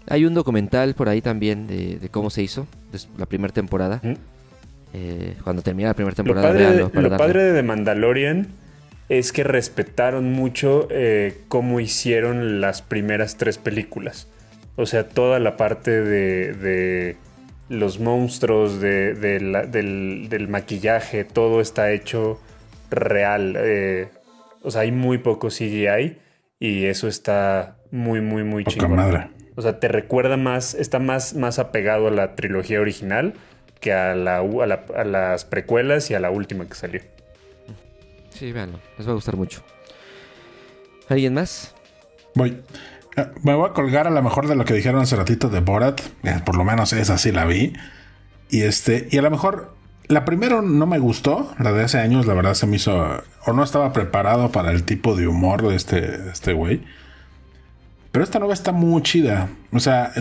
Hay 0.08 0.24
un 0.24 0.34
documental 0.34 0.94
por 0.94 1.08
ahí 1.08 1.20
también 1.20 1.66
de, 1.66 2.08
cómo 2.10 2.30
se 2.30 2.42
hizo 2.42 2.66
la 3.18 3.26
primera 3.26 3.52
temporada. 3.52 4.00
Eh, 4.92 5.36
cuando 5.44 5.62
termina 5.62 5.88
la 5.88 5.94
primera 5.94 6.16
temporada. 6.16 6.52
Lo 6.92 7.16
padre, 7.16 7.44
de, 7.44 7.52
The 7.54 7.62
Mandalorian 7.62 8.48
es 9.08 9.32
que 9.32 9.44
respetaron 9.44 10.32
mucho 10.32 10.88
eh, 10.90 11.42
cómo 11.48 11.78
hicieron 11.78 12.60
las 12.60 12.82
primeras 12.82 13.36
tres 13.36 13.58
películas. 13.58 14.28
O 14.76 14.86
sea, 14.86 15.08
toda 15.08 15.38
la 15.38 15.56
parte 15.56 16.00
de, 16.02 17.16
los 17.70 18.00
monstruos, 18.00 18.80
de, 18.80 19.14
del, 19.14 20.48
maquillaje, 20.48 21.24
todo 21.24 21.60
está 21.60 21.92
hecho 21.92 22.40
real. 22.90 23.54
Eh, 23.56 24.08
o 24.62 24.70
sea, 24.72 24.82
hay 24.82 24.90
muy 24.90 25.18
poco 25.18 25.48
CGI 25.48 26.18
y 26.58 26.86
eso 26.86 27.06
está 27.06 27.76
muy, 27.92 28.20
muy, 28.20 28.42
muy 28.42 28.64
chingón. 28.64 29.30
O 29.54 29.62
sea, 29.62 29.78
te 29.78 29.86
recuerda 29.86 30.36
más, 30.36 30.74
está 30.74 30.98
más, 30.98 31.34
más 31.34 31.60
apegado 31.60 32.08
a 32.08 32.10
la 32.10 32.34
trilogía 32.34 32.80
original 32.80 33.34
que 33.80 33.92
a, 33.92 34.16
la, 34.16 34.38
a, 34.38 35.04
las 35.04 35.44
precuelas 35.44 36.10
y 36.10 36.14
a 36.14 36.20
la 36.20 36.30
última 36.30 36.66
que 36.66 36.74
salió. 36.74 37.00
Sí, 38.30 38.50
véanlo, 38.50 38.80
les 38.98 39.06
va 39.06 39.12
a 39.12 39.14
gustar 39.14 39.36
mucho. 39.36 39.62
¿Alguien 41.08 41.34
más? 41.34 41.74
Voy. 42.34 42.62
Eh, 43.16 43.26
me 43.42 43.54
voy 43.54 43.68
a 43.68 43.72
colgar 43.72 44.06
a 44.06 44.10
lo 44.10 44.22
mejor 44.22 44.48
de 44.48 44.56
lo 44.56 44.64
que 44.64 44.74
dijeron 44.74 45.00
hace 45.00 45.16
ratito 45.16 45.48
de 45.48 45.60
Borat. 45.60 46.00
Eh, 46.22 46.40
por 46.44 46.56
lo 46.56 46.64
menos 46.64 46.92
esa 46.92 47.18
sí 47.18 47.32
la 47.32 47.44
vi. 47.44 47.72
Y 48.50 48.62
este, 48.62 49.08
y 49.10 49.18
a 49.18 49.22
lo 49.22 49.30
mejor 49.30 49.74
la 50.06 50.24
primera 50.24 50.62
no 50.62 50.86
me 50.86 50.98
gustó. 50.98 51.54
La 51.58 51.72
de 51.72 51.84
hace 51.84 51.98
años, 51.98 52.26
la 52.26 52.34
verdad, 52.34 52.54
se 52.54 52.66
me 52.66 52.76
hizo. 52.76 53.22
O 53.46 53.52
no 53.52 53.62
estaba 53.62 53.92
preparado 53.92 54.50
para 54.50 54.70
el 54.70 54.84
tipo 54.84 55.16
de 55.16 55.28
humor 55.28 55.66
de 55.66 55.76
este, 55.76 56.30
este 56.30 56.52
güey. 56.52 56.82
Pero 58.12 58.24
esta 58.24 58.38
nueva 58.38 58.54
está 58.54 58.72
muy 58.72 59.02
chida. 59.02 59.48
O 59.72 59.80
sea, 59.80 60.12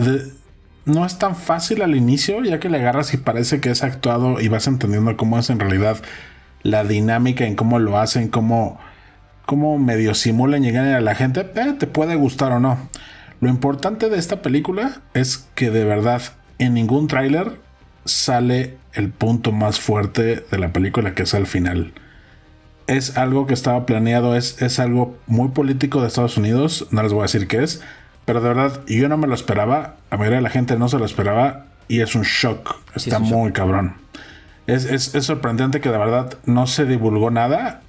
no 0.84 1.04
es 1.04 1.18
tan 1.18 1.36
fácil 1.36 1.82
al 1.82 1.96
inicio, 1.96 2.42
ya 2.44 2.60
que 2.60 2.68
le 2.68 2.78
agarras 2.78 3.12
y 3.14 3.16
parece 3.16 3.60
que 3.60 3.70
es 3.70 3.82
actuado 3.82 4.40
y 4.40 4.48
vas 4.48 4.66
entendiendo 4.66 5.16
cómo 5.16 5.38
es 5.38 5.50
en 5.50 5.58
realidad 5.58 5.98
la 6.62 6.84
dinámica 6.84 7.46
en 7.46 7.56
cómo 7.56 7.78
lo 7.78 7.98
hacen, 7.98 8.28
cómo, 8.28 8.78
cómo 9.50 9.78
medio 9.78 10.14
simulan 10.14 10.62
llegar 10.62 10.86
a 10.86 11.00
la 11.00 11.16
gente, 11.16 11.40
eh, 11.40 11.74
te 11.76 11.88
puede 11.88 12.14
gustar 12.14 12.52
o 12.52 12.60
no. 12.60 12.88
Lo 13.40 13.48
importante 13.48 14.08
de 14.08 14.16
esta 14.16 14.42
película 14.42 15.00
es 15.12 15.48
que 15.56 15.72
de 15.72 15.82
verdad 15.84 16.22
en 16.60 16.74
ningún 16.74 17.08
tráiler 17.08 17.58
sale 18.04 18.76
el 18.92 19.10
punto 19.10 19.50
más 19.50 19.80
fuerte 19.80 20.44
de 20.48 20.58
la 20.58 20.72
película 20.72 21.16
que 21.16 21.24
es 21.24 21.34
al 21.34 21.48
final. 21.48 21.92
Es 22.86 23.16
algo 23.16 23.48
que 23.48 23.54
estaba 23.54 23.86
planeado, 23.86 24.36
es, 24.36 24.62
es 24.62 24.78
algo 24.78 25.18
muy 25.26 25.48
político 25.48 26.00
de 26.00 26.06
Estados 26.06 26.36
Unidos, 26.36 26.86
no 26.92 27.02
les 27.02 27.12
voy 27.12 27.22
a 27.22 27.22
decir 27.22 27.48
qué 27.48 27.64
es, 27.64 27.82
pero 28.26 28.40
de 28.40 28.50
verdad, 28.50 28.82
yo 28.86 29.08
no 29.08 29.16
me 29.16 29.26
lo 29.26 29.34
esperaba. 29.34 29.96
A 30.10 30.16
mayoría 30.16 30.36
de 30.36 30.42
la 30.42 30.50
gente 30.50 30.76
no 30.76 30.88
se 30.88 30.96
lo 30.96 31.04
esperaba. 31.04 31.66
Y 31.88 32.02
es 32.02 32.14
un 32.14 32.22
shock. 32.22 32.76
Está 32.94 33.18
muy 33.18 33.50
cabrón. 33.50 33.94
Es, 34.68 34.84
es, 34.84 35.24
sorprendente 35.24 35.80
que 35.80 35.88
de 35.88 35.98
verdad 35.98 36.38
no 36.44 36.68
se 36.68 36.84
divulgó 36.84 37.32
nada. 37.32 37.82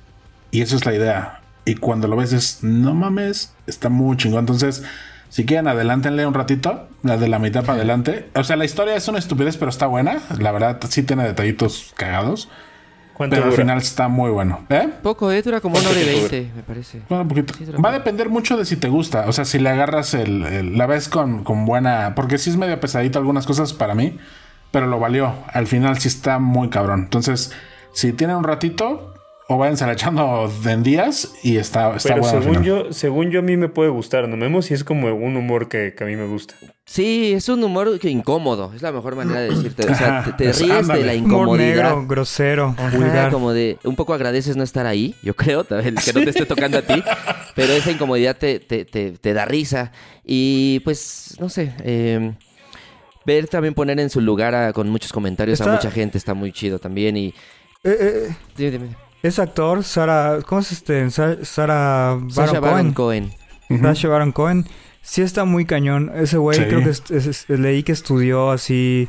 Y 0.50 0.62
esa 0.62 0.76
es 0.76 0.88
la 0.88 0.96
idea. 0.96 1.41
Y 1.66 1.76
cuando 1.76 2.08
lo 2.08 2.16
ves 2.16 2.34
es, 2.34 2.64
no 2.64 2.94
mames, 2.94 3.54
está 3.68 3.90
muy 3.90 4.18
chingón. 4.18 4.40
Entonces, 4.40 4.84
si 5.30 5.46
quieren, 5.46 5.68
adelántenle 5.68 6.26
un 6.26 6.34
ratito. 6.34 6.88
La 7.04 7.18
de 7.18 7.28
la 7.28 7.40
mitad 7.40 7.62
para 7.62 7.76
adelante. 7.76 8.30
O 8.36 8.44
sea, 8.44 8.56
la 8.58 8.66
historia 8.66 8.96
es 8.96 9.08
una 9.08 9.18
estupidez, 9.20 9.58
pero 9.58 9.70
está 9.70 9.88
buena. 9.88 10.20
La 10.40 10.52
verdad, 10.52 10.80
sí 10.90 11.04
tiene 11.04 11.24
detallitos 11.24 11.94
cagados. 11.96 12.50
Pero 13.18 13.46
al 13.46 13.54
final 13.54 13.78
está 13.78 14.08
muy 14.08 14.32
bueno. 14.32 14.66
¿Eh? 14.70 14.90
Poco, 15.04 15.32
¿eh? 15.32 15.42
Dura 15.42 15.62
como 15.62 15.78
una 15.78 15.90
hora 15.90 16.02
y 16.02 16.06
veinte, 16.06 16.52
me 16.56 16.64
parece. 16.64 17.02
Va 17.10 17.90
a 17.90 17.94
depender 17.94 18.30
mucho 18.30 18.58
de 18.58 18.66
si 18.66 18.78
te 18.78 18.90
gusta. 18.90 19.26
O 19.28 19.32
sea, 19.34 19.46
si 19.46 19.60
le 19.60 19.70
agarras 19.70 20.14
el, 20.14 20.78
la 20.78 20.88
ves 20.88 21.08
con, 21.08 21.44
con, 21.44 21.66
buena. 21.66 22.14
Porque 22.16 22.38
sí 22.38 22.50
es 22.50 22.58
medio 22.58 22.80
pesadito 22.80 23.20
algunas 23.20 23.46
cosas 23.46 23.74
para 23.74 23.96
mí. 23.96 24.18
Pero 24.72 24.88
lo 24.88 25.00
valió. 25.00 25.34
Al 25.54 25.68
final 25.68 25.98
sí 26.00 26.08
está 26.08 26.40
muy 26.40 26.70
cabrón. 26.70 27.02
Entonces, 27.02 27.52
si 27.94 28.14
tiene 28.14 28.36
un 28.36 28.44
ratito, 28.44 29.11
o 29.52 29.58
váyanse 29.58 29.90
echando 29.92 30.50
en 30.66 30.84
días 30.84 31.34
y 31.44 31.58
está, 31.58 31.96
está 31.96 32.16
Pero 32.16 32.24
según 32.24 32.64
yo, 32.64 32.94
según 32.94 33.32
yo 33.32 33.40
a 33.40 33.42
mí 33.42 33.58
me 33.58 33.68
puede 33.68 33.90
gustar, 33.90 34.30
¿no? 34.30 34.38
Vemos 34.38 34.66
si 34.66 34.74
es 34.74 34.84
como 34.84 35.14
un 35.14 35.36
humor 35.36 35.68
que, 35.68 35.94
a 36.00 36.04
mí 36.06 36.16
me 36.16 36.26
gusta. 36.26 36.56
Sí, 36.86 37.34
es 37.34 37.50
un 37.50 37.64
humor 37.64 38.00
que 38.00 38.10
incómodo, 38.10 38.72
es 38.74 38.82
la 38.82 38.92
mejor 38.92 39.16
manera 39.16 39.42
de 39.42 39.50
decirte. 39.50 39.90
O 39.92 39.96
sea, 39.96 40.36
te, 40.38 40.52
ríes 40.54 40.88
de 40.88 41.04
la 41.04 41.14
incomodidad. 41.14 41.76
negro, 41.76 42.08
grosero, 42.08 42.76
Como 43.30 43.52
de, 43.52 43.78
un 43.84 43.96
poco 43.96 44.14
agradeces 44.14 44.56
no 44.56 44.64
estar 44.64 44.86
ahí, 44.86 45.16
yo 45.22 45.36
creo, 45.36 45.66
que 45.66 45.92
no 46.14 46.22
te 46.22 46.30
esté 46.30 46.46
tocando 46.46 46.78
a 46.78 46.82
ti, 46.82 47.04
pero 47.56 47.74
esa 47.74 47.92
incomodidad 47.92 48.38
te, 48.38 48.60
te, 48.60 49.34
da 49.34 49.46
risa. 49.46 49.92
Y 50.24 50.80
pues, 50.82 51.36
no 51.40 51.50
sé, 51.50 51.74
em, 51.84 52.36
ver 53.26 53.48
también 53.48 53.74
poner 53.74 54.00
en 54.00 54.10
su 54.10 54.22
lugar 54.22 54.74
con 54.74 54.90
muchos 54.90 55.12
comentarios 55.12 55.60
a 55.62 55.72
mucha 55.72 55.92
gente 55.92 56.18
está 56.18 56.34
muy 56.34 56.52
chido 56.52 56.80
también 56.80 57.18
y... 57.18 57.34
Eh, 57.84 57.98
eh. 58.00 58.36
dime, 58.56 58.72
dime. 58.72 59.11
Es 59.24 59.38
actor, 59.38 59.84
Sara. 59.84 60.40
¿Cómo 60.46 60.62
es 60.62 60.72
este? 60.72 61.10
Sara 61.12 62.18
Baron 62.60 62.94
Cohen. 62.94 63.32
Sasha 63.70 64.08
Baron 64.08 64.32
Cohen. 64.32 64.66
Sí 65.02 65.22
está 65.22 65.46
muy 65.46 65.66
cañón. 65.66 66.12
Ese 66.16 66.38
güey 66.38 66.58
creo 66.58 66.82
que 66.84 67.58
leí 67.58 67.84
que 67.84 67.92
estudió 67.92 68.52
así 68.52 69.08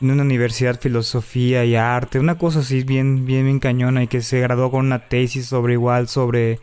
en 0.00 0.10
una 0.10 0.22
universidad 0.22 0.80
filosofía 0.80 1.64
y 1.64 1.74
arte. 1.74 2.20
Una 2.20 2.38
cosa 2.38 2.60
así 2.60 2.84
bien, 2.84 3.26
bien, 3.26 3.44
bien 3.44 3.58
cañona. 3.58 4.04
Y 4.04 4.06
que 4.06 4.22
se 4.22 4.40
graduó 4.40 4.70
con 4.70 4.86
una 4.86 5.08
tesis 5.08 5.46
sobre 5.46 5.72
igual, 5.72 6.06
sobre, 6.06 6.60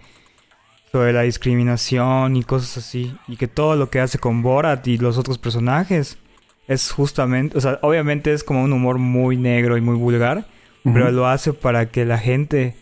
sobre 0.91 1.11
la 1.11 1.23
discriminación 1.23 2.37
y 2.37 2.43
cosas 2.43 2.77
así. 2.77 3.13
Y 3.27 3.35
que 3.35 3.47
todo 3.47 3.75
lo 3.75 3.89
que 3.89 3.99
hace 3.99 4.17
con 4.17 4.41
Borat 4.41 4.87
y 4.87 4.97
los 4.97 5.17
otros 5.17 5.37
personajes 5.37 6.17
es 6.69 6.91
justamente... 6.91 7.57
O 7.57 7.61
sea, 7.61 7.79
obviamente 7.81 8.31
es 8.31 8.45
como 8.45 8.63
un 8.63 8.71
humor 8.71 8.97
muy 8.97 9.35
negro 9.35 9.75
y 9.75 9.81
muy 9.81 9.97
vulgar 9.97 10.45
pero 10.93 11.11
lo 11.11 11.27
hace 11.27 11.53
para 11.53 11.89
que 11.89 12.05
la 12.05 12.17
gente 12.17 12.75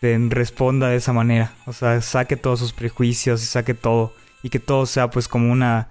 este, 0.00 0.18
responda 0.30 0.88
de 0.88 0.96
esa 0.96 1.12
manera. 1.12 1.52
O 1.66 1.72
sea, 1.72 2.00
saque 2.00 2.36
todos 2.36 2.58
sus 2.58 2.72
prejuicios 2.72 3.42
y 3.42 3.46
saque 3.46 3.74
todo. 3.74 4.14
Y 4.42 4.48
que 4.48 4.58
todo 4.58 4.86
sea 4.86 5.10
pues 5.10 5.28
como 5.28 5.52
una 5.52 5.88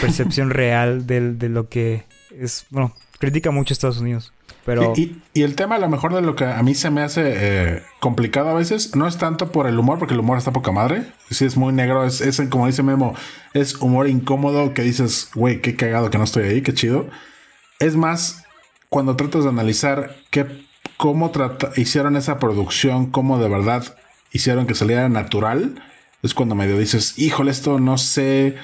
percepción 0.00 0.50
real 0.50 1.06
de, 1.06 1.32
de 1.32 1.48
lo 1.48 1.68
que 1.68 2.04
es... 2.38 2.66
Bueno, 2.70 2.92
critica 3.18 3.50
mucho 3.50 3.72
Estados 3.72 3.98
Unidos. 3.98 4.32
Pero... 4.66 4.92
Y, 4.96 5.22
el 5.34 5.54
tema, 5.54 5.76
a 5.76 5.78
lo 5.78 5.88
mejor 5.88 6.12
de 6.12 6.20
lo 6.20 6.34
que 6.34 6.44
a 6.44 6.62
mí 6.62 6.74
se 6.74 6.90
me 6.90 7.00
hace 7.00 7.22
eh, 7.24 7.82
complicado 8.00 8.50
a 8.50 8.54
veces, 8.54 8.94
no 8.94 9.06
es 9.06 9.16
tanto 9.16 9.52
por 9.52 9.66
el 9.66 9.78
humor, 9.78 9.98
porque 9.98 10.14
el 10.14 10.20
humor 10.20 10.36
está 10.36 10.52
poca 10.52 10.72
madre. 10.72 11.04
Sí, 11.30 11.44
es 11.44 11.56
muy 11.56 11.72
negro, 11.72 12.04
es, 12.04 12.20
es 12.20 12.40
como 12.50 12.66
dice 12.66 12.82
Memo, 12.82 13.14
es 13.54 13.76
humor 13.76 14.08
incómodo 14.08 14.74
que 14.74 14.82
dices, 14.82 15.30
güey, 15.34 15.62
qué 15.62 15.76
cagado 15.76 16.10
que 16.10 16.18
no 16.18 16.24
estoy 16.24 16.44
ahí, 16.44 16.62
qué 16.62 16.74
chido. 16.74 17.08
Es 17.78 17.96
más 17.96 18.45
cuando 18.96 19.14
tratas 19.14 19.44
de 19.44 19.50
analizar 19.50 20.16
qué, 20.30 20.46
cómo 20.96 21.30
hicieron 21.76 22.16
esa 22.16 22.38
producción, 22.38 23.10
cómo 23.10 23.38
de 23.38 23.46
verdad 23.46 23.84
hicieron 24.32 24.66
que 24.66 24.74
saliera 24.74 25.06
natural, 25.10 25.74
es 26.22 26.32
cuando 26.32 26.54
medio 26.54 26.78
dices, 26.78 27.18
híjole, 27.18 27.50
esto 27.50 27.78
no 27.78 27.98
sé, 27.98 28.56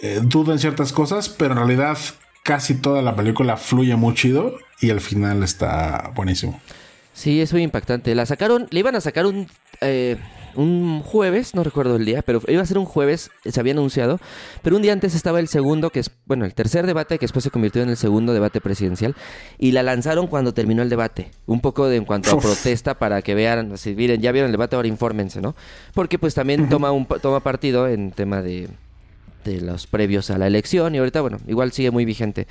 eh, 0.00 0.20
dudo 0.22 0.54
en 0.54 0.58
ciertas 0.58 0.90
cosas, 0.90 1.28
pero 1.28 1.52
en 1.52 1.58
realidad 1.58 1.98
casi 2.44 2.76
toda 2.76 3.02
la 3.02 3.14
película 3.14 3.58
fluye 3.58 3.94
muy 3.94 4.14
chido 4.14 4.56
y 4.80 4.88
al 4.88 5.02
final 5.02 5.42
está 5.42 6.12
buenísimo. 6.14 6.58
Sí, 7.12 7.42
es 7.42 7.52
muy 7.52 7.62
impactante. 7.62 8.14
La 8.14 8.24
sacaron, 8.24 8.68
le 8.70 8.80
iban 8.80 8.96
a 8.96 9.02
sacar 9.02 9.26
un... 9.26 9.48
Eh, 9.82 10.16
un 10.58 11.02
jueves, 11.02 11.54
no 11.54 11.64
recuerdo 11.64 11.96
el 11.96 12.04
día, 12.04 12.22
pero 12.22 12.42
iba 12.48 12.62
a 12.62 12.66
ser 12.66 12.78
un 12.78 12.84
jueves, 12.84 13.30
se 13.44 13.60
había 13.60 13.72
anunciado, 13.72 14.18
pero 14.62 14.76
un 14.76 14.82
día 14.82 14.92
antes 14.92 15.14
estaba 15.14 15.40
el 15.40 15.48
segundo, 15.48 15.90
que 15.90 16.00
es, 16.00 16.10
bueno, 16.26 16.44
el 16.44 16.54
tercer 16.54 16.86
debate, 16.86 17.18
que 17.18 17.24
después 17.24 17.44
se 17.44 17.50
convirtió 17.50 17.82
en 17.82 17.88
el 17.88 17.96
segundo 17.96 18.32
debate 18.32 18.60
presidencial, 18.60 19.14
y 19.58 19.72
la 19.72 19.82
lanzaron 19.82 20.26
cuando 20.26 20.52
terminó 20.54 20.82
el 20.82 20.88
debate, 20.88 21.30
un 21.46 21.60
poco 21.60 21.86
de 21.88 21.96
en 21.96 22.04
cuanto 22.04 22.32
a 22.32 22.40
protesta 22.40 22.98
para 22.98 23.22
que 23.22 23.34
vean, 23.34 23.78
si 23.78 23.94
miren, 23.94 24.20
ya 24.20 24.32
vieron 24.32 24.46
el 24.48 24.52
debate, 24.52 24.76
ahora 24.76 24.88
infórmense, 24.88 25.40
¿no? 25.40 25.54
Porque 25.94 26.18
pues 26.18 26.34
también 26.34 26.68
toma, 26.68 26.92
un, 26.92 27.06
toma 27.06 27.40
partido 27.40 27.88
en 27.88 28.10
tema 28.12 28.42
de 28.42 28.68
de 29.44 29.60
los 29.60 29.86
previos 29.86 30.30
a 30.30 30.38
la 30.38 30.46
elección 30.46 30.94
y 30.94 30.98
ahorita, 30.98 31.20
bueno, 31.20 31.38
igual 31.46 31.72
sigue 31.72 31.90
muy 31.90 32.04
vigente. 32.04 32.46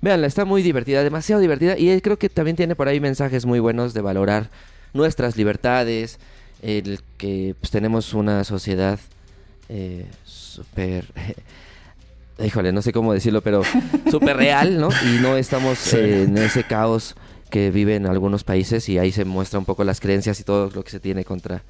Veanla, 0.00 0.26
está 0.26 0.44
muy 0.44 0.62
divertida, 0.62 1.02
demasiado 1.02 1.40
divertida 1.40 1.76
y 1.78 2.00
creo 2.00 2.18
que 2.18 2.28
también 2.28 2.56
tiene 2.56 2.76
por 2.76 2.88
ahí 2.88 3.00
mensajes 3.00 3.46
muy 3.46 3.60
buenos 3.60 3.94
de 3.94 4.02
valorar 4.02 4.50
nuestras 4.92 5.36
libertades, 5.36 6.18
el 6.62 7.00
que 7.18 7.54
pues, 7.60 7.70
tenemos 7.70 8.14
una 8.14 8.44
sociedad 8.44 8.98
eh, 9.68 10.06
súper... 10.24 11.06
híjole, 12.44 12.72
no 12.72 12.82
sé 12.82 12.92
cómo 12.92 13.12
decirlo, 13.12 13.40
pero 13.42 13.62
súper 14.10 14.36
real, 14.36 14.78
¿no? 14.78 14.88
Y 15.04 15.20
no 15.20 15.36
estamos 15.36 15.92
en 15.94 16.36
ese 16.36 16.64
caos 16.64 17.16
que 17.50 17.70
vive 17.70 17.96
en 17.96 18.06
algunos 18.06 18.44
países 18.44 18.88
y 18.88 18.98
ahí 18.98 19.12
se 19.12 19.24
muestra 19.24 19.58
un 19.58 19.64
poco 19.64 19.84
las 19.84 20.00
creencias 20.00 20.40
y 20.40 20.44
todo 20.44 20.70
lo 20.74 20.82
que 20.82 20.90
se 20.90 21.00
tiene 21.00 21.24
contra, 21.24 21.62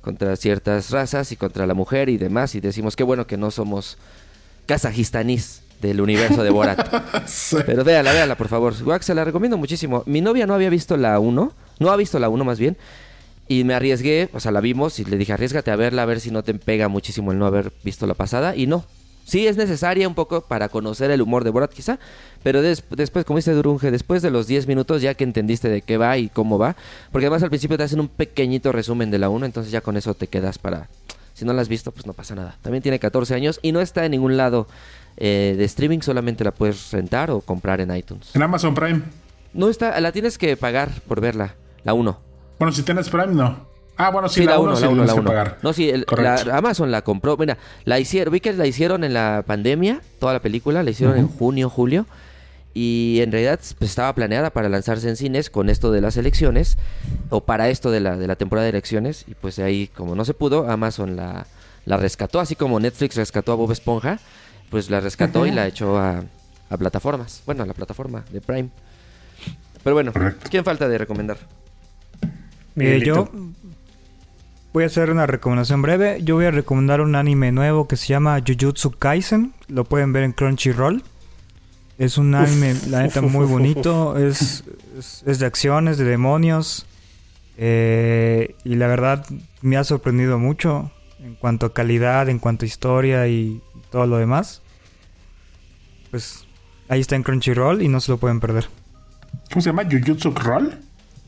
contra 0.00 0.36
ciertas 0.36 0.90
razas 0.90 1.32
y 1.32 1.36
contra 1.36 1.66
la 1.66 1.74
mujer 1.74 2.08
y 2.08 2.18
demás. 2.18 2.54
Y 2.54 2.60
decimos 2.60 2.96
que 2.96 3.04
bueno 3.04 3.26
que 3.26 3.36
no 3.36 3.50
somos 3.50 3.96
kazajistaníes 4.66 5.62
del 5.80 6.00
universo 6.00 6.42
de 6.42 6.50
Borat. 6.50 6.88
Pero 7.66 7.84
véala, 7.84 8.12
véala, 8.12 8.36
por 8.36 8.48
favor. 8.48 8.74
Wax, 8.84 9.06
se 9.06 9.14
la 9.14 9.24
recomiendo 9.24 9.56
muchísimo. 9.56 10.02
Mi 10.06 10.20
novia 10.20 10.46
no 10.46 10.54
había 10.54 10.70
visto 10.70 10.96
la 10.96 11.18
1, 11.18 11.52
no 11.78 11.90
ha 11.90 11.96
visto 11.96 12.18
la 12.18 12.28
1 12.28 12.44
más 12.44 12.58
bien. 12.58 12.76
Y 13.50 13.64
me 13.64 13.74
arriesgué, 13.74 14.28
o 14.32 14.38
sea, 14.38 14.52
la 14.52 14.60
vimos 14.60 15.00
y 15.00 15.04
le 15.04 15.16
dije, 15.16 15.32
arriesgate 15.32 15.72
a 15.72 15.76
verla, 15.76 16.02
a 16.02 16.06
ver 16.06 16.20
si 16.20 16.30
no 16.30 16.44
te 16.44 16.54
pega 16.54 16.86
muchísimo 16.86 17.32
el 17.32 17.38
no 17.40 17.46
haber 17.46 17.72
visto 17.82 18.06
la 18.06 18.14
pasada. 18.14 18.54
Y 18.54 18.68
no, 18.68 18.84
Sí, 19.24 19.48
es 19.48 19.56
necesaria 19.56 20.06
un 20.06 20.14
poco 20.14 20.42
para 20.42 20.68
conocer 20.68 21.10
el 21.10 21.20
humor 21.20 21.42
de 21.42 21.50
Borat, 21.50 21.72
quizá. 21.72 21.98
Pero 22.44 22.62
después, 22.62 23.24
como 23.24 23.38
dice 23.38 23.52
Durunge, 23.52 23.90
después 23.90 24.22
de 24.22 24.30
los 24.30 24.46
10 24.46 24.68
minutos, 24.68 25.02
ya 25.02 25.14
que 25.14 25.24
entendiste 25.24 25.68
de 25.68 25.82
qué 25.82 25.96
va 25.96 26.16
y 26.16 26.28
cómo 26.28 26.58
va. 26.58 26.76
Porque 27.10 27.26
además 27.26 27.42
al 27.42 27.48
principio 27.48 27.76
te 27.76 27.82
hacen 27.82 27.98
un 27.98 28.06
pequeñito 28.06 28.70
resumen 28.70 29.10
de 29.10 29.18
la 29.18 29.28
1, 29.30 29.46
entonces 29.46 29.72
ya 29.72 29.80
con 29.80 29.96
eso 29.96 30.14
te 30.14 30.28
quedas 30.28 30.58
para. 30.58 30.88
Si 31.34 31.44
no 31.44 31.52
la 31.52 31.62
has 31.62 31.68
visto, 31.68 31.90
pues 31.90 32.06
no 32.06 32.12
pasa 32.12 32.36
nada. 32.36 32.56
También 32.62 32.82
tiene 32.82 33.00
14 33.00 33.34
años 33.34 33.58
y 33.62 33.72
no 33.72 33.80
está 33.80 34.04
en 34.04 34.12
ningún 34.12 34.36
lado 34.36 34.68
eh, 35.16 35.56
de 35.58 35.64
streaming, 35.64 36.02
solamente 36.02 36.44
la 36.44 36.52
puedes 36.52 36.92
rentar 36.92 37.32
o 37.32 37.40
comprar 37.40 37.80
en 37.80 37.96
iTunes. 37.96 38.30
En 38.34 38.42
Amazon 38.42 38.76
Prime. 38.76 39.02
No 39.52 39.68
está, 39.68 40.00
la 40.00 40.12
tienes 40.12 40.38
que 40.38 40.56
pagar 40.56 40.90
por 41.08 41.20
verla, 41.20 41.56
la 41.82 41.94
1. 41.94 42.29
Bueno, 42.60 42.72
si 42.72 42.82
tienes 42.82 43.08
Prime, 43.08 43.28
no. 43.28 43.56
Ah, 43.96 44.10
bueno, 44.10 44.28
sí, 44.28 44.44
la 44.44 44.58
1 44.58 44.80
la 44.80 44.88
1 44.90 45.04
la 45.06 45.14
1. 45.14 45.32
No, 45.62 45.72
sí, 45.72 45.90
Amazon 46.52 46.90
la 46.90 47.00
compró. 47.00 47.38
Mira, 47.38 47.56
la 47.86 47.98
hicieron, 47.98 48.34
vi 48.34 48.40
que 48.40 48.52
la 48.52 48.66
hicieron 48.66 49.02
en 49.02 49.14
la 49.14 49.42
pandemia, 49.46 50.02
toda 50.18 50.34
la 50.34 50.40
película, 50.40 50.82
la 50.82 50.90
hicieron 50.90 51.16
en 51.16 51.26
junio, 51.26 51.70
julio. 51.70 52.04
Y 52.74 53.20
en 53.22 53.32
realidad 53.32 53.60
pues, 53.78 53.90
estaba 53.90 54.14
planeada 54.14 54.50
para 54.50 54.68
lanzarse 54.68 55.08
en 55.08 55.16
cines 55.16 55.48
con 55.48 55.70
esto 55.70 55.90
de 55.90 56.02
las 56.02 56.18
elecciones, 56.18 56.76
o 57.30 57.40
para 57.40 57.70
esto 57.70 57.90
de 57.90 58.00
la, 58.00 58.18
de 58.18 58.26
la 58.26 58.36
temporada 58.36 58.64
de 58.64 58.70
elecciones. 58.70 59.24
Y 59.26 59.34
pues 59.34 59.56
de 59.56 59.62
ahí, 59.62 59.86
como 59.86 60.14
no 60.14 60.26
se 60.26 60.34
pudo, 60.34 60.70
Amazon 60.70 61.16
la, 61.16 61.46
la 61.86 61.96
rescató, 61.96 62.40
así 62.40 62.56
como 62.56 62.78
Netflix 62.78 63.16
rescató 63.16 63.52
a 63.52 63.54
Bob 63.54 63.72
Esponja, 63.72 64.18
pues 64.68 64.90
la 64.90 65.00
rescató 65.00 65.46
y 65.46 65.50
la 65.50 65.66
echó 65.66 65.98
a, 65.98 66.24
a, 66.68 66.76
plataformas. 66.76 67.42
Bueno, 67.46 67.62
a 67.62 67.66
la 67.66 67.72
plataforma 67.72 68.22
de 68.30 68.42
Prime. 68.42 68.68
Pero 69.82 69.94
bueno, 69.94 70.12
¿quién 70.50 70.62
falta 70.62 70.86
de 70.88 70.98
recomendar? 70.98 71.38
Eh, 72.76 73.02
yo 73.04 73.28
Voy 74.72 74.84
a 74.84 74.86
hacer 74.86 75.10
una 75.10 75.26
recomendación 75.26 75.82
breve. 75.82 76.20
Yo 76.22 76.36
voy 76.36 76.44
a 76.44 76.52
recomendar 76.52 77.00
un 77.00 77.16
anime 77.16 77.50
nuevo 77.50 77.88
que 77.88 77.96
se 77.96 78.06
llama 78.06 78.40
Jujutsu 78.46 78.92
Kaisen. 78.92 79.52
Lo 79.66 79.84
pueden 79.84 80.12
ver 80.12 80.22
en 80.22 80.32
Crunchyroll. 80.32 81.02
Es 81.98 82.18
un 82.18 82.34
anime, 82.36 82.76
la 82.88 83.02
neta, 83.02 83.20
muy 83.20 83.46
bonito. 83.48 84.16
Es, 84.16 84.62
es, 85.26 85.38
de 85.40 85.46
acciones, 85.46 85.98
de 85.98 86.04
demonios. 86.04 86.86
Eh, 87.56 88.54
y 88.62 88.76
la 88.76 88.86
verdad 88.86 89.26
me 89.60 89.76
ha 89.76 89.82
sorprendido 89.82 90.38
mucho 90.38 90.92
en 91.18 91.34
cuanto 91.34 91.66
a 91.66 91.74
calidad, 91.74 92.28
en 92.28 92.38
cuanto 92.38 92.64
a 92.64 92.68
historia 92.68 93.26
y 93.26 93.60
todo 93.90 94.06
lo 94.06 94.18
demás. 94.18 94.62
Pues 96.12 96.46
ahí 96.88 97.00
está 97.00 97.16
en 97.16 97.24
Crunchyroll 97.24 97.82
y 97.82 97.88
no 97.88 98.00
se 98.00 98.12
lo 98.12 98.18
pueden 98.18 98.38
perder. 98.38 98.68
¿Cómo 99.48 99.60
se 99.60 99.70
llama? 99.70 99.82
¿Jujutsu 99.82 100.30
Roll? 100.30 100.78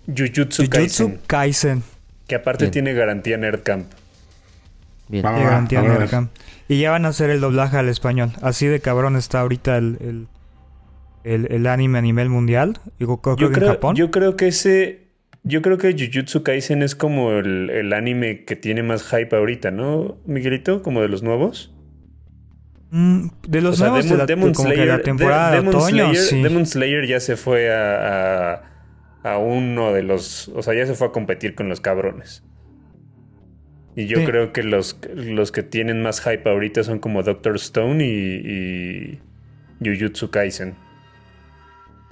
Jujutsu 0.06 0.68
Kaisen. 0.68 1.06
Jujutsu 1.06 1.26
Kaisen. 1.26 1.82
Que 2.26 2.36
aparte 2.36 2.68
tiene 2.68 2.94
garantía 2.94 3.36
Nerdcamp. 3.36 3.86
Bien. 5.08 5.22
Tiene 5.22 5.44
garantía 5.44 5.82
Nerdcamp. 5.82 6.30
Y 6.68 6.80
ya 6.80 6.90
van 6.90 7.04
a 7.04 7.08
hacer 7.08 7.30
el 7.30 7.40
doblaje 7.40 7.76
al 7.76 7.88
español. 7.88 8.32
Así 8.40 8.66
de 8.66 8.80
cabrón 8.80 9.16
está 9.16 9.40
ahorita 9.40 9.76
el, 9.76 10.28
el, 11.24 11.66
anime 11.66 11.98
a 11.98 12.02
nivel 12.02 12.28
mundial. 12.28 12.78
Digo, 12.98 13.20
creo, 13.20 13.36
yo 13.36 13.52
creo, 13.52 13.68
en 13.68 13.74
Japón. 13.74 13.96
Yo 13.96 14.10
creo 14.10 14.36
que 14.36 14.48
ese. 14.48 15.00
Yo 15.44 15.60
creo 15.60 15.76
que 15.76 15.92
Jujutsu 15.92 16.44
Kaisen 16.44 16.82
es 16.82 16.94
como 16.94 17.32
el, 17.32 17.92
anime 17.92 18.44
que 18.44 18.54
tiene 18.54 18.84
más 18.84 19.02
hype 19.02 19.34
ahorita, 19.34 19.72
¿no, 19.72 20.16
Miguelito? 20.24 20.82
Como 20.82 21.02
de 21.02 21.08
los 21.08 21.22
nuevos. 21.24 21.74
Mm, 22.90 23.28
de 23.48 23.60
los 23.60 23.80
nuevos 23.80 24.08
de 24.08 24.16
la, 24.16 24.26
temporada 24.26 25.50
de, 25.60 25.66
otoño, 25.66 26.12
Demon 26.12 26.66
Slayer 26.66 27.06
ya 27.06 27.20
se 27.20 27.36
fue 27.36 27.74
a 27.74 28.52
a 28.52 28.71
uno 29.24 29.92
de 29.92 30.02
los. 30.02 30.48
O 30.48 30.62
sea, 30.62 30.74
ya 30.74 30.86
se 30.86 30.94
fue 30.94 31.08
a 31.08 31.12
competir 31.12 31.54
con 31.54 31.68
los 31.68 31.80
cabrones. 31.80 32.42
Y 33.94 34.06
yo 34.06 34.24
creo 34.24 34.52
que 34.52 34.62
los, 34.62 34.98
los 35.14 35.52
que 35.52 35.62
tienen 35.62 36.02
más 36.02 36.22
hype 36.22 36.48
ahorita 36.48 36.82
son 36.82 36.98
como 36.98 37.22
Doctor 37.22 37.56
Stone 37.56 38.02
y, 38.02 39.20
y 39.20 39.20
Jujutsu 39.84 40.30
Kaisen. 40.30 40.74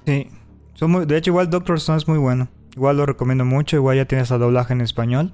Sí. 0.05 0.27
Son 0.75 1.07
de 1.07 1.17
hecho, 1.17 1.31
igual 1.31 1.49
Doctor 1.49 1.77
Stone 1.77 1.97
es 1.97 2.07
muy 2.07 2.19
bueno. 2.19 2.49
Igual 2.75 2.97
lo 2.97 3.05
recomiendo 3.05 3.45
mucho. 3.45 3.75
Igual 3.75 3.97
ya 3.97 4.05
tienes 4.05 4.31
a 4.31 4.37
doblaje 4.37 4.73
en 4.73 4.81
español. 4.81 5.33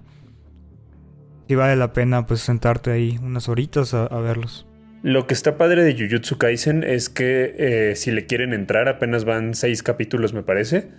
Y 1.50 1.56
vale 1.56 1.76
la 1.76 1.94
pena 1.94 2.26
pues 2.26 2.42
sentarte 2.42 2.92
ahí 2.92 3.20
unas 3.22 3.50
horitas 3.50 3.94
a, 3.94 4.08
verlos. 4.20 4.66
Lo 5.04 5.28
que 5.28 5.34
está 5.34 5.58
padre 5.58 5.84
de 5.84 5.94
Jujutsu 5.94 6.38
Kaisen 6.38 6.84
es 6.84 7.10
que 7.10 7.56
eh, 7.58 7.96
si 7.96 8.12
le 8.12 8.26
quieren 8.26 8.54
entrar, 8.54 8.88
apenas 8.88 9.26
van 9.26 9.54
seis 9.54 9.84
capítulos, 9.84 10.34
me 10.34 10.44
parece 10.44 10.90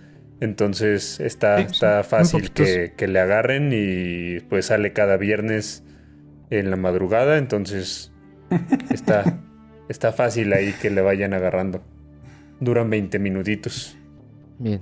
entonces 0.41 1.19
está, 1.19 1.59
está 1.59 2.03
fácil 2.03 2.51
que, 2.51 2.93
le 3.07 3.19
agarren 3.19 3.71
y 3.73 4.39
pues 4.41 4.67
sale 4.67 4.93
cada 4.93 5.17
viernes 5.17 5.83
en 6.49 6.69
la 6.69 6.77
madrugada. 6.77 7.37
Entonces 7.37 8.11
está, 8.89 9.41
está 9.89 10.13
fácil 10.13 10.53
ahí 10.53 10.73
que 10.81 10.89
le 10.89 11.01
vayan 11.01 11.33
agarrando. 11.33 11.83
Duran 12.59 12.89
20 12.89 13.19
minutitos. 13.19 13.97
Bien. 14.57 14.81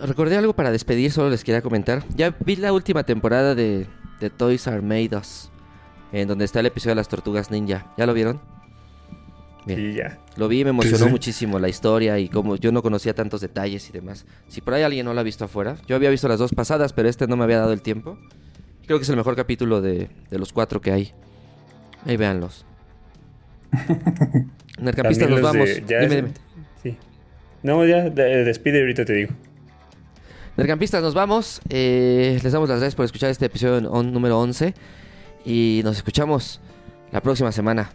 Recordé 0.00 0.36
algo 0.36 0.54
para 0.54 0.70
despedir, 0.70 1.10
solo 1.10 1.30
les 1.30 1.42
quería 1.42 1.62
comentar. 1.62 2.04
Ya 2.14 2.36
vi 2.44 2.54
la 2.54 2.72
última 2.72 3.02
temporada 3.02 3.56
de, 3.56 3.88
de 4.20 4.30
Toys 4.30 4.68
Are 4.68 4.80
Made 4.80 5.16
Us, 5.16 5.50
en 6.12 6.28
donde 6.28 6.44
está 6.44 6.60
el 6.60 6.66
episodio 6.66 6.92
de 6.92 6.96
las 6.96 7.08
tortugas 7.08 7.50
ninja. 7.50 7.92
¿Ya 7.96 8.06
lo 8.06 8.14
vieron? 8.14 8.40
Ya. 9.76 10.18
Lo 10.36 10.48
vi 10.48 10.60
y 10.60 10.64
me 10.64 10.70
emocionó 10.70 11.08
muchísimo 11.08 11.58
la 11.58 11.68
historia 11.68 12.18
y 12.18 12.28
como 12.28 12.56
yo 12.56 12.72
no 12.72 12.82
conocía 12.82 13.14
tantos 13.14 13.40
detalles 13.40 13.88
y 13.88 13.92
demás. 13.92 14.26
Si 14.48 14.60
por 14.60 14.74
ahí 14.74 14.82
alguien 14.82 15.04
no 15.06 15.14
lo 15.14 15.20
ha 15.20 15.22
visto 15.22 15.44
afuera, 15.44 15.76
yo 15.86 15.96
había 15.96 16.10
visto 16.10 16.28
las 16.28 16.38
dos 16.38 16.52
pasadas, 16.52 16.92
pero 16.92 17.08
este 17.08 17.26
no 17.26 17.36
me 17.36 17.44
había 17.44 17.58
dado 17.58 17.72
el 17.72 17.82
tiempo. 17.82 18.18
Creo 18.86 18.98
que 18.98 19.02
es 19.02 19.08
el 19.10 19.16
mejor 19.16 19.36
capítulo 19.36 19.80
de, 19.80 20.08
los 20.30 20.52
cuatro 20.52 20.80
que 20.80 20.92
hay. 20.92 21.12
Ahí 22.06 22.16
véanlos. 22.16 22.64
Nercampistas, 24.80 25.28
nos 25.28 25.42
vamos. 25.42 25.68
dime, 25.86 26.08
dime. 26.08 26.28
Sí. 26.82 26.96
No, 27.62 27.84
ya, 27.84 28.08
despide 28.08 28.80
ahorita 28.80 29.04
te 29.04 29.12
digo. 29.12 29.32
Nercampistas, 30.56 31.02
nos 31.02 31.14
vamos. 31.14 31.60
Eh, 31.68 32.38
les 32.42 32.52
damos 32.52 32.68
las 32.68 32.78
gracias 32.78 32.94
por 32.94 33.04
escuchar 33.04 33.30
este 33.30 33.46
episodio 33.46 33.80
número 34.02 34.40
11. 34.40 34.74
Y 35.44 35.82
nos 35.84 35.96
escuchamos 35.96 36.60
la 37.12 37.20
próxima 37.20 37.52
semana. 37.52 37.90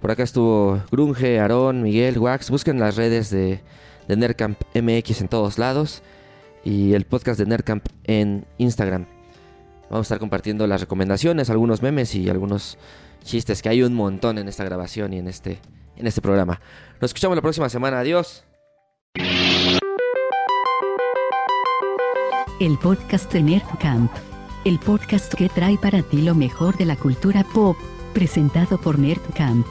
Por 0.00 0.10
acá 0.10 0.22
estuvo 0.22 0.82
Grunge, 0.90 1.38
Aarón, 1.38 1.82
Miguel, 1.82 2.18
Wax. 2.18 2.50
Busquen 2.50 2.80
las 2.80 2.96
redes 2.96 3.28
de, 3.30 3.60
de 4.08 4.16
Nerdcamp 4.16 4.58
MX 4.74 5.20
en 5.20 5.28
todos 5.28 5.58
lados. 5.58 6.02
Y 6.64 6.94
el 6.94 7.04
podcast 7.04 7.38
de 7.38 7.46
Nerdcamp 7.46 7.84
en 8.04 8.46
Instagram. 8.58 9.06
Vamos 9.90 10.04
a 10.04 10.08
estar 10.08 10.18
compartiendo 10.18 10.66
las 10.66 10.80
recomendaciones, 10.80 11.50
algunos 11.50 11.82
memes 11.82 12.14
y 12.14 12.30
algunos 12.30 12.78
chistes 13.24 13.60
que 13.60 13.68
hay 13.68 13.82
un 13.82 13.94
montón 13.94 14.38
en 14.38 14.48
esta 14.48 14.64
grabación 14.64 15.12
y 15.12 15.18
en 15.18 15.28
este, 15.28 15.58
en 15.96 16.06
este 16.06 16.22
programa. 16.22 16.60
Nos 17.00 17.10
escuchamos 17.10 17.36
la 17.36 17.42
próxima 17.42 17.68
semana. 17.68 18.00
Adiós. 18.00 18.44
El 22.58 22.78
podcast 22.78 23.30
de 23.32 23.42
Nerdcamp. 23.42 24.10
El 24.64 24.78
podcast 24.78 25.34
que 25.34 25.48
trae 25.48 25.76
para 25.76 26.02
ti 26.02 26.22
lo 26.22 26.34
mejor 26.34 26.76
de 26.76 26.86
la 26.86 26.96
cultura 26.96 27.44
pop 27.52 27.76
presentado 28.12 28.78
por 28.78 28.98
NerdCamp. 28.98 29.66